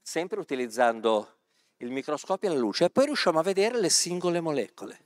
Sempre 0.01 0.39
utilizzando 0.39 1.39
il 1.79 1.91
microscopio 1.91 2.49
e 2.49 2.55
la 2.55 2.61
luce 2.61 2.85
e 2.85 2.91
poi 2.91 3.07
riusciamo 3.07 3.41
a 3.41 3.43
vedere 3.43 3.81
le 3.81 3.91
singole 3.91 4.41
molecole. 4.41 5.05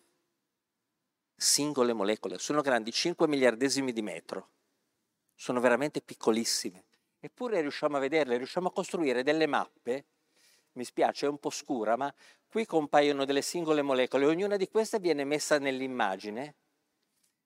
Singole 1.34 1.94
molecole, 1.94 2.38
sono 2.38 2.60
grandi 2.60 2.92
5 2.92 3.26
miliardesimi 3.26 3.94
di 3.94 4.02
metro, 4.02 4.48
sono 5.40 5.58
veramente 5.58 6.02
piccolissime. 6.02 6.84
Eppure 7.18 7.62
riusciamo 7.62 7.96
a 7.96 8.00
vederle, 8.00 8.36
riusciamo 8.36 8.68
a 8.68 8.72
costruire 8.72 9.22
delle 9.22 9.46
mappe 9.46 10.04
mi 10.72 10.84
spiace, 10.84 11.24
è 11.24 11.28
un 11.30 11.38
po' 11.38 11.48
scura, 11.48 11.96
ma 11.96 12.12
qui 12.46 12.66
compaiono 12.66 13.24
delle 13.24 13.40
singole 13.40 13.80
molecole, 13.80 14.26
ognuna 14.26 14.56
di 14.56 14.68
queste 14.68 15.00
viene 15.00 15.24
messa 15.24 15.58
nell'immagine, 15.58 16.56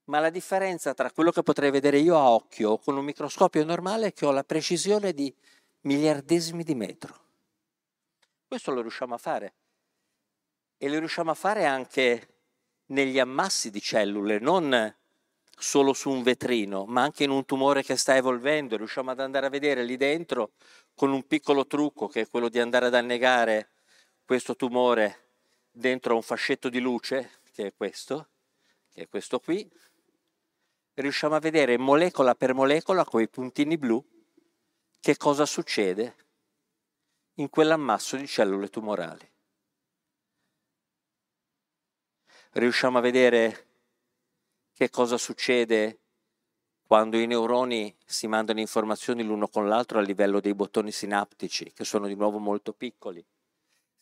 ma 0.07 0.19
la 0.19 0.29
differenza 0.29 0.93
tra 0.93 1.13
quello 1.13 1.31
che 1.31 1.45
potrei 1.45 1.71
vedere 1.71 1.99
io 1.99 2.17
a 2.17 2.31
occhio 2.31 2.79
con 2.79 2.97
un 2.97 3.05
microscopio 3.05 3.65
normale 3.65 4.09
è 4.09 4.13
che 4.13 4.27
ho 4.27 4.33
la 4.33 4.45
precisione 4.45 5.13
di 5.13 5.33
miliardesimi 5.83 6.65
di 6.65 6.75
metro. 6.75 7.23
Questo 8.47 8.73
lo 8.73 8.81
riusciamo 8.81 9.15
a 9.15 9.19
fare. 9.19 9.55
E 10.77 10.89
lo 10.89 10.99
riusciamo 10.99 11.31
a 11.31 11.35
fare 11.35 11.65
anche 11.65 12.29
negli 12.87 13.21
ammassi 13.21 13.71
di 13.71 13.81
cellule, 13.81 14.41
non 14.41 14.95
solo 15.57 15.93
su 15.93 16.11
un 16.11 16.23
vetrino, 16.23 16.85
ma 16.85 17.03
anche 17.03 17.25
in 17.25 17.31
un 17.31 17.45
tumore 17.45 17.83
che 17.83 17.97
sta 17.97 18.17
evolvendo. 18.17 18.77
Riusciamo 18.77 19.11
ad 19.11 19.21
andare 19.21 19.47
a 19.47 19.51
vedere 19.51 19.85
lì 19.85 19.97
dentro 19.97 20.53
con 20.95 21.13
un 21.13 21.27
piccolo 21.27 21.67
trucco 21.67 22.09
che 22.09 22.23
è 22.23 22.29
quello 22.29 22.49
di 22.49 22.59
andare 22.59 22.87
ad 22.87 22.95
annegare 22.95 23.71
questo 24.25 24.57
tumore 24.57 25.29
dentro 25.71 26.15
un 26.15 26.23
fascetto 26.23 26.69
di 26.69 26.81
luce, 26.81 27.41
che 27.53 27.67
è 27.69 27.75
questo, 27.75 28.29
che 28.93 29.03
è 29.03 29.09
questo 29.09 29.41
qui. 29.41 29.69
Riusciamo 30.95 31.35
a 31.35 31.41
vedere 31.41 31.77
molecola 31.77 32.35
per 32.35 32.55
molecola 32.55 33.05
con 33.05 33.21
i 33.21 33.29
puntini 33.29 33.77
blu 33.77 34.03
che 35.01 35.17
cosa 35.17 35.45
succede 35.45 36.17
in 37.35 37.51
quell'ammasso 37.51 38.17
di 38.17 38.27
cellule 38.27 38.69
tumorali. 38.69 39.29
Riusciamo 42.53 42.99
a 42.99 43.01
vedere 43.01 43.67
che 44.75 44.91
cosa 44.91 45.17
succede 45.17 46.01
quando 46.87 47.17
i 47.17 47.27
neuroni 47.27 47.97
si 48.05 48.27
mandano 48.27 48.61
informazioni 48.61 49.23
l'uno 49.23 49.49
con 49.49 49.69
l'altro 49.69 49.99
a 49.99 50.03
livello 50.03 50.41
dei 50.41 50.53
bottoni 50.53 50.91
sinaptici, 50.91 51.73
che 51.73 51.85
sono 51.85 52.07
di 52.09 52.15
nuovo 52.15 52.39
molto 52.39 52.73
piccoli. 52.73 53.25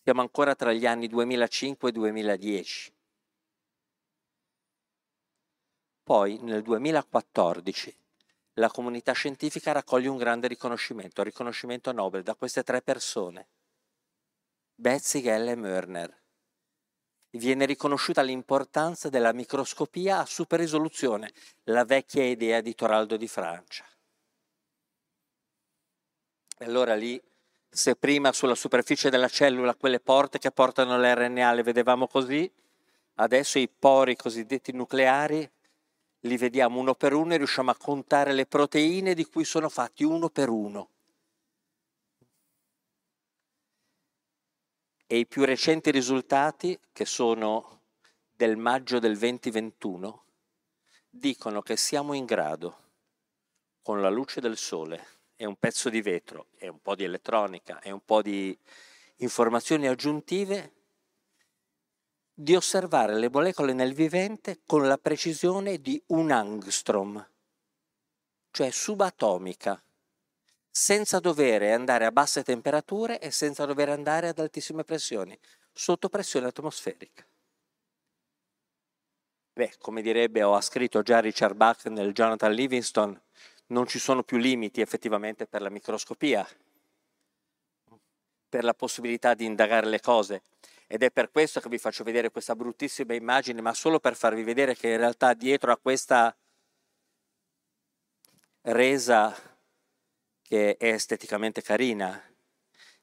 Siamo 0.03 0.23
ancora 0.23 0.55
tra 0.55 0.73
gli 0.73 0.87
anni 0.87 1.07
2005 1.09 1.89
e 1.89 1.93
2010. 1.93 2.95
Poi, 6.03 6.39
nel 6.41 6.63
2014, 6.63 7.97
la 8.55 8.69
comunità 8.69 9.13
scientifica 9.13 9.73
raccoglie 9.73 10.09
un 10.09 10.17
grande 10.17 10.49
riconoscimento, 10.49 11.23
riconoscimento 11.23 11.93
Nobel 11.93 12.23
da 12.23 12.35
queste 12.35 12.65
tre 12.65 12.83
persone, 12.83 13.49
Betsy, 14.75 15.23
Gell 15.23 15.49
e 15.49 15.55
Mörner 15.55 16.22
viene 17.33 17.67
riconosciuta 17.67 18.23
l'importanza 18.23 19.09
della 19.09 19.33
microscopia 19.33 20.19
a 20.19 20.27
super 20.27 20.59
risoluzione, 20.59 21.33
la 21.65 21.85
vecchia 21.85 22.25
idea 22.25 22.61
di 22.61 22.75
Toraldo 22.75 23.17
di 23.17 23.29
Francia. 23.29 23.85
E 26.59 26.65
allora 26.65 26.95
lì, 26.95 27.21
se 27.69 27.97
prima 27.97 28.33
sulla 28.33 28.55
superficie 28.55 29.09
della 29.09 29.29
cellula 29.29 29.75
quelle 29.75 29.99
porte 29.99 30.39
che 30.39 30.51
portano 30.51 30.99
l'RNA 30.99 31.53
le 31.55 31.63
vedevamo 31.63 32.07
così, 32.07 32.51
adesso 33.15 33.59
i 33.59 33.69
pori 33.69 34.15
cosiddetti 34.15 34.73
nucleari 34.73 35.51
li 36.25 36.37
vediamo 36.37 36.79
uno 36.79 36.95
per 36.95 37.15
uno 37.15 37.35
e 37.35 37.39
riusciamo 37.39 37.71
a 37.71 37.77
contare 37.77 38.33
le 38.33 38.47
proteine 38.47 39.15
di 39.15 39.25
cui 39.25 39.45
sono 39.45 39.69
fatti 39.69 40.05
uno 40.05 40.29
per 40.29 40.51
uno. 40.51 40.89
E 45.13 45.19
i 45.19 45.27
più 45.27 45.45
recenti 45.45 45.91
risultati, 45.91 46.81
che 46.91 47.05
sono 47.05 47.81
del 48.35 48.57
maggio 48.57 48.99
del 48.99 49.19
2021, 49.19 50.25
dicono 51.11 51.61
che 51.61 51.77
siamo 51.77 52.15
in 52.15 52.25
grado, 52.25 52.79
con 53.83 54.01
la 54.01 54.09
luce 54.09 54.41
del 54.41 54.57
sole 54.57 55.07
e 55.37 55.45
un 55.45 55.57
pezzo 55.57 55.91
di 55.91 56.01
vetro 56.01 56.47
e 56.57 56.69
un 56.69 56.81
po' 56.81 56.95
di 56.95 57.05
elettronica 57.05 57.79
e 57.81 57.91
un 57.91 58.03
po' 58.03 58.23
di 58.23 58.59
informazioni 59.17 59.87
aggiuntive, 59.87 60.73
di 62.33 62.57
osservare 62.57 63.15
le 63.15 63.29
molecole 63.29 63.75
nel 63.75 63.93
vivente 63.93 64.63
con 64.65 64.87
la 64.87 64.97
precisione 64.97 65.83
di 65.83 66.03
un 66.07 66.31
angstrom, 66.31 67.23
cioè 68.51 68.71
subatomica 68.71 69.79
senza 70.75 71.21
dover 71.21 71.63
andare 71.65 72.07
a 72.07 72.11
basse 72.11 72.43
temperature 72.43 73.21
e 73.21 73.31
senza 73.31 73.67
dover 73.67 73.91
andare 73.91 74.29
ad 74.29 74.39
altissime 74.39 74.85
pressioni, 74.85 75.39
sotto 75.71 76.09
pressione 76.09 76.47
atmosferica. 76.47 77.25
Beh, 79.53 79.75
come 79.79 80.01
direbbe 80.01 80.43
o 80.43 80.55
ha 80.55 80.63
scritto 80.63 81.03
già 81.03 81.21
Richard 81.21 81.55
Bach 81.55 81.85
nel 81.85 82.15
Jonathan 82.15 82.53
Livingston, 82.53 83.21
non 83.67 83.87
ci 83.87 83.99
sono 83.99 84.23
più 84.23 84.39
limiti 84.39 84.81
effettivamente 84.81 85.47
per 85.47 85.61
la 85.61 85.69
microscopia, 85.69 86.47
per 88.49 88.65
la 88.65 88.73
possibilità 88.73 89.35
di 89.35 89.45
indagare 89.45 89.87
le 89.87 90.01
cose. 90.01 90.43
Ed 90.87 91.03
è 91.03 91.11
per 91.11 91.31
questo 91.31 91.61
che 91.61 91.69
vi 91.69 91.79
faccio 91.79 92.03
vedere 92.03 92.31
questa 92.31 92.57
bruttissima 92.57 93.13
immagine, 93.13 93.61
ma 93.61 93.75
solo 93.75 94.01
per 94.01 94.17
farvi 94.17 94.43
vedere 94.43 94.75
che 94.75 94.89
in 94.89 94.97
realtà 94.97 95.35
dietro 95.35 95.71
a 95.71 95.77
questa 95.77 96.35
resa 98.63 99.52
che 100.53 100.77
è 100.77 100.89
esteticamente 100.89 101.63
carina, 101.63 102.23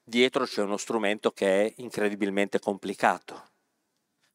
dietro 0.04 0.46
c'è 0.46 0.62
uno 0.62 0.78
strumento 0.78 1.32
che 1.32 1.66
è 1.66 1.74
incredibilmente 1.78 2.60
complicato, 2.60 3.50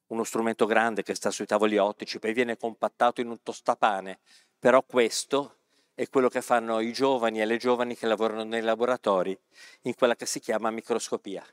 uno 0.08 0.24
strumento 0.24 0.66
grande 0.66 1.04
che 1.04 1.14
sta 1.14 1.30
sui 1.30 1.46
tavoli 1.46 1.78
ottici, 1.78 2.18
poi 2.18 2.32
viene 2.32 2.56
compattato 2.56 3.20
in 3.20 3.28
un 3.28 3.40
tostapane, 3.40 4.18
però 4.58 4.82
questo 4.82 5.58
è 5.94 6.08
quello 6.08 6.28
che 6.28 6.42
fanno 6.42 6.80
i 6.80 6.92
giovani 6.92 7.40
e 7.40 7.44
le 7.44 7.56
giovani 7.56 7.94
che 7.94 8.08
lavorano 8.08 8.42
nei 8.42 8.62
laboratori 8.62 9.38
in 9.82 9.94
quella 9.94 10.16
che 10.16 10.26
si 10.26 10.40
chiama 10.40 10.72
microscopia. 10.72 11.46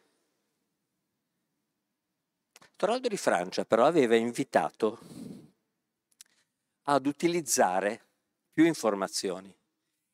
Toraldo 2.75 3.07
di 3.07 3.17
Francia 3.17 3.65
però 3.65 3.85
aveva 3.85 4.15
invitato 4.15 4.97
ad 6.85 7.05
utilizzare 7.05 8.01
più 8.51 8.65
informazioni 8.65 9.59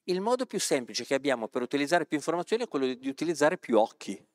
il 0.09 0.21
modo 0.21 0.45
più 0.45 0.59
semplice 0.59 1.05
che 1.05 1.13
abbiamo 1.13 1.47
per 1.47 1.61
utilizzare 1.61 2.05
più 2.05 2.17
informazioni 2.17 2.63
è 2.63 2.67
quello 2.67 2.93
di 2.93 3.07
utilizzare 3.07 3.57
più 3.57 3.77
occhi. 3.77 4.25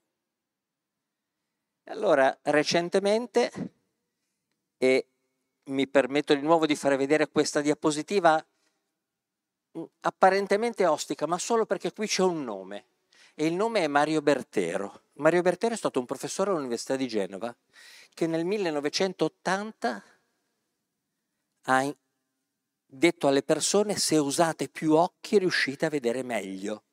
Allora, 1.84 2.36
recentemente, 2.42 3.50
e 4.78 5.06
mi 5.64 5.86
permetto 5.88 6.34
di 6.34 6.40
nuovo 6.40 6.66
di 6.66 6.76
fare 6.76 6.96
vedere 6.96 7.28
questa 7.28 7.60
diapositiva 7.60 8.44
mm, 9.78 9.82
apparentemente 10.00 10.86
ostica, 10.86 11.26
ma 11.26 11.38
solo 11.38 11.66
perché 11.66 11.92
qui 11.92 12.06
c'è 12.06 12.22
un 12.22 12.44
nome. 12.44 12.86
E 13.34 13.46
il 13.46 13.54
nome 13.54 13.80
è 13.80 13.86
Mario 13.86 14.20
Bertero. 14.22 15.04
Mario 15.14 15.42
Bertero 15.42 15.74
è 15.74 15.76
stato 15.76 15.98
un 15.98 16.06
professore 16.06 16.50
all'Università 16.50 16.96
di 16.96 17.08
Genova 17.08 17.54
che 18.14 18.26
nel 18.26 18.44
1980 18.44 20.04
ha 21.62 21.94
detto 22.94 23.26
alle 23.26 23.42
persone 23.42 23.96
se 23.96 24.18
usate 24.18 24.68
più 24.68 24.92
occhi 24.92 25.38
riuscite 25.38 25.86
a 25.86 25.88
vedere 25.88 26.22
meglio. 26.22 26.84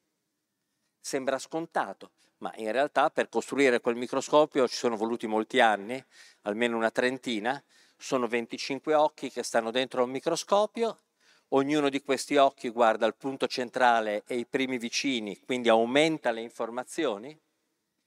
Sembra 0.98 1.38
scontato, 1.38 2.12
ma 2.38 2.54
in 2.56 2.72
realtà 2.72 3.10
per 3.10 3.28
costruire 3.28 3.82
quel 3.82 3.98
microscopio 3.98 4.66
ci 4.70 4.78
sono 4.78 4.96
voluti 4.96 5.28
molti 5.28 5.60
anni, 5.60 6.02
almeno 6.44 6.78
una 6.78 6.90
trentina, 6.90 7.62
sono 7.98 8.28
25 8.28 8.94
occhi 8.94 9.30
che 9.30 9.44
stanno 9.44 9.72
dentro 9.72 10.06
un 10.06 10.10
microscopio, 10.12 11.02
ognuno 11.50 11.90
di 11.90 12.02
questi 12.02 12.38
occhi 12.38 12.70
guarda 12.70 13.06
il 13.06 13.16
punto 13.16 13.46
centrale 13.48 14.24
e 14.26 14.38
i 14.38 14.46
primi 14.46 14.78
vicini, 14.78 15.38
quindi 15.42 15.68
aumenta 15.68 16.32
le 16.32 16.40
informazioni 16.40 17.38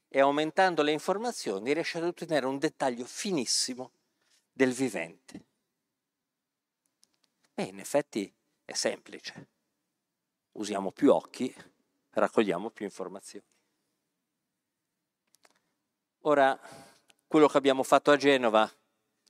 e 0.09 0.21
aumentando 0.21 0.83
le 0.83 0.93
informazioni 0.93 1.75
riesce 1.75 1.99
ad 1.99 2.05
ottenere 2.05 2.47
un 2.47 2.57
dettaglio 2.57 3.05
finissimo 3.05 3.93
del 4.51 4.73
vivente. 4.73 5.45
E 7.63 7.67
in 7.67 7.79
effetti 7.79 8.35
è 8.65 8.73
semplice. 8.73 9.51
Usiamo 10.55 10.91
più 10.91 11.13
occhi, 11.13 11.55
raccogliamo 12.11 12.71
più 12.71 12.85
informazioni. 12.85 13.47
Ora, 16.23 16.59
quello 17.25 17.47
che 17.47 17.57
abbiamo 17.57 17.85
fatto 17.85 18.11
a 18.11 18.17
Genova, 18.17 18.69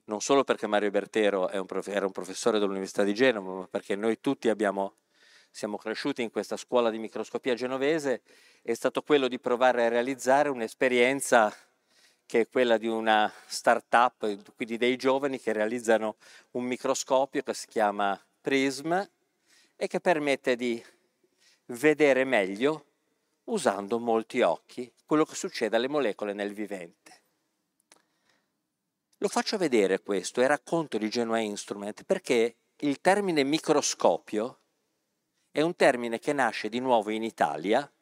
non 0.05 0.23
solo 0.23 0.45
perché 0.45 0.67
Mario 0.67 0.91
Bertero 0.91 1.51
un 1.53 1.67
prof- 1.67 1.89
era 1.89 2.07
un 2.07 2.13
professore 2.13 2.59
dell'Università 2.59 3.03
di 3.03 3.13
Genova, 3.13 3.53
ma 3.53 3.67
perché 3.67 3.97
noi 3.97 4.19
tutti 4.19 4.49
abbiamo, 4.49 4.97
siamo 5.51 5.77
cresciuti 5.77 6.23
in 6.23 6.31
questa 6.31 6.57
scuola 6.57 6.89
di 6.89 6.97
microscopia 6.97 7.53
genovese, 7.53 8.23
è 8.63 8.73
stato 8.73 9.03
quello 9.03 9.29
di 9.29 9.39
provare 9.41 9.85
a 9.85 9.89
realizzare 9.91 10.49
un'esperienza 10.49 11.55
che 12.33 12.41
è 12.41 12.49
quella 12.49 12.79
di 12.79 12.87
una 12.87 13.31
start-up, 13.47 14.55
quindi 14.57 14.79
dei 14.79 14.97
giovani 14.97 15.39
che 15.39 15.53
realizzano 15.53 16.17
un 16.53 16.65
microscopio 16.65 17.43
che 17.43 17.53
si 17.53 17.67
chiama 17.67 18.19
Prism 18.41 18.91
e 19.77 19.87
che 19.87 20.01
permette 20.01 20.57
di 20.57 20.83
vedere 21.67 22.25
meglio, 22.25 22.87
usando 23.45 23.99
molti 23.99 24.41
occhi, 24.41 24.91
quello 25.05 25.27
che 25.27 25.35
succede 25.35 25.77
alle 25.77 25.89
molecole 25.89 26.33
nel 26.33 26.55
vivente. 26.55 27.21
Lo 29.19 29.29
faccio 29.29 29.59
vedere 29.59 30.01
questo 30.01 30.41
e 30.41 30.47
racconto 30.47 30.97
di 30.97 31.11
Genoa 31.11 31.39
Instrument 31.39 32.03
perché 32.05 32.57
il 32.77 33.03
termine 33.03 33.45
microscopio 33.45 34.61
è 35.51 35.61
un 35.61 35.77
termine 35.77 36.19
che 36.19 36.33
nasce 36.33 36.71
di 36.71 36.79
nuovo 36.79 37.11
in 37.11 37.25
Italia 37.25 37.93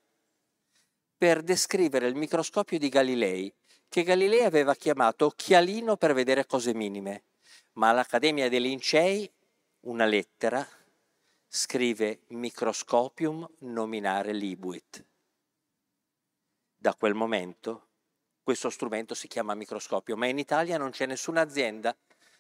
per 1.19 1.43
descrivere 1.43 2.07
il 2.07 2.15
microscopio 2.15 2.79
di 2.79 2.89
Galilei, 2.89 3.53
che 3.91 4.05
Galilei 4.05 4.45
aveva 4.45 4.77
chiamato 4.77 5.27
occhialino 5.27 5.97
per 5.97 6.15
vedere 6.15 6.47
cose 6.47 6.73
minime, 6.73 7.25
ma 7.73 7.89
all'Accademia 7.89 8.49
dei 8.49 8.61
Lincei 8.61 9.29
una 9.81 10.05
lettera 10.05 10.65
scrive 11.49 12.21
microscopium 12.29 13.47
nominare 13.59 14.33
libuit. 14.33 15.05
Da 16.77 16.95
quel 16.95 17.15
momento 17.15 17.89
questo 18.45 18.71
strumento 18.71 19.15
si 19.15 19.27
chiama 19.27 19.55
microscopio, 19.55 20.17
ma 20.17 20.27
in 20.27 20.39
Italia 20.39 20.79
non 20.79 20.91
c'è 20.91 21.07
nessuna 21.07 21.41
azienda 21.41 21.95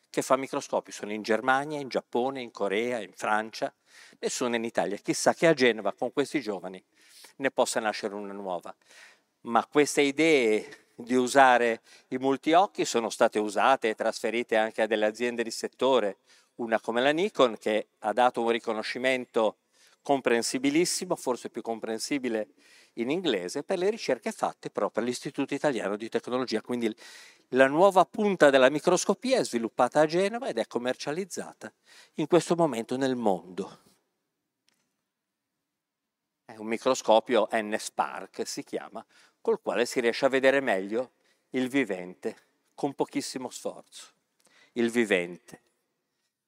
che 0.08 0.22
fa 0.22 0.36
microscopi, 0.36 0.92
sono 0.92 1.12
in 1.12 1.22
Germania, 1.22 1.80
in 1.80 1.88
Giappone, 1.88 2.40
in 2.40 2.52
Corea, 2.52 3.00
in 3.00 3.12
Francia, 3.12 3.74
nessuno 4.20 4.54
in 4.54 4.62
Italia. 4.62 4.96
Chissà 4.98 5.34
che 5.34 5.48
a 5.48 5.54
Genova 5.54 5.92
con 5.94 6.12
questi 6.12 6.40
giovani 6.40 6.80
ne 7.36 7.50
possa 7.50 7.80
nascere 7.80 8.14
una 8.14 8.32
nuova. 8.32 8.72
Ma 9.42 9.66
queste 9.66 10.02
idee 10.02 10.89
di 11.02 11.14
usare 11.14 11.82
i 12.08 12.18
multiocchi 12.18 12.84
sono 12.84 13.10
state 13.10 13.38
usate 13.38 13.90
e 13.90 13.94
trasferite 13.94 14.56
anche 14.56 14.82
a 14.82 14.86
delle 14.86 15.06
aziende 15.06 15.42
di 15.42 15.50
settore, 15.50 16.18
una 16.56 16.80
come 16.80 17.00
la 17.00 17.10
Nikon 17.10 17.56
che 17.58 17.88
ha 18.00 18.12
dato 18.12 18.42
un 18.42 18.50
riconoscimento 18.50 19.58
comprensibilissimo, 20.02 21.14
forse 21.16 21.50
più 21.50 21.62
comprensibile 21.62 22.48
in 22.94 23.10
inglese, 23.10 23.62
per 23.62 23.78
le 23.78 23.90
ricerche 23.90 24.32
fatte 24.32 24.70
proprio 24.70 25.02
all'Istituto 25.02 25.54
Italiano 25.54 25.96
di 25.96 26.08
Tecnologia. 26.08 26.60
Quindi 26.60 26.94
la 27.48 27.66
nuova 27.66 28.04
punta 28.04 28.50
della 28.50 28.70
microscopia 28.70 29.38
è 29.38 29.44
sviluppata 29.44 30.00
a 30.00 30.06
Genova 30.06 30.48
ed 30.48 30.58
è 30.58 30.66
commercializzata 30.66 31.72
in 32.14 32.26
questo 32.26 32.54
momento 32.56 32.96
nel 32.96 33.16
mondo. 33.16 33.88
È 36.44 36.56
un 36.56 36.66
microscopio 36.66 37.48
N-Spark 37.52 38.44
si 38.44 38.64
chiama, 38.64 39.04
col 39.40 39.60
quale 39.60 39.86
si 39.86 40.00
riesce 40.00 40.26
a 40.26 40.28
vedere 40.28 40.60
meglio 40.60 41.12
il 41.50 41.68
vivente 41.68 42.36
con 42.74 42.94
pochissimo 42.94 43.50
sforzo. 43.50 44.06
Il 44.72 44.90
vivente. 44.90 45.62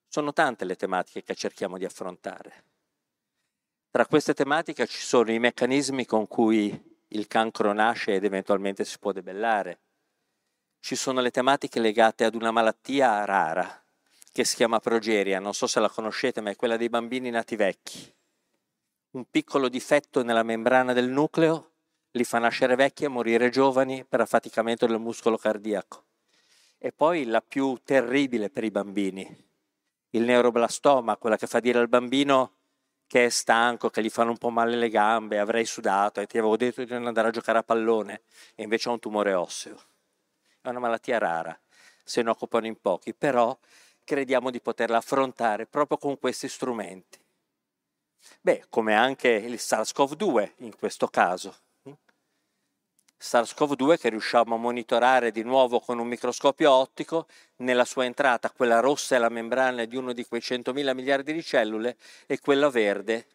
Sono 0.06 0.32
tante 0.32 0.64
le 0.64 0.76
tematiche 0.76 1.22
che 1.22 1.34
cerchiamo 1.34 1.78
di 1.78 1.84
affrontare. 1.84 2.64
Tra 3.90 4.06
queste 4.06 4.32
tematiche 4.32 4.86
ci 4.86 5.00
sono 5.00 5.32
i 5.32 5.38
meccanismi 5.38 6.06
con 6.06 6.26
cui 6.26 6.90
il 7.08 7.26
cancro 7.26 7.72
nasce 7.72 8.14
ed 8.14 8.24
eventualmente 8.24 8.84
si 8.84 8.98
può 8.98 9.12
debellare. 9.12 9.80
Ci 10.80 10.96
sono 10.96 11.20
le 11.20 11.30
tematiche 11.30 11.80
legate 11.80 12.24
ad 12.24 12.34
una 12.34 12.50
malattia 12.50 13.24
rara 13.24 13.82
che 14.32 14.44
si 14.44 14.56
chiama 14.56 14.80
progeria, 14.80 15.38
non 15.38 15.52
so 15.52 15.66
se 15.66 15.78
la 15.78 15.90
conoscete, 15.90 16.40
ma 16.40 16.50
è 16.50 16.56
quella 16.56 16.78
dei 16.78 16.88
bambini 16.88 17.28
nati 17.28 17.54
vecchi. 17.54 18.10
Un 19.10 19.28
piccolo 19.30 19.68
difetto 19.68 20.22
nella 20.22 20.42
membrana 20.42 20.94
del 20.94 21.10
nucleo 21.10 21.71
li 22.12 22.24
fa 22.24 22.38
nascere 22.38 22.74
vecchi 22.74 23.04
e 23.04 23.08
morire 23.08 23.50
giovani 23.50 24.04
per 24.04 24.20
affaticamento 24.20 24.86
del 24.86 24.98
muscolo 24.98 25.36
cardiaco. 25.36 26.04
E 26.78 26.92
poi 26.92 27.24
la 27.24 27.40
più 27.40 27.78
terribile 27.84 28.50
per 28.50 28.64
i 28.64 28.70
bambini, 28.70 29.50
il 30.10 30.22
neuroblastoma, 30.22 31.16
quella 31.16 31.36
che 31.36 31.46
fa 31.46 31.60
dire 31.60 31.78
al 31.78 31.88
bambino 31.88 32.56
che 33.06 33.26
è 33.26 33.28
stanco, 33.28 33.90
che 33.90 34.02
gli 34.02 34.08
fanno 34.08 34.30
un 34.30 34.38
po' 34.38 34.50
male 34.50 34.76
le 34.76 34.88
gambe, 34.88 35.38
avrei 35.38 35.64
sudato 35.64 36.20
e 36.20 36.26
ti 36.26 36.38
avevo 36.38 36.56
detto 36.56 36.82
di 36.82 36.90
non 36.92 37.06
andare 37.06 37.28
a 37.28 37.30
giocare 37.30 37.58
a 37.58 37.62
pallone 37.62 38.22
e 38.54 38.62
invece 38.62 38.88
ha 38.88 38.92
un 38.92 38.98
tumore 38.98 39.34
osseo. 39.34 39.78
È 40.60 40.68
una 40.68 40.78
malattia 40.78 41.18
rara, 41.18 41.58
se 42.02 42.22
ne 42.22 42.30
occupano 42.30 42.66
in 42.66 42.80
pochi, 42.80 43.14
però 43.14 43.56
crediamo 44.04 44.50
di 44.50 44.60
poterla 44.60 44.96
affrontare 44.96 45.66
proprio 45.66 45.98
con 45.98 46.18
questi 46.18 46.48
strumenti. 46.48 47.18
Beh, 48.40 48.64
come 48.68 48.94
anche 48.94 49.28
il 49.28 49.54
SARS-CoV-2 49.54 50.52
in 50.58 50.76
questo 50.76 51.08
caso. 51.08 51.54
SARS-CoV-2 53.22 53.98
che 53.98 54.08
riusciamo 54.08 54.56
a 54.56 54.58
monitorare 54.58 55.30
di 55.30 55.44
nuovo 55.44 55.78
con 55.78 56.00
un 56.00 56.08
microscopio 56.08 56.72
ottico, 56.72 57.28
nella 57.58 57.84
sua 57.84 58.04
entrata 58.04 58.50
quella 58.50 58.80
rossa 58.80 59.14
è 59.14 59.18
la 59.18 59.28
membrana 59.28 59.84
di 59.84 59.96
uno 59.96 60.12
di 60.12 60.24
quei 60.26 60.40
100.000 60.40 60.92
miliardi 60.92 61.32
di 61.32 61.40
cellule 61.40 61.96
e 62.26 62.40
quella 62.40 62.68
verde 62.68 63.26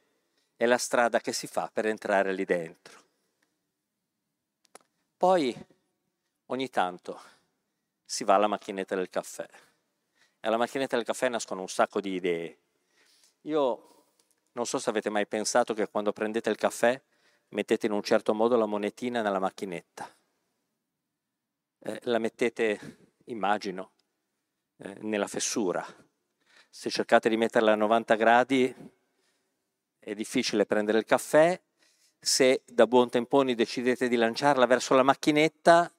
è 0.58 0.66
la 0.66 0.78
strada 0.78 1.22
che 1.22 1.32
si 1.32 1.48
fa 1.48 1.70
per 1.72 1.86
entrare 1.86 2.34
lì 2.34 2.44
dentro. 2.44 3.02
Poi 5.16 5.56
ogni 6.48 6.70
tanto 6.70 7.22
si 8.04 8.26
va 8.26 8.36
alla 8.36 8.48
macchinetta 8.48 8.94
del 8.94 9.10
caffè 9.10 9.48
e 10.42 10.48
alla 10.48 10.58
macchinetta 10.58 10.98
del 10.98 11.06
caffè 11.06 11.30
nascono 11.30 11.62
un 11.62 11.70
sacco 11.70 12.02
di 12.02 12.14
idee. 12.14 12.58
Io 13.44 14.04
non 14.52 14.66
so 14.66 14.80
se 14.80 14.90
avete 14.90 15.10
mai 15.10 15.26
pensato 15.26 15.74
che 15.74 15.88
quando 15.88 16.12
prendete 16.12 16.50
il 16.50 16.58
caffè 16.58 17.02
mettete 17.50 17.86
in 17.86 17.92
un 17.92 18.02
certo 18.04 18.34
modo 18.34 18.58
la 18.58 18.66
monetina 18.66 19.22
nella 19.22 19.40
macchinetta. 19.40 20.14
Eh, 21.80 22.00
la 22.04 22.20
mettete, 22.20 23.14
immagino, 23.26 23.92
eh, 24.78 24.98
nella 25.02 25.28
fessura. 25.28 25.86
Se 26.70 26.90
cercate 26.90 27.30
di 27.30 27.38
metterla 27.38 27.72
a 27.72 27.76
90 27.76 28.16
gradi 28.16 28.76
è 30.00 30.14
difficile 30.14 30.66
prendere 30.66 30.98
il 30.98 31.06
caffè. 31.06 31.60
Se 32.20 32.64
da 32.66 32.88
buon 32.88 33.10
temponi 33.10 33.56
decidete 33.56 34.08
di 34.08 34.16
lanciarla 34.16 34.66
verso 34.66 34.94
la 34.96 35.04
macchinetta, 35.04 35.92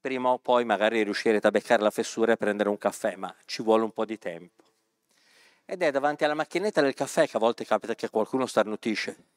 prima 0.00 0.30
o 0.30 0.38
poi 0.38 0.64
magari 0.64 1.02
riuscirete 1.02 1.46
a 1.46 1.50
beccare 1.50 1.82
la 1.82 1.90
fessura 1.90 2.32
e 2.32 2.36
prendere 2.36 2.68
un 2.68 2.78
caffè, 2.78 3.16
ma 3.16 3.34
ci 3.44 3.62
vuole 3.62 3.82
un 3.82 3.92
po' 3.92 4.04
di 4.04 4.18
tempo. 4.18 4.62
Ed 5.64 5.82
è 5.82 5.90
davanti 5.90 6.24
alla 6.24 6.34
macchinetta 6.34 6.80
del 6.80 6.94
caffè 6.94 7.26
che 7.26 7.36
a 7.36 7.40
volte 7.40 7.64
capita 7.64 7.94
che 7.96 8.08
qualcuno 8.08 8.46
starnutisce 8.46 9.34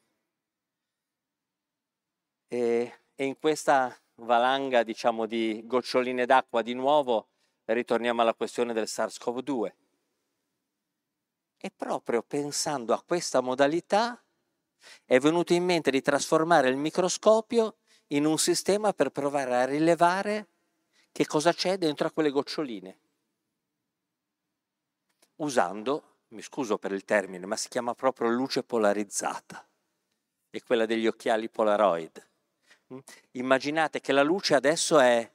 e, 2.49 2.93
e 3.15 3.23
in 3.23 3.37
questa 3.39 3.97
valanga 4.15 4.83
diciamo, 4.83 5.25
di 5.25 5.61
goccioline 5.65 6.25
d'acqua 6.25 6.61
di 6.61 6.73
nuovo 6.73 7.29
ritorniamo 7.65 8.21
alla 8.21 8.33
questione 8.33 8.73
del 8.73 8.87
SARS-CoV-2. 8.87 9.73
E 11.61 11.71
proprio 11.75 12.23
pensando 12.23 12.93
a 12.93 13.03
questa 13.05 13.41
modalità 13.41 14.21
è 15.05 15.19
venuto 15.19 15.53
in 15.53 15.63
mente 15.65 15.91
di 15.91 16.01
trasformare 16.01 16.69
il 16.69 16.77
microscopio 16.77 17.77
in 18.07 18.25
un 18.25 18.37
sistema 18.39 18.93
per 18.93 19.09
provare 19.11 19.55
a 19.55 19.65
rilevare 19.65 20.47
che 21.11 21.27
cosa 21.27 21.53
c'è 21.53 21.77
dentro 21.77 22.07
a 22.07 22.11
quelle 22.11 22.31
goccioline. 22.31 22.99
Usando, 25.35 26.17
mi 26.29 26.41
scuso 26.41 26.77
per 26.77 26.91
il 26.91 27.05
termine, 27.05 27.45
ma 27.45 27.55
si 27.55 27.69
chiama 27.69 27.93
proprio 27.93 28.29
luce 28.29 28.63
polarizzata. 28.63 29.65
È 30.49 30.61
quella 30.63 30.85
degli 30.85 31.07
occhiali 31.07 31.49
Polaroid. 31.49 32.28
Immaginate 33.31 34.01
che 34.01 34.11
la 34.11 34.23
luce 34.23 34.55
adesso 34.55 34.99
è 34.99 35.31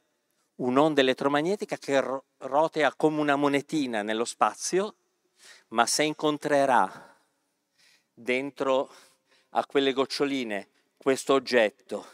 un'onda 0.57 1.01
elettromagnetica 1.01 1.77
che 1.77 2.03
rotea 2.39 2.95
come 2.95 3.21
una 3.21 3.37
monetina 3.37 4.03
nello 4.03 4.25
spazio, 4.25 4.97
ma 5.69 5.87
se 5.87 6.03
incontrerà 6.03 7.17
dentro 8.13 8.93
a 9.51 9.65
quelle 9.67 9.93
goccioline 9.93 10.69
questo 10.97 11.35
oggetto 11.35 12.07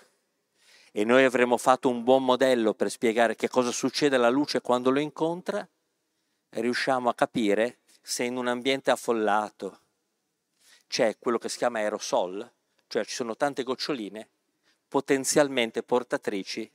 e 0.92 1.04
noi 1.04 1.24
avremo 1.24 1.56
fatto 1.56 1.88
un 1.88 2.02
buon 2.04 2.24
modello 2.24 2.74
per 2.74 2.90
spiegare 2.90 3.34
che 3.34 3.48
cosa 3.48 3.70
succede 3.70 4.16
alla 4.16 4.28
luce 4.28 4.60
quando 4.60 4.90
lo 4.90 4.98
incontra, 4.98 5.66
riusciamo 6.50 7.08
a 7.08 7.14
capire 7.14 7.78
se 8.02 8.24
in 8.24 8.36
un 8.36 8.48
ambiente 8.48 8.90
affollato 8.90 9.80
c'è 10.86 11.16
quello 11.18 11.38
che 11.38 11.48
si 11.48 11.58
chiama 11.58 11.78
aerosol, 11.78 12.52
cioè 12.88 13.04
ci 13.04 13.14
sono 13.14 13.36
tante 13.36 13.62
goccioline 13.62 14.28
potenzialmente 14.90 15.84
portatrici 15.84 16.68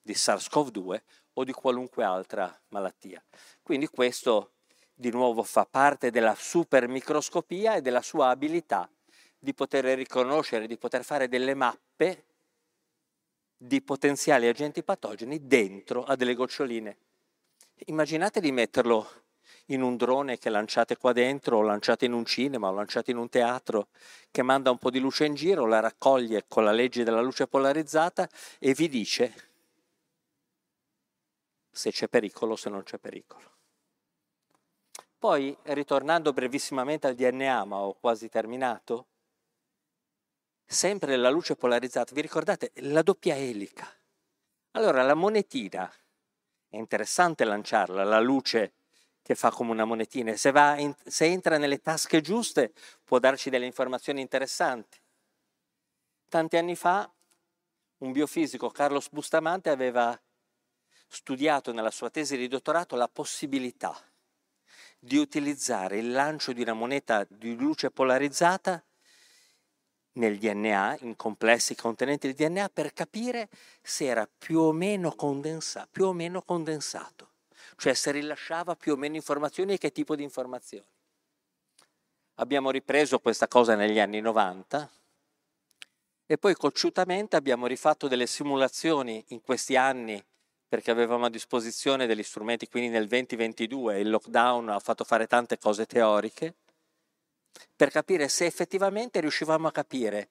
di 0.00 0.12
SARS-CoV-2 0.12 1.02
o 1.32 1.44
di 1.44 1.50
qualunque 1.50 2.04
altra 2.04 2.56
malattia. 2.68 3.20
Quindi 3.60 3.88
questo 3.88 4.52
di 4.94 5.10
nuovo 5.10 5.42
fa 5.42 5.66
parte 5.66 6.12
della 6.12 6.36
supermicroscopia 6.36 7.74
e 7.74 7.82
della 7.82 8.02
sua 8.02 8.28
abilità 8.28 8.88
di 9.36 9.52
poter 9.52 9.84
riconoscere, 9.96 10.68
di 10.68 10.78
poter 10.78 11.02
fare 11.02 11.28
delle 11.28 11.54
mappe 11.54 12.24
di 13.56 13.82
potenziali 13.82 14.46
agenti 14.46 14.84
patogeni 14.84 15.44
dentro 15.46 16.04
a 16.04 16.14
delle 16.14 16.34
goccioline. 16.34 16.98
Immaginate 17.86 18.40
di 18.40 18.52
metterlo 18.52 19.25
in 19.66 19.82
un 19.82 19.96
drone 19.96 20.38
che 20.38 20.50
lanciate 20.50 20.96
qua 20.96 21.12
dentro, 21.12 21.58
o 21.58 21.62
lanciate 21.62 22.04
in 22.04 22.12
un 22.12 22.24
cinema, 22.24 22.68
o 22.68 22.72
lanciate 22.72 23.10
in 23.10 23.16
un 23.16 23.28
teatro, 23.28 23.88
che 24.30 24.42
manda 24.42 24.70
un 24.70 24.78
po' 24.78 24.90
di 24.90 25.00
luce 25.00 25.24
in 25.24 25.34
giro, 25.34 25.66
la 25.66 25.80
raccoglie 25.80 26.44
con 26.46 26.64
la 26.64 26.72
legge 26.72 27.04
della 27.04 27.20
luce 27.20 27.46
polarizzata 27.46 28.28
e 28.58 28.74
vi 28.74 28.88
dice 28.88 29.54
se 31.76 31.90
c'è 31.90 32.08
pericolo, 32.08 32.56
se 32.56 32.70
non 32.70 32.82
c'è 32.82 32.98
pericolo. 32.98 33.52
Poi, 35.18 35.56
ritornando 35.64 36.32
brevissimamente 36.32 37.06
al 37.06 37.14
DNA, 37.14 37.64
ma 37.64 37.76
ho 37.76 37.94
quasi 37.94 38.28
terminato, 38.30 39.08
sempre 40.64 41.16
la 41.16 41.28
luce 41.28 41.54
polarizzata, 41.54 42.14
vi 42.14 42.22
ricordate 42.22 42.72
la 42.76 43.02
doppia 43.02 43.36
elica? 43.36 43.86
Allora, 44.72 45.02
la 45.02 45.14
monetina, 45.14 45.90
è 46.68 46.76
interessante 46.76 47.44
lanciarla, 47.44 48.04
la 48.04 48.20
luce 48.20 48.75
che 49.26 49.34
fa 49.34 49.50
come 49.50 49.72
una 49.72 49.84
monetina 49.84 50.30
e 50.30 50.36
se, 50.36 50.52
in, 50.78 50.94
se 51.04 51.24
entra 51.24 51.58
nelle 51.58 51.80
tasche 51.80 52.20
giuste 52.20 52.72
può 53.02 53.18
darci 53.18 53.50
delle 53.50 53.66
informazioni 53.66 54.20
interessanti. 54.20 55.00
Tanti 56.28 56.56
anni 56.56 56.76
fa 56.76 57.12
un 57.98 58.12
biofisico, 58.12 58.70
Carlos 58.70 59.08
Bustamante, 59.10 59.68
aveva 59.70 60.16
studiato 61.08 61.72
nella 61.72 61.90
sua 61.90 62.08
tesi 62.08 62.36
di 62.36 62.46
dottorato 62.46 62.94
la 62.94 63.08
possibilità 63.08 64.00
di 64.96 65.16
utilizzare 65.16 65.98
il 65.98 66.12
lancio 66.12 66.52
di 66.52 66.62
una 66.62 66.74
moneta 66.74 67.26
di 67.28 67.56
luce 67.56 67.90
polarizzata 67.90 68.80
nel 70.12 70.38
DNA, 70.38 70.98
in 71.00 71.16
complessi 71.16 71.74
contenenti 71.74 72.28
il 72.28 72.34
DNA, 72.34 72.68
per 72.68 72.92
capire 72.92 73.48
se 73.82 74.04
era 74.04 74.28
più 74.38 74.60
o 74.60 74.70
meno, 74.70 75.16
condensa, 75.16 75.88
più 75.90 76.04
o 76.06 76.12
meno 76.12 76.42
condensato, 76.42 77.30
cioè 77.76 77.94
se 77.94 78.10
rilasciava 78.10 78.74
più 78.74 78.94
o 78.94 78.96
meno 78.96 79.14
informazioni 79.16 79.74
e 79.74 79.78
che 79.78 79.92
tipo 79.92 80.16
di 80.16 80.22
informazioni. 80.22 80.86
Abbiamo 82.34 82.70
ripreso 82.70 83.18
questa 83.18 83.48
cosa 83.48 83.74
negli 83.74 83.98
anni 83.98 84.20
90 84.20 84.90
e 86.26 86.38
poi 86.38 86.54
cocciutamente 86.54 87.36
abbiamo 87.36 87.66
rifatto 87.66 88.08
delle 88.08 88.26
simulazioni 88.26 89.24
in 89.28 89.40
questi 89.40 89.76
anni 89.76 90.22
perché 90.68 90.90
avevamo 90.90 91.26
a 91.26 91.30
disposizione 91.30 92.06
degli 92.06 92.24
strumenti, 92.24 92.68
quindi 92.68 92.88
nel 92.88 93.06
2022 93.06 94.00
il 94.00 94.10
lockdown 94.10 94.68
ha 94.70 94.80
fatto 94.80 95.04
fare 95.04 95.28
tante 95.28 95.58
cose 95.58 95.86
teoriche, 95.86 96.54
per 97.74 97.90
capire 97.90 98.28
se 98.28 98.46
effettivamente 98.46 99.20
riuscivamo 99.20 99.68
a 99.68 99.72
capire 99.72 100.30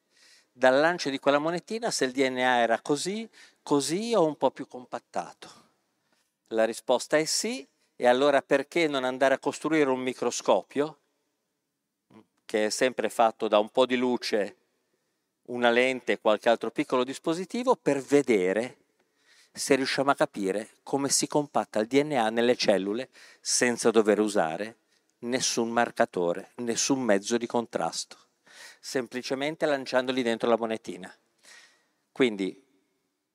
dal 0.52 0.80
lancio 0.80 1.10
di 1.10 1.20
quella 1.20 1.40
monetina 1.40 1.90
se 1.90 2.06
il 2.06 2.12
DNA 2.12 2.60
era 2.60 2.82
così, 2.82 3.28
così 3.64 4.14
o 4.14 4.26
un 4.26 4.36
po' 4.36 4.52
più 4.52 4.68
compattato. 4.68 5.65
La 6.50 6.64
risposta 6.64 7.18
è 7.18 7.26
sì, 7.26 7.68
e 7.96 8.08
allora 8.08 8.42
perché 8.44 8.88
non 8.88 9.04
andare 9.04 9.34
a 9.34 9.40
costruire 9.40 9.90
un 9.90 10.00
microscopio, 10.00 11.00
che 12.46 12.68
è 12.68 12.70
sempre 12.70 13.10
fatto 13.10 13.48
da 13.48 13.58
un 13.58 13.70
po' 13.70 13.88
di 13.88 13.96
luce, 13.96 14.58
una 15.48 15.72
lente 15.72 16.14
e 16.14 16.20
qualche 16.20 16.50
altro 16.50 16.70
piccolo 16.70 17.04
dispositivo, 17.04 17.76
per 17.76 18.00
vedere 18.00 18.78
se 19.52 19.74
riusciamo 19.74 20.12
a 20.12 20.16
capire 20.16 20.70
come 20.84 21.10
si 21.10 21.28
compatta 21.28 21.80
il 21.80 21.88
DNA 21.88 22.30
nelle 22.30 22.56
cellule 22.56 23.10
senza 23.42 23.90
dover 23.90 24.20
usare 24.20 24.78
nessun 25.20 25.72
marcatore, 25.72 26.52
nessun 26.58 27.02
mezzo 27.02 27.38
di 27.38 27.48
contrasto, 27.48 28.18
semplicemente 28.80 29.66
lanciandoli 29.66 30.22
dentro 30.22 30.48
la 30.48 30.58
monetina. 30.58 31.12
Quindi 32.12 32.64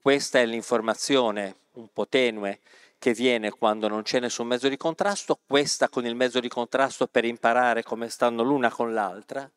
questa 0.01 0.39
è 0.39 0.47
l'informazione 0.47 1.57
un 1.73 1.89
po' 1.93 2.07
tenue 2.07 2.61
che 3.01 3.15
viene 3.15 3.51
quando 3.51 3.89
non 3.89 4.03
c'è 4.03 4.21
nessun 4.21 4.47
mezzo 4.47 4.69
di 4.69 4.77
contrasto, 4.77 5.41
questa 5.47 5.89
con 5.89 6.05
il 6.05 6.15
mezzo 6.15 6.39
di 6.39 6.49
contrasto 6.49 7.07
per 7.07 7.25
imparare 7.25 7.83
come 7.83 8.11
stanno 8.11 8.43
l'una 8.43 8.71
con 8.71 8.93
l'altra. 8.93 9.51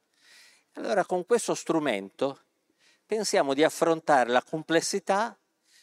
Allora 0.76 1.06
con 1.06 1.26
questo 1.26 1.54
strumento 1.54 2.40
pensiamo 3.06 3.54
di 3.54 3.62
affrontare 3.62 4.30
la 4.30 4.42
complessità 4.42 5.38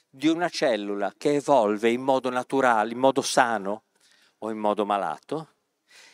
di 0.09 0.27
una 0.27 0.49
cellula 0.49 1.13
che 1.19 1.35
evolve 1.35 1.91
in 1.91 2.01
modo 2.01 2.31
naturale, 2.31 2.93
in 2.93 2.99
modo 2.99 3.21
sano 3.21 3.83
o 4.39 4.51
in 4.51 4.57
modo 4.57 4.87
malato, 4.87 5.57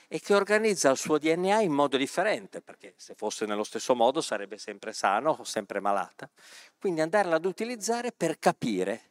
e 0.09 0.19
che 0.19 0.35
organizza 0.35 0.91
il 0.91 0.97
suo 0.97 1.17
DNA 1.17 1.61
in 1.61 1.73
modo 1.73 1.97
differente, 1.97 2.61
perché 2.61 2.95
se 2.97 3.15
fosse 3.15 3.47
nello 3.47 3.63
stesso 3.63 3.95
modo 3.95 4.21
sarebbe 4.21 4.59
sempre 4.59 4.93
sano 4.93 5.37
o 5.39 5.45
sempre 5.45 5.79
malata. 5.79 6.29
Quindi 6.77 7.03
andarla 7.03 7.37
ad 7.37 7.45
utilizzare 7.45 8.11
per 8.11 8.41
capire 8.41 9.11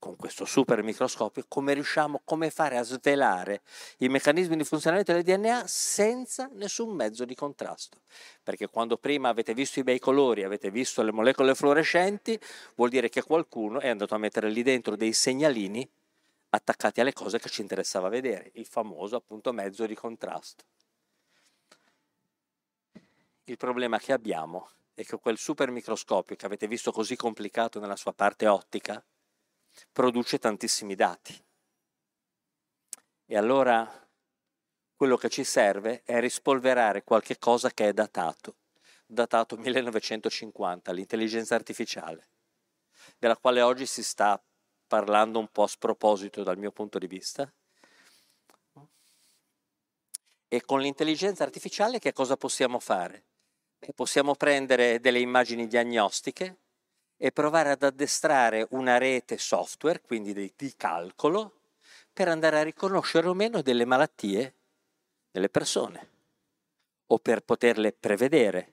con 0.00 0.16
questo 0.16 0.44
super 0.46 0.82
microscopio 0.82 1.44
come 1.46 1.74
riusciamo, 1.74 2.22
come 2.24 2.50
fare 2.50 2.78
a 2.78 2.82
svelare 2.82 3.60
i 3.98 4.08
meccanismi 4.08 4.56
di 4.56 4.64
funzionamento 4.64 5.12
del 5.12 5.22
DNA 5.22 5.66
senza 5.68 6.50
nessun 6.54 6.96
mezzo 6.96 7.24
di 7.24 7.36
contrasto. 7.36 8.00
Perché 8.42 8.68
quando 8.68 8.96
prima 8.96 9.28
avete 9.28 9.54
visto 9.54 9.78
i 9.78 9.84
bei 9.84 10.00
colori, 10.00 10.42
avete 10.42 10.70
visto 10.70 11.02
le 11.02 11.12
molecole 11.12 11.54
fluorescenti, 11.54 12.40
vuol 12.74 12.88
dire 12.88 13.08
che 13.08 13.22
qualcuno 13.22 13.78
è 13.78 13.88
andato 13.88 14.16
a 14.16 14.18
mettere 14.18 14.48
lì 14.48 14.62
dentro 14.62 14.96
dei 14.96 15.12
segnalini 15.12 15.88
attaccati 16.48 17.00
alle 17.00 17.12
cose 17.12 17.38
che 17.38 17.48
ci 17.48 17.60
interessava 17.60 18.08
vedere, 18.08 18.50
il 18.54 18.66
famoso 18.66 19.16
appunto 19.16 19.52
mezzo 19.52 19.86
di 19.86 19.94
contrasto. 19.94 20.64
Il 23.44 23.56
problema 23.56 23.98
che 23.98 24.12
abbiamo 24.12 24.70
è 24.94 25.04
che 25.04 25.18
quel 25.18 25.36
super 25.36 25.70
microscopio 25.70 26.36
che 26.36 26.46
avete 26.46 26.66
visto 26.66 26.90
così 26.90 27.16
complicato 27.16 27.78
nella 27.80 27.96
sua 27.96 28.12
parte 28.12 28.46
ottica 28.46 29.02
produce 29.92 30.38
tantissimi 30.38 30.94
dati. 30.94 31.38
E 33.26 33.36
allora 33.36 33.88
quello 34.94 35.16
che 35.16 35.30
ci 35.30 35.44
serve 35.44 36.02
è 36.04 36.20
rispolverare 36.20 37.04
qualche 37.04 37.38
cosa 37.38 37.70
che 37.70 37.88
è 37.88 37.92
datato, 37.92 38.56
datato 39.06 39.56
1950, 39.56 40.92
l'intelligenza 40.92 41.54
artificiale, 41.54 42.28
della 43.18 43.36
quale 43.36 43.62
oggi 43.62 43.86
si 43.86 44.02
sta 44.02 44.42
parlando 44.86 45.38
un 45.38 45.48
po' 45.48 45.62
a 45.62 45.68
sproposito 45.68 46.42
dal 46.42 46.58
mio 46.58 46.72
punto 46.72 46.98
di 46.98 47.06
vista. 47.06 47.50
E 50.48 50.64
con 50.64 50.80
l'intelligenza 50.80 51.44
artificiale 51.44 52.00
che 52.00 52.12
cosa 52.12 52.36
possiamo 52.36 52.80
fare? 52.80 53.24
Possiamo 53.94 54.34
prendere 54.34 55.00
delle 55.00 55.20
immagini 55.20 55.66
diagnostiche 55.66 56.58
e 57.22 57.32
provare 57.32 57.70
ad 57.70 57.82
addestrare 57.82 58.66
una 58.70 58.96
rete 58.96 59.36
software, 59.36 60.00
quindi 60.00 60.32
di, 60.32 60.74
calcolo, 60.74 61.60
per 62.10 62.28
andare 62.28 62.58
a 62.58 62.62
riconoscere 62.62 63.28
o 63.28 63.34
meno 63.34 63.60
delle 63.60 63.84
malattie 63.84 64.54
delle 65.30 65.50
persone 65.50 66.08
o 67.08 67.18
per 67.18 67.42
poterle 67.42 67.92
prevedere 67.92 68.72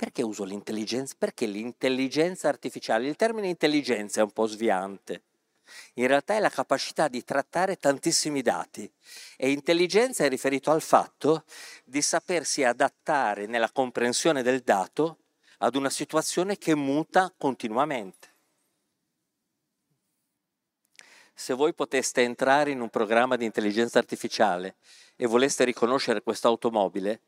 perché 0.00 0.22
uso 0.22 0.44
l'intelligenza? 0.44 1.14
Perché 1.18 1.44
l'intelligenza 1.44 2.48
artificiale, 2.48 3.06
il 3.06 3.16
termine 3.16 3.48
intelligenza 3.48 4.20
è 4.20 4.22
un 4.22 4.30
po' 4.30 4.46
sviante. 4.46 5.24
In 5.96 6.06
realtà 6.06 6.36
è 6.36 6.40
la 6.40 6.48
capacità 6.48 7.06
di 7.06 7.22
trattare 7.22 7.76
tantissimi 7.76 8.40
dati 8.40 8.90
e 9.36 9.50
intelligenza 9.50 10.24
è 10.24 10.30
riferito 10.30 10.70
al 10.70 10.80
fatto 10.80 11.44
di 11.84 12.00
sapersi 12.00 12.64
adattare 12.64 13.44
nella 13.44 13.70
comprensione 13.70 14.42
del 14.42 14.60
dato 14.60 15.18
ad 15.62 15.74
una 15.74 15.90
situazione 15.90 16.56
che 16.56 16.74
muta 16.74 17.32
continuamente. 17.36 18.28
Se 21.34 21.54
voi 21.54 21.74
poteste 21.74 22.22
entrare 22.22 22.70
in 22.70 22.80
un 22.80 22.90
programma 22.90 23.36
di 23.36 23.44
intelligenza 23.44 23.98
artificiale 23.98 24.76
e 25.16 25.26
voleste 25.26 25.64
riconoscere 25.64 26.22
quest'automobile, 26.22 27.22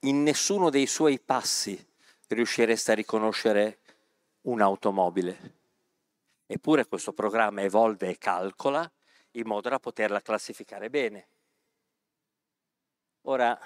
in 0.00 0.22
nessuno 0.22 0.70
dei 0.70 0.86
suoi 0.86 1.18
passi 1.18 1.82
riuscireste 2.28 2.92
a 2.92 2.94
riconoscere 2.94 3.80
un'automobile. 4.42 5.56
Eppure 6.46 6.86
questo 6.86 7.12
programma 7.12 7.62
evolve 7.62 8.08
e 8.08 8.18
calcola 8.18 8.90
in 9.32 9.46
modo 9.46 9.68
da 9.68 9.78
poterla 9.78 10.22
classificare 10.22 10.88
bene. 10.88 11.28
Ora, 13.22 13.58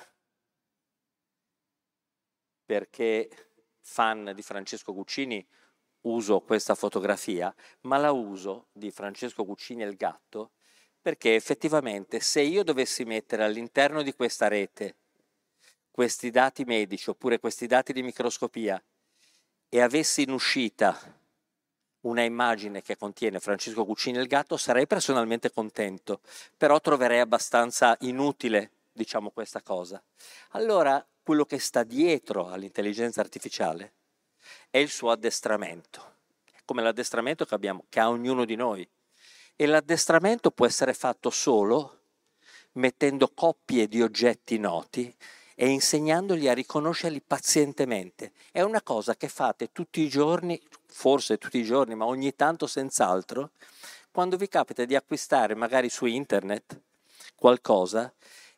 perché 2.64 3.51
fan 3.82 4.32
di 4.34 4.42
Francesco 4.42 4.94
Guccini 4.94 5.44
uso 6.02 6.40
questa 6.40 6.74
fotografia, 6.74 7.54
ma 7.82 7.96
la 7.96 8.12
uso 8.12 8.66
di 8.72 8.90
Francesco 8.90 9.44
Guccini 9.44 9.82
e 9.82 9.86
il 9.86 9.96
gatto 9.96 10.52
perché 11.02 11.34
effettivamente 11.34 12.20
se 12.20 12.40
io 12.40 12.62
dovessi 12.62 13.04
mettere 13.04 13.42
all'interno 13.44 14.02
di 14.02 14.14
questa 14.14 14.46
rete 14.46 14.94
questi 15.90 16.30
dati 16.30 16.64
medici 16.64 17.10
oppure 17.10 17.38
questi 17.38 17.66
dati 17.66 17.92
di 17.92 18.02
microscopia 18.02 18.82
e 19.68 19.80
avessi 19.80 20.22
in 20.22 20.30
uscita 20.30 20.98
una 22.02 22.22
immagine 22.22 22.82
che 22.82 22.96
contiene 22.96 23.40
Francesco 23.40 23.84
Cucini 23.84 24.18
il 24.18 24.26
gatto, 24.26 24.56
sarei 24.56 24.86
personalmente 24.86 25.52
contento, 25.52 26.20
però 26.56 26.80
troverei 26.80 27.20
abbastanza 27.20 27.96
inutile, 28.00 28.70
diciamo, 28.92 29.30
questa 29.30 29.62
cosa. 29.62 30.02
Allora, 30.50 31.04
quello 31.22 31.44
che 31.44 31.58
sta 31.58 31.84
dietro 31.84 32.48
all'intelligenza 32.48 33.20
artificiale 33.20 33.92
è 34.70 34.78
il 34.78 34.88
suo 34.88 35.10
addestramento, 35.10 36.16
come 36.64 36.82
l'addestramento 36.82 37.44
che 37.44 37.54
abbiamo, 37.54 37.84
che 37.88 38.00
ha 38.00 38.08
ognuno 38.08 38.44
di 38.44 38.56
noi. 38.56 38.88
E 39.54 39.66
l'addestramento 39.66 40.50
può 40.50 40.66
essere 40.66 40.94
fatto 40.94 41.30
solo 41.30 41.98
mettendo 42.72 43.30
coppie 43.34 43.86
di 43.86 44.02
oggetti 44.02 44.58
noti 44.58 45.14
e 45.54 45.68
insegnandogli 45.68 46.48
a 46.48 46.54
riconoscerli 46.54 47.20
pazientemente. 47.20 48.32
È 48.50 48.62
una 48.62 48.82
cosa 48.82 49.14
che 49.14 49.28
fate 49.28 49.70
tutti 49.70 50.00
i 50.00 50.08
giorni, 50.08 50.60
forse 50.86 51.38
tutti 51.38 51.58
i 51.58 51.64
giorni, 51.64 51.94
ma 51.94 52.06
ogni 52.06 52.34
tanto 52.34 52.66
senz'altro, 52.66 53.50
quando 54.10 54.36
vi 54.36 54.48
capita 54.48 54.84
di 54.84 54.96
acquistare 54.96 55.54
magari 55.54 55.88
su 55.88 56.06
internet 56.06 56.80
qualcosa 57.34 58.12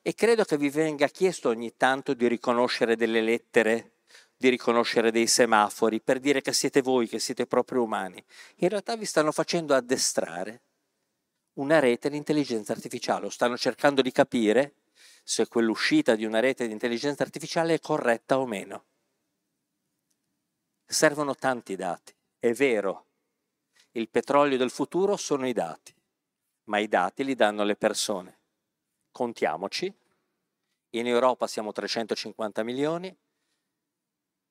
e 0.07 0.15
credo 0.15 0.45
che 0.45 0.59
vi 0.59 0.69
venga 0.69 1.07
chiesto 1.09 1.49
ogni 1.49 1.79
tanto 1.79 2.13
di 2.13 2.29
riconoscere 2.29 2.95
delle 2.95 3.23
lettere, 3.23 3.93
di 4.37 4.51
riconoscere 4.51 5.11
dei 5.11 5.27
semafori 5.27 5.99
per 6.03 6.21
dire 6.21 6.43
che 6.43 6.53
siete 6.53 6.83
voi, 6.83 7.09
che 7.09 7.19
siete 7.19 7.47
proprio 7.47 7.83
umani. 7.83 8.23
In 8.57 8.69
realtà 8.69 8.97
vi 8.97 9.07
stanno 9.07 9.33
facendo 9.33 9.75
addestrare 9.75 10.61
una 11.55 11.79
rete 11.79 12.11
di 12.11 12.19
intelligenza 12.19 12.73
artificiale, 12.73 13.25
o 13.25 13.31
stanno 13.31 13.57
cercando 13.57 14.03
di 14.03 14.13
capire 14.13 14.75
se 15.23 15.49
quell'uscita 15.49 16.17
di 16.17 16.27
una 16.27 16.41
rete 16.41 16.67
di 16.67 16.75
intelligenza 16.75 17.23
artificiale 17.23 17.73
è 17.73 17.81
corretta 17.81 18.39
o 18.39 18.45
meno. 18.45 18.85
Servono 20.85 21.35
tanti 21.35 21.77
dati. 21.77 22.15
È 22.39 22.53
vero, 22.53 23.07
il 23.93 24.11
petrolio 24.11 24.59
del 24.59 24.71
futuro 24.71 25.17
sono 25.17 25.49
i 25.49 25.55
dati, 25.55 25.95
ma 26.65 26.77
i 26.77 26.89
dati 26.89 27.25
li 27.25 27.35
danno 27.35 27.65
le 27.65 27.77
persone. 27.77 28.41
Contiamoci. 29.15 29.95
In 30.91 31.07
Europa 31.07 31.47
siamo 31.47 31.71
350 31.71 32.65
milioni, 32.65 33.17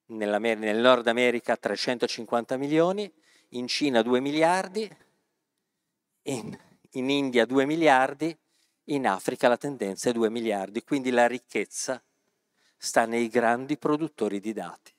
nel 0.05 0.77
Nord 0.77 1.05
America 1.07 1.57
350 1.57 2.55
milioni, 2.55 3.13
in 3.49 3.67
Cina 3.67 4.01
2 4.01 4.21
miliardi, 4.21 4.89
in, 6.23 6.57
in 6.91 7.09
India 7.09 7.45
2 7.45 7.65
miliardi, 7.65 8.33
in 8.85 9.05
Africa 9.05 9.49
la 9.49 9.57
tendenza 9.57 10.09
è 10.09 10.13
2 10.13 10.29
miliardi, 10.29 10.81
quindi 10.81 11.09
la 11.09 11.27
ricchezza 11.27 12.01
sta 12.77 13.05
nei 13.05 13.27
grandi 13.27 13.77
produttori 13.77 14.39
di 14.39 14.53
dati. 14.53 14.95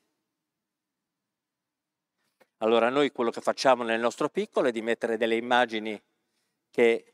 Allora 2.58 2.90
noi 2.90 3.12
quello 3.12 3.30
che 3.30 3.40
facciamo 3.40 3.82
nel 3.82 3.98
nostro 3.98 4.28
piccolo 4.28 4.68
è 4.68 4.72
di 4.72 4.82
mettere 4.82 5.16
delle 5.16 5.36
immagini 5.36 5.98
che 6.70 7.13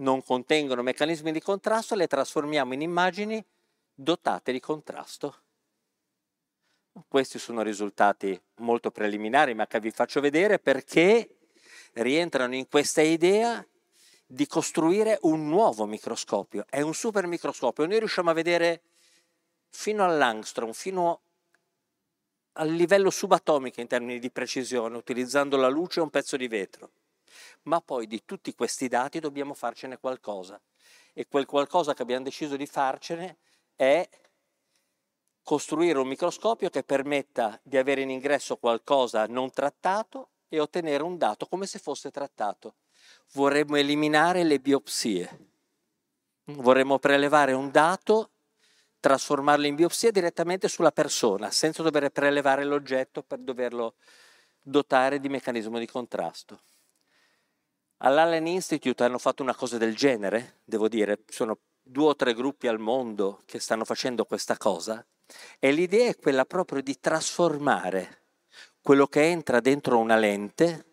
non 0.00 0.22
contengono 0.22 0.82
meccanismi 0.82 1.32
di 1.32 1.40
contrasto 1.40 1.94
le 1.94 2.06
trasformiamo 2.06 2.74
in 2.74 2.82
immagini 2.82 3.44
dotate 3.94 4.52
di 4.52 4.60
contrasto. 4.60 5.42
Questi 7.06 7.38
sono 7.38 7.62
risultati 7.62 8.38
molto 8.56 8.90
preliminari, 8.90 9.54
ma 9.54 9.66
che 9.66 9.80
vi 9.80 9.90
faccio 9.90 10.20
vedere 10.20 10.58
perché 10.58 11.36
rientrano 11.94 12.54
in 12.54 12.68
questa 12.68 13.00
idea 13.00 13.64
di 14.26 14.46
costruire 14.46 15.18
un 15.22 15.48
nuovo 15.48 15.86
microscopio. 15.86 16.64
È 16.68 16.80
un 16.80 16.94
super 16.94 17.26
microscopio. 17.26 17.86
Noi 17.86 17.98
riusciamo 17.98 18.30
a 18.30 18.34
vedere 18.34 18.82
fino 19.68 20.04
all'angstrom, 20.04 20.72
fino 20.72 21.20
al 22.52 22.70
livello 22.70 23.10
subatomico 23.10 23.80
in 23.80 23.86
termini 23.86 24.18
di 24.18 24.30
precisione, 24.30 24.96
utilizzando 24.96 25.56
la 25.56 25.68
luce 25.68 26.00
e 26.00 26.02
un 26.02 26.10
pezzo 26.10 26.36
di 26.36 26.48
vetro. 26.48 26.90
Ma 27.62 27.80
poi 27.80 28.06
di 28.06 28.24
tutti 28.24 28.54
questi 28.54 28.88
dati 28.88 29.20
dobbiamo 29.20 29.54
farcene 29.54 29.98
qualcosa. 29.98 30.60
E 31.12 31.26
quel 31.26 31.46
qualcosa 31.46 31.94
che 31.94 32.02
abbiamo 32.02 32.24
deciso 32.24 32.56
di 32.56 32.66
farcene 32.66 33.38
è 33.74 34.08
costruire 35.42 35.98
un 35.98 36.06
microscopio 36.06 36.70
che 36.70 36.84
permetta 36.84 37.58
di 37.62 37.76
avere 37.76 38.02
in 38.02 38.10
ingresso 38.10 38.56
qualcosa 38.56 39.26
non 39.26 39.50
trattato 39.50 40.28
e 40.48 40.60
ottenere 40.60 41.02
un 41.02 41.16
dato 41.16 41.46
come 41.46 41.66
se 41.66 41.78
fosse 41.78 42.10
trattato. 42.10 42.74
Vorremmo 43.32 43.76
eliminare 43.76 44.44
le 44.44 44.60
biopsie. 44.60 45.48
Vorremmo 46.44 46.98
prelevare 46.98 47.52
un 47.52 47.70
dato, 47.70 48.30
trasformarlo 48.98 49.66
in 49.66 49.76
biopsia 49.76 50.10
direttamente 50.10 50.68
sulla 50.68 50.92
persona, 50.92 51.50
senza 51.50 51.82
dover 51.82 52.10
prelevare 52.10 52.64
l'oggetto 52.64 53.22
per 53.22 53.38
doverlo 53.38 53.94
dotare 54.60 55.20
di 55.20 55.28
meccanismo 55.28 55.78
di 55.78 55.86
contrasto. 55.86 56.60
All'Allen 58.02 58.46
Institute 58.46 59.04
hanno 59.04 59.18
fatto 59.18 59.42
una 59.42 59.54
cosa 59.54 59.76
del 59.76 59.94
genere, 59.94 60.60
devo 60.64 60.88
dire, 60.88 61.24
sono 61.28 61.58
due 61.82 62.06
o 62.06 62.16
tre 62.16 62.32
gruppi 62.32 62.66
al 62.66 62.78
mondo 62.78 63.42
che 63.44 63.58
stanno 63.58 63.84
facendo 63.84 64.24
questa 64.24 64.56
cosa 64.56 65.04
e 65.58 65.70
l'idea 65.70 66.08
è 66.08 66.16
quella 66.16 66.46
proprio 66.46 66.82
di 66.82 66.98
trasformare 66.98 68.22
quello 68.80 69.06
che 69.06 69.24
entra 69.24 69.60
dentro 69.60 69.98
una 69.98 70.16
lente 70.16 70.86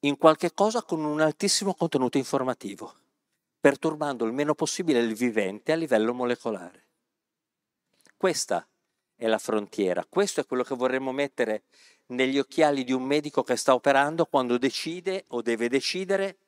in 0.00 0.16
qualche 0.16 0.52
cosa 0.52 0.82
con 0.82 1.02
un 1.02 1.20
altissimo 1.20 1.74
contenuto 1.74 2.18
informativo, 2.18 2.94
perturbando 3.58 4.24
il 4.26 4.32
meno 4.32 4.54
possibile 4.54 5.00
il 5.00 5.14
vivente 5.14 5.72
a 5.72 5.76
livello 5.76 6.14
molecolare. 6.14 6.88
Questa 8.16 8.64
è 9.16 9.26
la 9.26 9.38
frontiera, 9.38 10.04
questo 10.08 10.40
è 10.40 10.46
quello 10.46 10.62
che 10.62 10.74
vorremmo 10.74 11.10
mettere 11.10 11.64
negli 12.06 12.38
occhiali 12.38 12.84
di 12.84 12.92
un 12.92 13.02
medico 13.02 13.42
che 13.42 13.56
sta 13.56 13.74
operando 13.74 14.26
quando 14.26 14.58
decide 14.58 15.24
o 15.28 15.42
deve 15.42 15.68
decidere 15.68 16.38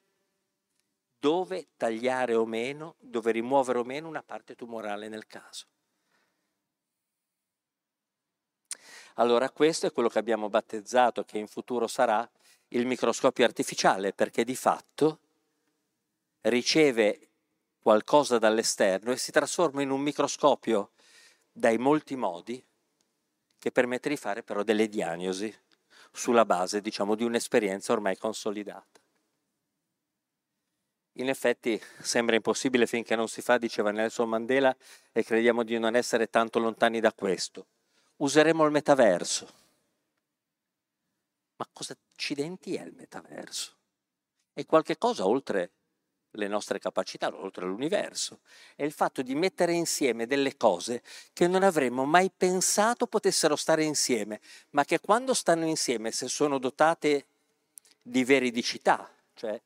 dove 1.18 1.68
tagliare 1.76 2.34
o 2.34 2.44
meno, 2.44 2.96
dove 2.98 3.32
rimuovere 3.32 3.78
o 3.78 3.84
meno 3.84 4.08
una 4.08 4.22
parte 4.22 4.54
tumorale 4.54 5.08
nel 5.08 5.26
caso. 5.26 5.66
Allora 9.14 9.50
questo 9.50 9.86
è 9.86 9.92
quello 9.92 10.08
che 10.10 10.18
abbiamo 10.18 10.50
battezzato, 10.50 11.24
che 11.24 11.38
in 11.38 11.46
futuro 11.46 11.86
sarà 11.86 12.28
il 12.68 12.86
microscopio 12.86 13.44
artificiale, 13.44 14.12
perché 14.12 14.44
di 14.44 14.54
fatto 14.54 15.20
riceve 16.42 17.30
qualcosa 17.78 18.38
dall'esterno 18.38 19.12
e 19.12 19.16
si 19.16 19.32
trasforma 19.32 19.80
in 19.80 19.90
un 19.90 20.00
microscopio 20.00 20.90
dai 21.50 21.78
molti 21.78 22.14
modi 22.14 22.62
che 23.58 23.70
permette 23.70 24.08
di 24.08 24.16
fare 24.16 24.42
però 24.42 24.62
delle 24.62 24.88
diagnosi 24.88 25.54
sulla 26.12 26.44
base, 26.44 26.80
diciamo, 26.80 27.14
di 27.14 27.24
un'esperienza 27.24 27.92
ormai 27.92 28.16
consolidata. 28.16 29.00
In 31.18 31.28
effetti 31.28 31.80
sembra 32.00 32.36
impossibile 32.36 32.86
finché 32.86 33.16
non 33.16 33.28
si 33.28 33.40
fa, 33.40 33.58
diceva 33.58 33.90
Nelson 33.90 34.28
Mandela, 34.28 34.76
e 35.12 35.24
crediamo 35.24 35.62
di 35.62 35.78
non 35.78 35.96
essere 35.96 36.28
tanto 36.28 36.58
lontani 36.58 37.00
da 37.00 37.12
questo 37.12 37.66
useremo 38.16 38.64
il 38.64 38.70
metaverso. 38.70 39.64
Ma 41.56 41.68
cosa 41.72 41.96
accidenti 42.12 42.74
è 42.74 42.82
il 42.82 42.94
metaverso? 42.94 43.74
È 44.52 44.64
qualche 44.64 44.96
cosa 44.98 45.26
oltre 45.26 45.72
le 46.36 46.48
nostre 46.48 46.78
capacità, 46.78 47.34
oltre 47.34 47.66
l'universo. 47.66 48.40
È 48.74 48.84
il 48.84 48.92
fatto 48.92 49.22
di 49.22 49.34
mettere 49.34 49.72
insieme 49.72 50.26
delle 50.26 50.56
cose 50.56 51.02
che 51.32 51.46
non 51.46 51.62
avremmo 51.62 52.04
mai 52.04 52.30
pensato 52.34 53.06
potessero 53.06 53.56
stare 53.56 53.84
insieme, 53.84 54.40
ma 54.70 54.84
che 54.84 55.00
quando 55.00 55.34
stanno 55.34 55.66
insieme, 55.66 56.12
se 56.12 56.28
sono 56.28 56.58
dotate 56.58 57.26
di 58.00 58.24
veridicità, 58.24 59.10
cioè 59.34 59.60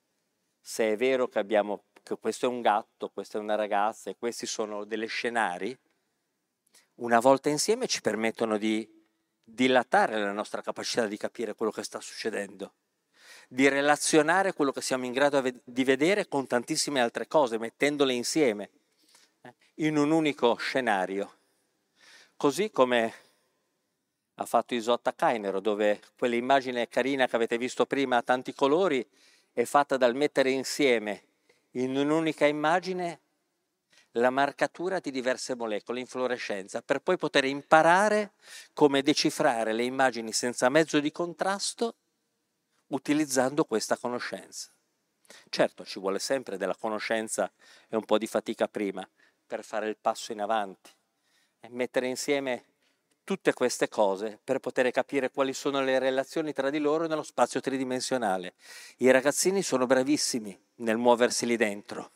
se 0.61 0.93
è 0.93 0.97
vero 0.97 1.29
che 1.29 1.39
abbiamo 1.39 1.85
che 2.03 2.17
questo 2.19 2.47
è 2.47 2.49
un 2.49 2.61
gatto, 2.61 3.11
questa 3.11 3.39
è 3.39 3.41
una 3.41 3.55
ragazza 3.55 4.11
e 4.11 4.17
questi 4.17 4.47
sono 4.47 4.85
delle 4.85 5.07
scenari, 5.07 5.77
una 6.97 7.21
volta 7.21 7.49
insieme 7.49 7.87
ci 7.87 8.01
permettono 8.01 8.59
di 8.59 8.89
dilatare 9.43 10.21
la 10.21 10.33
nostra 10.33 10.63
capacità 10.63 11.07
di 11.07 11.17
capire 11.17 11.55
quello 11.55 11.73
che 11.73 11.83
sta 11.83 12.01
succedendo, 12.01 12.73
di 13.53 13.69
relazionare 13.69 14.53
quello 14.53 14.71
che 14.71 14.81
siamo 14.81 15.07
in 15.07 15.13
grado 15.13 15.43
di 15.65 15.83
vedere 15.83 16.29
con 16.29 16.47
tantissime 16.47 17.01
altre 17.01 17.27
cose, 17.27 17.59
mettendole 17.59 18.13
insieme 18.13 18.71
eh, 19.43 19.53
in 19.87 19.97
un 19.97 20.13
unico 20.13 20.55
scenario. 20.55 21.39
Così 22.37 22.71
come 22.71 23.13
ha 24.35 24.45
fatto 24.47 24.75
Isotta 24.75 25.13
Kainero, 25.13 25.59
dove 25.59 26.01
quell'immagine 26.17 26.89
carina 26.89 27.27
che 27.27 27.35
avete 27.35 27.59
visto 27.59 27.87
prima 27.87 28.19
a 28.19 28.23
tanti 28.23 28.55
colori 28.55 29.05
è 29.53 29.65
fatta 29.65 29.97
dal 29.97 30.15
mettere 30.15 30.51
insieme 30.51 31.25
in 31.73 31.97
un'unica 31.97 32.47
immagine 32.47 33.21
la 34.13 34.31
marcatura 34.31 35.01
di 35.01 35.11
diverse 35.11 35.57
molecole 35.57 35.99
in 35.99 36.07
fluorescenza 36.07 36.83
per 36.83 37.01
poi 37.01 37.17
poter 37.17 37.45
imparare 37.47 38.33
come 38.73 39.03
decifrare 39.03 39.73
le 39.73 39.83
immagini 39.83 40.33
senza 40.33 40.69
mezzo 40.69 41.01
di 41.01 41.11
contrasto 41.11 41.97
utilizzando 42.91 43.65
questa 43.65 43.97
conoscenza. 43.97 44.71
Certo, 45.49 45.85
ci 45.85 45.99
vuole 45.99 46.19
sempre 46.19 46.57
della 46.57 46.77
conoscenza 46.77 47.51
e 47.89 47.97
un 47.97 48.05
po' 48.05 48.19
di 48.19 48.27
fatica 48.27 48.69
prima 48.69 49.07
per 49.47 49.65
fare 49.65 49.89
il 49.89 49.97
passo 49.97 50.33
in 50.33 50.41
avanti 50.41 50.91
e 51.61 51.69
mettere 51.71 52.07
insieme 52.07 52.65
tutte 53.25 53.53
queste 53.53 53.89
cose 53.89 54.39
per 54.43 54.59
poter 54.59 54.91
capire 54.91 55.31
quali 55.31 55.53
sono 55.53 55.83
le 55.83 55.99
relazioni 55.99 56.53
tra 56.53 56.71
di 56.71 56.79
loro 56.79 57.07
nello 57.07 57.23
spazio 57.23 57.61
tridimensionale. 57.61 58.55
I 58.99 59.11
ragazzini 59.11 59.63
sono 59.63 59.87
bravissimi 59.87 60.59
nel 60.77 60.97
muoversi 60.97 61.47
lì 61.47 61.57
dentro 61.57 62.13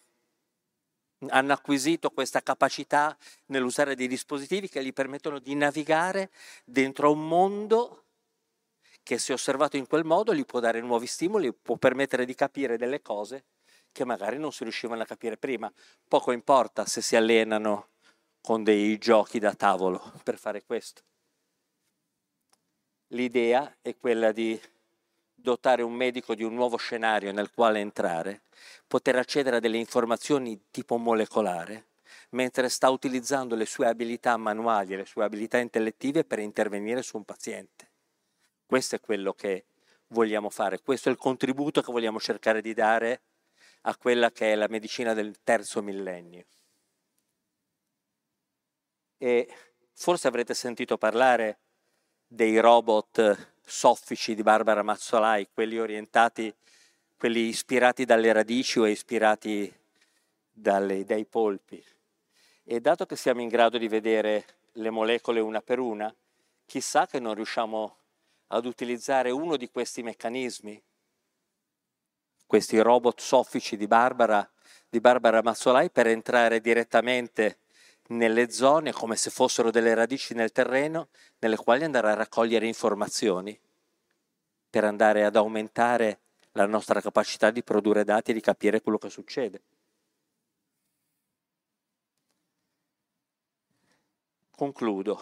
hanno 1.29 1.53
acquisito 1.53 2.11
questa 2.11 2.43
capacità 2.43 3.17
nell'usare 3.47 3.95
dei 3.95 4.09
dispositivi 4.09 4.69
che 4.69 4.85
gli 4.85 4.93
permettono 4.93 5.39
di 5.39 5.55
navigare 5.55 6.31
dentro 6.65 7.13
un 7.13 7.27
mondo 7.27 8.04
che 9.05 9.19
se 9.19 9.33
osservato 9.33 9.77
in 9.77 9.87
quel 9.87 10.05
modo 10.05 10.35
gli 10.35 10.45
può 10.45 10.59
dare 10.59 10.81
nuovi 10.81 11.07
stimoli, 11.07 11.53
può 11.53 11.77
permettere 11.77 12.25
di 12.25 12.35
capire 12.35 12.77
delle 12.77 13.03
cose 13.03 13.45
che 13.93 14.05
magari 14.05 14.39
non 14.39 14.51
si 14.51 14.65
riuscivano 14.65 15.03
a 15.03 15.07
capire 15.07 15.37
prima. 15.37 15.73
Poco 16.09 16.33
importa 16.33 16.87
se 16.87 17.01
si 17.01 17.15
allenano 17.15 17.91
con 18.41 18.65
dei 18.65 18.99
giochi 18.99 19.39
da 19.39 19.55
tavolo 19.55 20.13
per 20.25 20.37
fare 20.37 20.65
questo. 20.65 21.03
L'idea 23.09 23.77
è 23.81 23.95
quella 23.97 24.33
di 24.33 24.61
dotare 25.33 25.83
un 25.83 25.93
medico 25.93 26.35
di 26.35 26.43
un 26.43 26.55
nuovo 26.55 26.77
scenario 26.77 27.31
nel 27.31 27.53
quale 27.53 27.79
entrare, 27.79 28.43
poter 28.89 29.17
accedere 29.17 29.57
a 29.57 29.61
delle 29.61 29.77
informazioni 29.77 30.71
tipo 30.71 30.97
molecolare, 30.97 31.89
mentre 32.31 32.71
sta 32.71 32.89
utilizzando 32.89 33.55
le 33.55 33.67
sue 33.67 33.87
abilità 33.87 34.37
manuali 34.39 34.95
e 34.95 34.97
le 34.97 35.05
sue 35.05 35.23
abilità 35.23 35.59
intellettive 35.59 36.25
per 36.25 36.39
intervenire 36.39 37.03
su 37.03 37.19
un 37.19 37.25
paziente. 37.25 37.93
Questo 38.75 38.97
è 38.97 39.01
quello 39.01 39.35
che 39.35 39.67
vogliamo 40.09 40.51
fare, 40.51 40.81
questo 40.81 41.09
è 41.09 41.13
il 41.13 41.17
contributo 41.17 41.81
che 41.81 41.93
vogliamo 41.93 42.19
cercare 42.19 42.61
di 42.61 42.75
dare 42.75 43.21
a 43.83 43.97
quella 43.97 44.33
che 44.33 44.51
è 44.51 44.57
la 44.57 44.67
medicina 44.69 45.15
del 45.15 45.37
terzo 45.45 45.81
millennio. 45.81 46.45
E 49.17 49.49
forse 49.93 50.27
avrete 50.27 50.55
sentito 50.55 50.99
parlare 50.99 51.59
dei 52.27 52.59
robot 52.59 53.59
soffici 53.65 54.35
di 54.35 54.43
Barbara 54.43 54.83
Mazzolai, 54.83 55.51
quelli 55.55 55.79
orientati, 55.79 56.53
quelli 57.17 57.43
ispirati 57.43 58.05
dalle 58.05 58.33
radici 58.33 58.81
o 58.81 58.89
ispirati 58.89 59.73
dalle, 60.51 61.05
dai 61.05 61.25
polpi. 61.27 61.81
E 62.65 62.81
dato 62.81 63.07
che 63.07 63.15
siamo 63.15 63.41
in 63.41 63.47
grado 63.47 63.79
di 63.79 63.87
vedere 63.87 64.45
le 64.73 64.91
molecole 64.91 65.39
una 65.39 65.61
per 65.61 65.79
una, 65.79 66.13
chissà 66.67 67.07
che 67.07 67.21
non 67.21 67.35
riusciamo 67.35 67.99
ad 68.55 68.67
utilizzare 68.67 69.31
uno 69.31 69.57
di 69.57 69.69
questi 69.69 70.03
meccanismi, 70.03 70.81
questi 72.47 72.79
robot 72.79 73.21
soffici 73.21 73.77
di 73.77 73.89
Barbara, 73.89 74.49
di 74.89 75.01
Barbara 75.01 75.43
Mazzolai, 75.43 75.91
per 75.91 76.07
entrare 76.07 76.61
direttamente 76.61 77.59
nelle 78.09 78.51
zone 78.51 78.93
come 78.93 79.17
se 79.17 79.31
fossero 79.31 79.71
delle 79.71 79.95
radici 79.95 80.35
nel 80.35 80.53
terreno 80.53 81.09
nelle 81.39 81.57
quali 81.57 81.85
andare 81.85 82.11
a 82.11 82.15
raccogliere 82.15 82.67
informazioni 82.67 83.59
per 84.71 84.85
andare 84.85 85.25
ad 85.25 85.37
aumentare 85.37 86.21
la 86.53 86.67
nostra 86.67 87.01
capacità 87.01 87.51
di 87.51 87.65
produrre 87.65 88.05
dati 88.05 88.31
e 88.31 88.35
di 88.35 88.41
capire 88.41 88.83
quello 88.83 88.99
che 88.99 89.11
succede. 89.11 89.63
Concludo, 94.51 95.21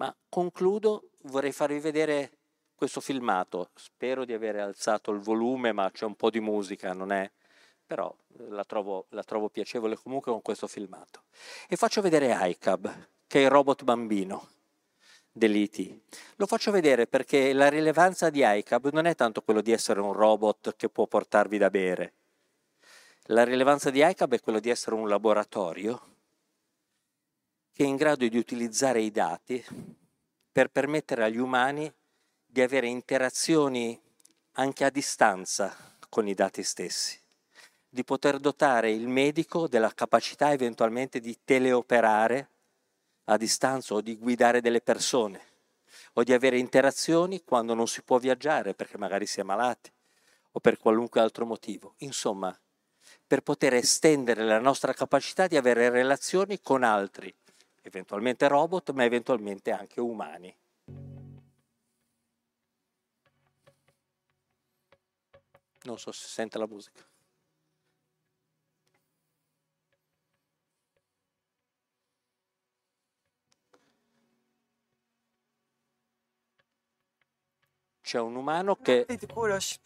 ma 0.00 0.16
concludo, 0.30 1.10
vorrei 1.24 1.52
farvi 1.52 1.78
vedere 1.78 2.38
questo 2.74 3.02
filmato, 3.02 3.68
spero 3.74 4.24
di 4.24 4.32
aver 4.32 4.56
alzato 4.56 5.10
il 5.10 5.20
volume, 5.20 5.72
ma 5.72 5.90
c'è 5.90 6.06
un 6.06 6.14
po' 6.14 6.30
di 6.30 6.40
musica, 6.40 6.94
non 6.94 7.12
è 7.12 7.30
però 7.84 8.14
eh, 8.38 8.48
la 8.48 8.64
trovo, 8.64 9.06
la 9.10 9.22
trovo 9.22 9.50
piacevole 9.50 9.96
comunque 9.96 10.32
con 10.32 10.40
questo 10.40 10.66
filmato. 10.66 11.24
E 11.68 11.76
faccio 11.76 12.00
vedere 12.00 12.34
iCab, 12.48 13.08
che 13.26 13.40
è 13.40 13.42
il 13.42 13.50
robot 13.50 13.84
bambino 13.84 14.48
dell'IT. 15.30 16.00
Lo 16.36 16.46
faccio 16.46 16.70
vedere 16.70 17.06
perché 17.06 17.52
la 17.52 17.68
rilevanza 17.68 18.30
di 18.30 18.40
iCab 18.42 18.90
non 18.92 19.04
è 19.04 19.14
tanto 19.14 19.42
quello 19.42 19.60
di 19.60 19.70
essere 19.72 20.00
un 20.00 20.14
robot 20.14 20.76
che 20.76 20.88
può 20.88 21.06
portarvi 21.06 21.58
da 21.58 21.68
bere. 21.68 22.14
La 23.24 23.44
rilevanza 23.44 23.90
di 23.90 24.02
iCab 24.02 24.32
è 24.32 24.40
quello 24.40 24.60
di 24.60 24.70
essere 24.70 24.94
un 24.94 25.08
laboratorio 25.08 26.19
che 27.80 27.86
è 27.86 27.88
in 27.88 27.96
grado 27.96 28.28
di 28.28 28.36
utilizzare 28.36 29.00
i 29.00 29.10
dati 29.10 29.64
per 30.52 30.68
permettere 30.68 31.24
agli 31.24 31.38
umani 31.38 31.90
di 32.44 32.60
avere 32.60 32.86
interazioni 32.86 33.98
anche 34.56 34.84
a 34.84 34.90
distanza 34.90 35.74
con 36.10 36.28
i 36.28 36.34
dati 36.34 36.62
stessi 36.62 37.18
di 37.88 38.04
poter 38.04 38.38
dotare 38.38 38.90
il 38.90 39.08
medico 39.08 39.66
della 39.66 39.94
capacità 39.94 40.52
eventualmente 40.52 41.20
di 41.20 41.38
teleoperare 41.42 42.50
a 43.24 43.38
distanza 43.38 43.94
o 43.94 44.02
di 44.02 44.18
guidare 44.18 44.60
delle 44.60 44.82
persone 44.82 45.40
o 46.12 46.22
di 46.22 46.34
avere 46.34 46.58
interazioni 46.58 47.42
quando 47.42 47.72
non 47.72 47.88
si 47.88 48.02
può 48.02 48.18
viaggiare 48.18 48.74
perché 48.74 48.98
magari 48.98 49.24
si 49.24 49.40
è 49.40 49.42
malati 49.42 49.90
o 50.50 50.60
per 50.60 50.76
qualunque 50.76 51.22
altro 51.22 51.46
motivo. 51.46 51.94
Insomma, 52.00 52.54
per 53.26 53.40
poter 53.40 53.72
estendere 53.72 54.44
la 54.44 54.58
nostra 54.58 54.92
capacità 54.92 55.46
di 55.46 55.56
avere 55.56 55.88
relazioni 55.88 56.60
con 56.60 56.82
altri, 56.82 57.34
eventualmente 57.82 58.48
robot, 58.48 58.92
ma 58.92 59.04
eventualmente 59.04 59.70
anche 59.70 60.00
umani. 60.00 60.54
Non 65.82 65.98
so 65.98 66.12
se 66.12 66.26
sente 66.28 66.58
la 66.58 66.66
musica. 66.66 67.04
c'è 78.10 78.18
un 78.18 78.34
umano 78.34 78.74
che... 78.74 79.06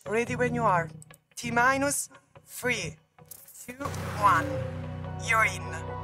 Ready 0.05 0.35
when 0.35 0.55
you 0.55 0.65
are. 0.65 0.89
T 1.35 1.51
minus 1.53 2.09
3, 2.59 2.97
2, 3.67 3.87
1. 4.19 4.45
You're 5.27 5.45
in. 5.45 6.04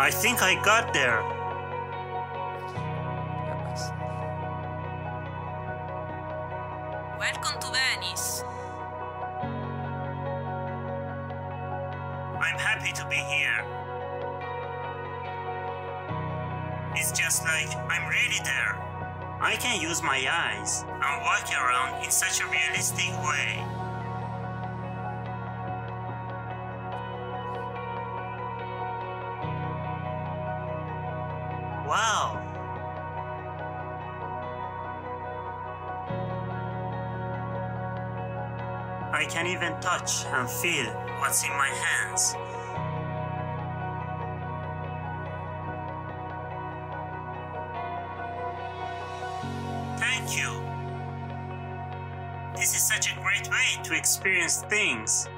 I 0.00 0.10
think 0.10 0.42
I 0.42 0.54
got 0.64 0.94
there. 0.94 1.20
Welcome 7.18 7.60
to 7.60 7.68
Venice. 7.70 8.42
I'm 12.40 12.58
happy 12.58 12.92
to 12.92 13.06
be 13.10 13.16
here. 13.16 13.62
It's 16.96 17.12
just 17.12 17.44
like 17.44 17.76
I'm 17.76 18.08
really 18.08 18.40
there. 18.42 18.80
I 19.42 19.56
can 19.60 19.82
use 19.82 20.02
my 20.02 20.24
eyes 20.32 20.82
and 20.88 21.22
walk 21.22 21.44
around 21.52 22.02
in 22.02 22.10
such 22.10 22.40
a 22.40 22.46
realistic 22.46 23.12
way. 23.22 23.79
Even 39.50 39.74
touch 39.80 40.24
and 40.26 40.48
feel 40.48 40.86
what's 41.18 41.42
in 41.44 41.50
my 41.50 41.68
hands. 41.68 42.36
to 53.90 53.96
experience 53.96 54.64
things. 54.68 55.28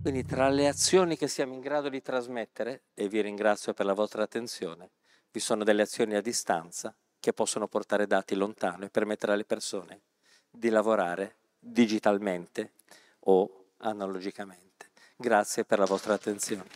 Quindi 0.00 0.24
tra 0.24 0.48
le 0.48 0.68
azioni 0.68 1.16
che 1.16 1.28
siamo 1.28 1.54
in 1.54 1.60
grado 1.60 1.88
di 1.88 2.00
trasmettere, 2.00 2.84
e 2.94 3.08
vi 3.08 3.20
ringrazio 3.20 3.74
per 3.74 3.86
la 3.86 3.92
vostra 3.92 4.22
attenzione, 4.22 4.92
vi 5.30 5.40
sono 5.40 5.64
delle 5.64 5.82
azioni 5.82 6.14
a 6.14 6.20
distanza 6.20 6.94
che 7.24 7.32
possono 7.32 7.66
portare 7.68 8.06
dati 8.06 8.34
lontano 8.34 8.84
e 8.84 8.90
permettere 8.90 9.32
alle 9.32 9.46
persone 9.46 10.02
di 10.50 10.68
lavorare 10.68 11.36
digitalmente 11.58 12.72
o 13.20 13.68
analogicamente. 13.78 14.90
Grazie 15.16 15.64
per 15.64 15.78
la 15.78 15.86
vostra 15.86 16.12
attenzione. 16.12 16.66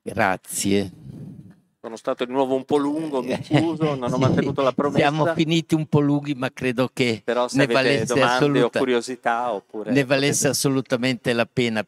Grazie. 0.00 1.07
Sono 1.88 2.00
stato 2.00 2.26
di 2.26 2.32
nuovo 2.32 2.54
un 2.54 2.66
po' 2.66 2.76
lungo, 2.76 3.22
mi 3.24 3.34
scuso, 3.42 3.94
non 3.94 4.12
ho 4.12 4.18
mantenuto 4.18 4.60
la 4.60 4.72
promessa. 4.72 5.08
Siamo 5.08 5.32
finiti 5.32 5.74
un 5.74 5.86
po' 5.86 6.00
lunghi, 6.00 6.34
ma 6.34 6.52
credo 6.52 6.90
che 6.92 7.22
Però 7.24 7.48
se 7.48 7.56
ne 7.56 7.66
valesse, 7.66 8.20
assoluta, 8.20 8.78
o 8.78 8.82
curiosità 8.82 9.52
oppure... 9.54 9.90
ne 9.90 10.04
valesse 10.04 10.48
assolutamente 10.48 11.32
la 11.32 11.48
pena. 11.50 11.82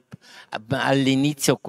All'inizio 0.70 1.60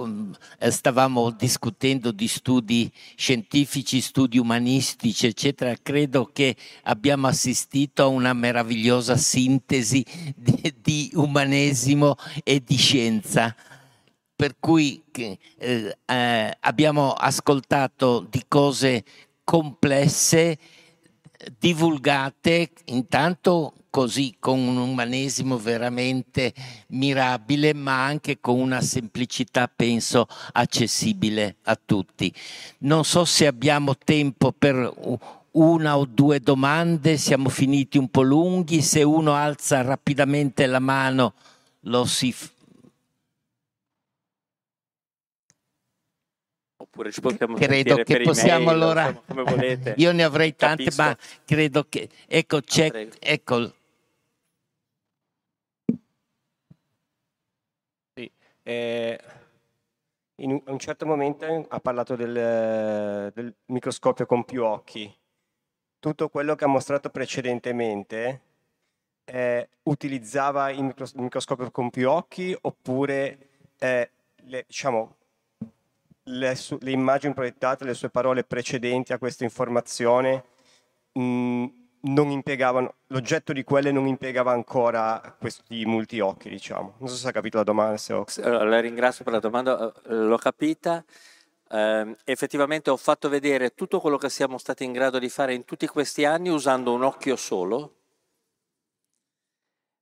eh, 0.59 0.71
stavamo 0.71 1.31
discutendo 1.31 2.11
di 2.11 2.29
studi 2.29 2.89
scientifici, 3.15 3.99
studi 3.99 4.37
umanistici, 4.37 5.27
eccetera. 5.27 5.75
Credo 5.81 6.29
che 6.31 6.55
abbiamo 6.83 7.27
assistito 7.27 8.03
a 8.03 8.07
una 8.07 8.31
meravigliosa 8.31 9.17
sintesi 9.17 10.05
di, 10.37 10.73
di 10.81 11.11
umanesimo 11.15 12.15
e 12.45 12.63
di 12.65 12.77
scienza 12.77 13.53
per 14.41 14.55
cui 14.59 14.99
eh, 15.11 15.37
eh, 16.03 16.57
abbiamo 16.61 17.11
ascoltato 17.11 18.25
di 18.27 18.43
cose 18.47 19.03
complesse, 19.43 20.57
divulgate 21.59 22.71
intanto 22.85 23.75
così 23.91 24.37
con 24.39 24.57
un 24.57 24.77
umanesimo 24.77 25.59
veramente 25.59 26.55
mirabile, 26.87 27.75
ma 27.75 28.03
anche 28.03 28.39
con 28.39 28.59
una 28.59 28.81
semplicità, 28.81 29.67
penso, 29.67 30.25
accessibile 30.53 31.57
a 31.65 31.79
tutti. 31.79 32.33
Non 32.79 33.05
so 33.05 33.25
se 33.25 33.45
abbiamo 33.45 33.95
tempo 33.95 34.51
per 34.53 34.91
una 35.51 35.99
o 35.99 36.05
due 36.05 36.39
domande, 36.39 37.17
siamo 37.17 37.49
finiti 37.49 37.99
un 37.99 38.09
po' 38.09 38.23
lunghi, 38.23 38.81
se 38.81 39.03
uno 39.03 39.35
alza 39.35 39.83
rapidamente 39.83 40.65
la 40.65 40.79
mano 40.79 41.35
lo 41.81 42.05
si 42.05 42.33
oppure 46.91 47.11
ci 47.11 47.21
possiamo 47.21 47.55
credo 47.55 48.03
che 48.03 48.19
possiamo 48.19 48.71
email, 48.71 48.81
allora 48.81 49.07
insomma, 49.07 49.25
come 49.25 49.43
volete. 49.43 49.93
io 49.97 50.11
ne 50.11 50.23
avrei 50.23 50.55
tante 50.55 50.83
Capisco. 50.83 51.01
ma 51.01 51.17
credo 51.45 51.85
che 51.87 52.09
ecco 52.27 52.57
ah, 52.57 52.61
c'è 52.61 52.87
ah, 52.87 53.15
ecco 53.17 53.73
sì, 58.13 58.29
eh, 58.63 59.19
in 60.41 60.61
un 60.65 60.79
certo 60.79 61.05
momento 61.05 61.65
ha 61.69 61.79
parlato 61.79 62.17
del, 62.17 63.31
del 63.33 63.55
microscopio 63.67 64.25
con 64.25 64.43
più 64.43 64.63
occhi 64.65 65.13
tutto 65.97 66.27
quello 66.27 66.55
che 66.55 66.65
ha 66.65 66.67
mostrato 66.67 67.09
precedentemente 67.09 68.41
eh, 69.23 69.69
utilizzava 69.83 70.71
il, 70.71 70.83
micros- 70.83 71.13
il, 71.13 71.21
microscopio 71.21 71.71
con 71.71 71.89
più 71.89 72.09
occhi 72.09 72.57
oppure 72.59 73.37
eh, 73.77 74.09
le, 74.43 74.65
diciamo, 74.67 75.15
le, 76.31 76.55
su- 76.55 76.77
le, 76.81 76.91
immagini 76.91 77.33
proiettate, 77.33 77.85
le 77.85 77.93
sue 77.93 78.09
parole 78.09 78.43
precedenti 78.43 79.13
a 79.13 79.17
questa 79.17 79.43
informazione 79.43 80.43
mh, 81.13 81.65
non 82.01 82.31
impiegavano, 82.31 82.95
l'oggetto 83.07 83.53
di 83.53 83.63
quelle 83.63 83.91
non 83.91 84.07
impiegava 84.07 84.51
ancora 84.51 85.35
questi 85.37 85.85
multiocchi, 85.85 86.49
diciamo. 86.49 86.95
Non 86.97 87.09
so 87.09 87.15
se 87.15 87.27
ha 87.27 87.31
capito 87.31 87.57
la 87.57 87.63
domanda. 87.63 88.01
Ho... 88.09 88.25
La 88.43 88.79
ringrazio 88.79 89.23
per 89.23 89.33
la 89.33 89.39
domanda, 89.39 89.91
eh, 89.91 90.13
l'ho 90.13 90.37
capita. 90.37 91.03
Eh, 91.69 92.15
effettivamente 92.25 92.89
ho 92.89 92.97
fatto 92.97 93.29
vedere 93.29 93.73
tutto 93.73 93.99
quello 93.99 94.17
che 94.17 94.29
siamo 94.29 94.57
stati 94.57 94.83
in 94.83 94.91
grado 94.91 95.19
di 95.19 95.29
fare 95.29 95.53
in 95.53 95.63
tutti 95.63 95.87
questi 95.87 96.25
anni 96.25 96.49
usando 96.49 96.93
un 96.93 97.03
occhio 97.03 97.35
solo, 97.35 97.95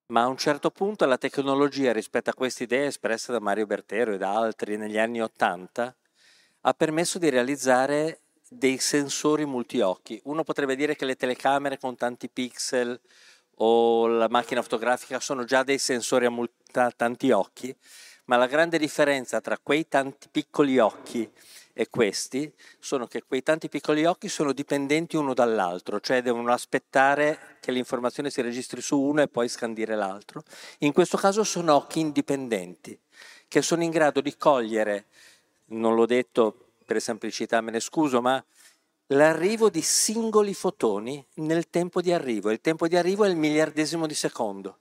ma 0.08 0.24
a 0.24 0.28
un 0.28 0.38
certo 0.38 0.72
punto 0.72 1.06
la 1.06 1.18
tecnologia 1.18 1.92
rispetto 1.92 2.32
a 2.32 2.34
queste 2.34 2.64
idee 2.64 2.88
espresse 2.88 3.32
da 3.32 3.40
Mario 3.40 3.68
Bertero 3.68 4.14
e 4.14 4.18
da 4.18 4.36
altri 4.36 4.78
negli 4.78 4.98
anni 4.98 5.22
Ottanta 5.22 5.96
ha 6.62 6.74
permesso 6.74 7.20
di 7.20 7.30
realizzare 7.30 8.22
dei 8.50 8.78
sensori 8.80 9.46
multiocchi. 9.46 10.20
Uno 10.26 10.44
potrebbe 10.44 10.76
dire 10.76 10.96
che 10.96 11.06
le 11.06 11.16
telecamere 11.16 11.78
con 11.78 11.96
tanti 11.96 12.30
pixel 12.30 13.00
o 13.62 14.08
la 14.08 14.30
macchina 14.30 14.62
fotografica 14.62 15.20
sono 15.20 15.44
già 15.44 15.64
dei 15.64 15.78
sensori 15.78 16.26
a 16.26 16.30
multa, 16.30 16.92
tanti 16.92 17.32
occhi, 17.32 17.76
ma 18.26 18.38
la 18.38 18.48
grande 18.48 18.78
differenza 18.78 19.42
tra 19.42 19.58
quei 19.58 19.88
tanti 19.88 20.28
piccoli 20.30 20.80
occhi 20.80 21.30
e 21.74 21.88
questi 21.90 22.52
sono 22.80 23.08
che 23.08 23.24
quei 23.24 23.42
tanti 23.42 23.70
piccoli 23.70 24.06
occhi 24.06 24.28
sono 24.28 24.52
dipendenti 24.52 25.16
uno 25.16 25.34
dall'altro, 25.34 26.00
cioè 26.00 26.22
devono 26.22 26.52
aspettare 26.52 27.58
che 27.60 27.72
l'informazione 27.72 28.30
si 28.30 28.42
registri 28.42 28.82
su 28.82 29.00
uno 29.00 29.22
e 29.22 29.28
poi 29.28 29.48
scandire 29.48 29.96
l'altro. 29.96 30.44
In 30.80 30.92
questo 30.92 31.18
caso 31.18 31.44
sono 31.44 31.74
occhi 31.76 32.00
indipendenti, 32.00 33.00
che 33.48 33.62
sono 33.62 33.84
in 33.84 33.92
grado 33.92 34.22
di 34.22 34.36
cogliere, 34.36 35.06
non 35.70 35.96
l'ho 35.96 36.06
detto 36.06 36.72
per 36.86 37.02
semplicità, 37.02 37.62
me 37.62 37.72
ne 37.72 37.80
scuso, 37.80 38.22
ma 38.22 38.44
l'arrivo 39.08 39.70
di 39.70 39.82
singoli 39.82 40.54
fotoni 40.54 41.24
nel 41.36 41.70
tempo 41.70 42.02
di 42.02 42.12
arrivo. 42.12 42.52
Il 42.52 42.62
tempo 42.62 42.88
di 42.88 42.96
arrivo 42.96 43.24
è 43.24 43.30
il 43.30 43.36
miliardesimo 43.36 44.08
di 44.08 44.14
secondo. 44.14 44.80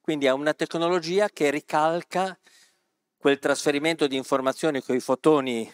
Quindi 0.00 0.26
è 0.26 0.30
una 0.30 0.54
tecnologia 0.54 1.28
che 1.28 1.50
ricalca 1.50 2.36
quel 3.16 3.38
trasferimento 3.38 4.06
di 4.06 4.16
informazioni 4.16 4.82
con 4.82 4.96
i 4.96 5.00
fotoni 5.00 5.72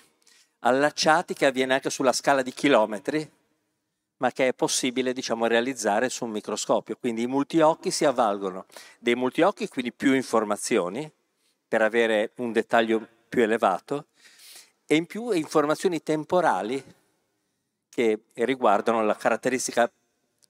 allacciati 0.60 1.32
che 1.32 1.46
avviene 1.46 1.74
anche 1.74 1.90
sulla 1.90 2.12
scala 2.12 2.42
di 2.42 2.52
chilometri, 2.52 3.30
ma 4.18 4.32
che 4.32 4.48
è 4.48 4.54
possibile 4.54 5.12
diciamo, 5.12 5.46
realizzare 5.46 6.08
su 6.08 6.24
un 6.24 6.32
microscopio. 6.32 6.96
Quindi 6.96 7.22
i 7.22 7.26
multiocchi 7.26 7.90
si 7.90 8.04
avvalgono 8.04 8.66
dei 8.98 9.14
multiocchi, 9.14 9.68
quindi 9.68 9.92
più 9.92 10.12
informazioni, 10.12 11.10
per 11.68 11.82
avere 11.82 12.32
un 12.36 12.52
dettaglio 12.52 13.08
più 13.28 13.42
elevato, 13.42 14.06
e 14.86 14.96
in 14.96 15.06
più 15.06 15.30
informazioni 15.30 16.02
temporali 16.02 16.82
che 17.88 18.20
riguardano 18.34 19.02
la 19.04 19.16
caratteristica 19.16 19.90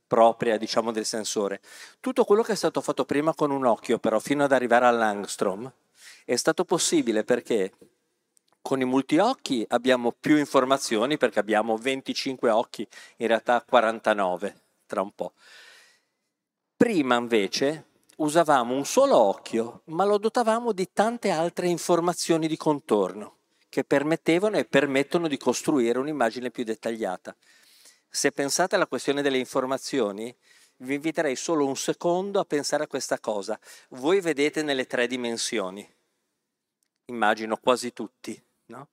propria 0.06 0.56
diciamo, 0.56 0.92
del 0.92 1.04
sensore. 1.04 1.60
Tutto 2.00 2.24
quello 2.24 2.42
che 2.42 2.52
è 2.52 2.56
stato 2.56 2.80
fatto 2.80 3.04
prima 3.04 3.34
con 3.34 3.50
un 3.50 3.64
occhio, 3.64 3.98
però, 3.98 4.18
fino 4.18 4.44
ad 4.44 4.52
arrivare 4.52 4.86
all'angstrom, 4.86 5.70
è 6.24 6.36
stato 6.36 6.64
possibile 6.64 7.24
perché 7.24 7.72
con 8.60 8.80
i 8.80 8.84
multiocchi 8.84 9.64
abbiamo 9.68 10.12
più 10.12 10.36
informazioni 10.36 11.16
perché 11.16 11.38
abbiamo 11.38 11.76
25 11.76 12.50
occhi, 12.50 12.86
in 13.18 13.28
realtà 13.28 13.62
49 13.62 14.60
tra 14.86 15.02
un 15.02 15.12
po'. 15.12 15.32
Prima 16.76 17.16
invece 17.16 17.84
usavamo 18.16 18.74
un 18.74 18.84
solo 18.84 19.16
occhio, 19.16 19.82
ma 19.86 20.05
lo 20.05 20.18
dotavamo 20.18 20.72
di 20.72 20.90
tante 20.93 21.30
altre 21.30 21.68
informazioni 21.68 22.48
di 22.48 22.56
contorno 22.56 23.34
che 23.68 23.84
permettevano 23.84 24.56
e 24.56 24.64
permettono 24.64 25.28
di 25.28 25.36
costruire 25.36 25.98
un'immagine 25.98 26.51
più 26.51 26.64
dettagliata. 26.64 27.36
Se 28.09 28.32
pensate 28.32 28.74
alla 28.74 28.86
questione 28.86 29.20
delle 29.20 29.38
informazioni, 29.38 30.34
vi 30.78 30.94
inviterei 30.94 31.36
solo 31.36 31.66
un 31.66 31.76
secondo 31.76 32.40
a 32.40 32.44
pensare 32.44 32.84
a 32.84 32.86
questa 32.86 33.18
cosa. 33.18 33.59
Voi 33.90 34.20
vedete 34.20 34.62
nelle 34.62 34.86
tre 34.86 35.06
dimensioni, 35.06 35.86
immagino 37.06 37.56
quasi 37.59 37.93
tutti, 37.93 38.43
No? 38.66 38.88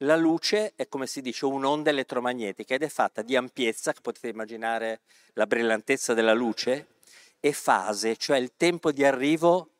La 0.00 0.16
luce 0.16 0.74
è 0.76 0.88
come 0.88 1.06
si 1.06 1.22
dice 1.22 1.46
un'onda 1.46 1.90
elettromagnetica 1.90 2.74
ed 2.74 2.82
è 2.82 2.88
fatta 2.88 3.22
di 3.22 3.34
ampiezza, 3.34 3.92
che 3.92 4.00
potete 4.02 4.28
immaginare 4.28 5.00
la 5.32 5.46
brillantezza 5.46 6.12
della 6.12 6.34
luce, 6.34 6.95
e 7.40 7.52
fase, 7.52 8.16
cioè 8.16 8.38
il 8.38 8.52
tempo 8.56 8.92
di 8.92 9.04
arrivo 9.04 9.70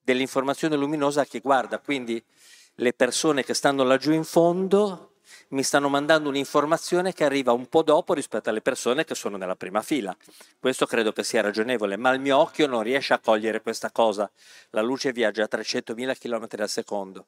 dell'informazione 0.00 0.76
luminosa 0.76 1.24
che 1.24 1.40
guarda. 1.40 1.78
Quindi 1.78 2.22
le 2.76 2.92
persone 2.92 3.44
che 3.44 3.54
stanno 3.54 3.82
laggiù 3.84 4.12
in 4.12 4.24
fondo 4.24 5.14
mi 5.48 5.62
stanno 5.62 5.88
mandando 5.88 6.28
un'informazione 6.28 7.12
che 7.12 7.24
arriva 7.24 7.52
un 7.52 7.68
po' 7.68 7.82
dopo 7.82 8.14
rispetto 8.14 8.50
alle 8.50 8.60
persone 8.60 9.04
che 9.04 9.14
sono 9.14 9.36
nella 9.36 9.56
prima 9.56 9.82
fila. 9.82 10.16
Questo 10.58 10.86
credo 10.86 11.12
che 11.12 11.24
sia 11.24 11.40
ragionevole, 11.42 11.96
ma 11.96 12.10
il 12.12 12.20
mio 12.20 12.38
occhio 12.38 12.66
non 12.66 12.82
riesce 12.82 13.14
a 13.14 13.18
cogliere 13.18 13.62
questa 13.62 13.90
cosa. 13.90 14.30
La 14.70 14.82
luce 14.82 15.12
viaggia 15.12 15.44
a 15.44 15.48
300.000 15.50 16.18
km 16.18 16.60
al 16.62 16.68
secondo 16.68 17.26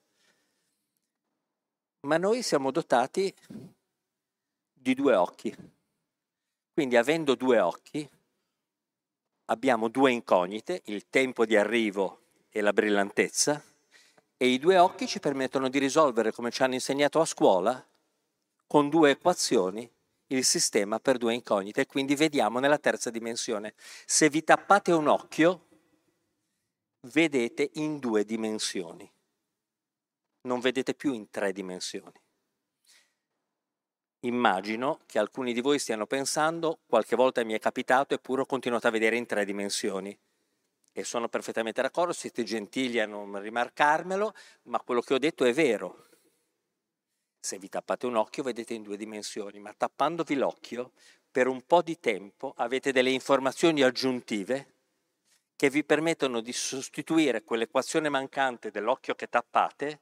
ma 2.05 2.17
noi 2.19 2.43
siamo 2.43 2.71
dotati 2.71 3.35
di 4.73 4.95
due 4.95 5.15
occhi. 5.15 5.55
Quindi 6.73 6.97
avendo 6.97 7.35
due 7.35 7.61
occhi 7.61 8.09
abbiamo 9.47 9.89
due 9.89 10.13
incognite, 10.13 10.83
il 10.87 11.09
tempo 11.09 11.45
di 11.45 11.57
arrivo 11.57 12.21
e 12.51 12.61
la 12.61 12.73
brillantezza, 12.73 13.63
e 14.37 14.47
i 14.47 14.59
due 14.59 14.79
occhi 14.79 15.07
ci 15.07 15.21
permettono 15.21 15.69
di 15.69 15.79
risolvere, 15.79 16.33
come 16.33 16.51
ci 16.51 16.63
hanno 16.63 16.75
insegnato 16.75 17.21
a 17.21 17.25
scuola, 17.25 17.87
con 18.67 18.89
due 18.89 19.11
equazioni 19.11 19.91
il 20.29 20.45
sistema 20.45 20.99
per 20.99 21.19
due 21.19 21.35
incognite 21.35 21.83
e 21.83 21.87
quindi 21.87 22.15
vediamo 22.15 22.59
nella 22.59 22.79
terza 22.79 23.11
dimensione. 23.11 23.75
Se 24.07 24.29
vi 24.29 24.43
tappate 24.43 24.91
un 24.93 25.07
occhio, 25.07 25.67
vedete 27.13 27.71
in 27.75 27.99
due 27.99 28.25
dimensioni 28.25 29.11
non 30.45 30.61
vedete 30.61 30.95
più 30.95 31.13
in 31.13 31.31
tre 31.31 31.53
dimensioni. 31.53 32.13
Immagino 34.25 35.01
che 35.05 35.19
alcuni 35.19 35.53
di 35.53 35.61
voi 35.61 35.79
stiano 35.79 36.07
pensando, 36.07 36.79
qualche 36.87 37.15
volta 37.15 37.45
mi 37.45 37.53
è 37.53 37.59
capitato 37.59 38.15
eppure 38.15 38.43
ho 38.43 38.47
continuato 38.47 38.87
a 38.87 38.91
vedere 38.91 39.17
in 39.17 39.27
tre 39.27 39.45
dimensioni. 39.45 40.17
E 40.93 41.05
sono 41.05 41.29
perfettamente 41.29 41.83
d'accordo, 41.83 42.15
siete 42.15 42.43
gentili 42.43 43.01
a 43.01 43.07
non 43.07 43.39
rimarcarmelo, 43.39 44.35
ma 44.65 44.81
quello 44.81 45.03
che 45.03 45.13
ho 45.13 45.19
detto 45.19 45.45
è 45.45 45.53
vero. 45.53 46.07
Se 47.39 47.59
vi 47.59 47.69
tappate 47.69 48.07
un 48.07 48.17
occhio 48.17 48.43
vedete 48.43 48.73
in 48.73 48.83
due 48.83 48.97
dimensioni, 48.97 49.59
ma 49.59 49.75
tappandovi 49.77 50.35
l'occhio, 50.37 50.93
per 51.31 51.47
un 51.47 51.61
po' 51.67 51.83
di 51.83 52.01
tempo 52.01 52.55
avete 52.57 52.93
delle 52.93 53.11
informazioni 53.11 53.83
aggiuntive 53.83 54.73
che 55.55 55.69
vi 55.69 55.85
permettono 55.85 56.41
di 56.41 56.53
sostituire 56.53 57.43
quell'equazione 57.43 58.09
mancante 58.09 58.71
dell'occhio 58.71 59.15
che 59.15 59.29
tappate 59.29 60.01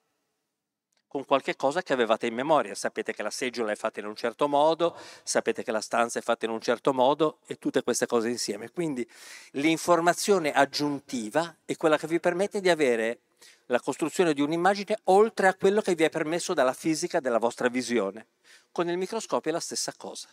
con 1.13 1.27
qualche 1.27 1.57
cosa 1.57 1.83
che 1.83 1.93
avevate 1.93 2.27
in 2.27 2.33
memoria. 2.33 2.75
Sapete 2.75 3.13
che 3.13 3.23
la 3.23 3.29
seggiola 3.29 3.71
è 3.71 3.77
fatta 3.77 4.01
in 4.01 4.07
un 4.07 4.17
certo 4.17 4.49
modo, 4.49 4.97
sapete 5.23 5.63
che 5.63 5.71
la 5.71 5.83
stanza 5.83 6.19
è 6.19 6.23
fatta 6.23 6.47
in 6.47 6.51
un 6.51 6.61
certo 6.63 6.95
modo 6.95 7.41
e 7.45 7.59
tutte 7.59 7.83
queste 7.83 8.07
cose 8.07 8.31
insieme. 8.31 8.71
Quindi 8.71 9.07
l'informazione 9.51 10.53
aggiuntiva 10.53 11.55
è 11.67 11.77
quella 11.77 11.99
che 11.99 12.07
vi 12.07 12.19
permette 12.19 12.63
di 12.63 12.71
avere 12.71 13.19
la 13.67 13.79
costruzione 13.79 14.33
di 14.33 14.41
un'immagine 14.41 15.01
oltre 15.05 15.49
a 15.49 15.55
quello 15.55 15.83
che 15.83 15.95
vi 15.95 16.05
è 16.05 16.09
permesso 16.09 16.55
dalla 16.55 16.73
fisica 16.73 17.21
della 17.21 17.39
vostra 17.39 17.69
visione. 17.69 18.29
Con 18.73 18.89
il 18.89 18.97
microscopio 18.97 19.51
è 19.51 19.53
la 19.53 19.61
stessa 19.61 19.93
cosa. 19.95 20.29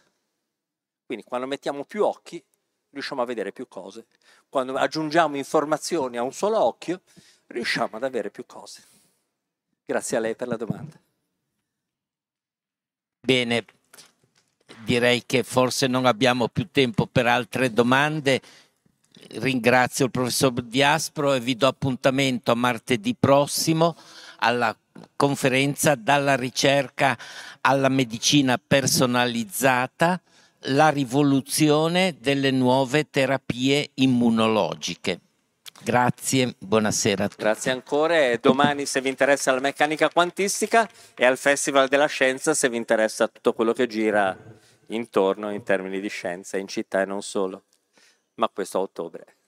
Quindi 1.06 1.26
quando 1.26 1.46
mettiamo 1.46 1.84
più 1.84 2.06
occhi 2.06 2.42
riusciamo 2.92 3.22
a 3.22 3.26
vedere 3.26 3.52
più 3.52 3.68
cose. 3.68 4.06
Quando 4.48 4.78
aggiungiamo 4.78 5.36
informazioni 5.36 6.16
a 6.16 6.24
un 6.24 6.32
solo 6.32 6.58
occhio 6.64 7.02
riusciamo 7.48 7.98
ad 7.98 8.04
avere 8.04 8.30
più 8.30 8.46
cose. 8.46 8.99
Grazie 9.90 10.18
a 10.18 10.20
lei 10.20 10.36
per 10.36 10.48
la 10.48 10.56
domanda. 10.56 10.96
Bene, 13.26 13.66
direi 14.86 15.24
che 15.26 15.42
forse 15.42 15.88
non 15.88 16.06
abbiamo 16.06 16.48
più 16.48 16.68
tempo 16.72 17.08
per 17.08 17.26
altre 17.26 17.74
domande. 17.74 18.40
Ringrazio 19.40 20.06
il 20.06 20.12
professor 20.12 20.52
Diaspro 20.62 21.34
e 21.34 21.40
vi 21.40 21.56
do 21.56 21.66
appuntamento 21.66 22.52
a 22.52 22.56
martedì 22.56 23.16
prossimo 23.20 23.96
alla 24.42 24.78
conferenza 25.16 25.96
Dalla 25.96 26.36
ricerca 26.36 27.18
alla 27.62 27.90
medicina 27.90 28.60
personalizzata, 28.60 30.22
la 30.66 30.90
rivoluzione 30.90 32.16
delle 32.20 32.52
nuove 32.52 33.10
terapie 33.10 33.90
immunologiche. 33.96 35.29
Grazie, 35.82 36.56
buonasera. 36.60 37.28
Grazie 37.38 37.72
ancora 37.72 38.18
e 38.18 38.38
domani 38.42 38.86
se 38.86 39.02
vi 39.02 39.10
interessa 39.10 39.54
la 39.54 39.60
meccanica 39.60 40.10
quantistica 40.10 40.88
e 41.16 41.26
al 41.26 41.38
Festival 41.38 41.88
della 41.88 42.08
Scienza 42.08 42.54
se 42.54 42.70
vi 42.70 42.78
interessa 42.78 43.28
tutto 43.28 43.54
quello 43.54 43.74
che 43.74 43.88
gira 43.88 44.38
intorno 44.88 45.52
in 45.52 45.64
termini 45.64 46.00
di 46.00 46.10
scienza, 46.10 46.58
in 46.58 46.68
città 46.68 47.02
e 47.02 47.06
non 47.06 47.22
solo, 47.22 47.64
ma 48.36 48.50
questo 48.50 48.78
a 48.78 48.82
ottobre. 48.82 49.39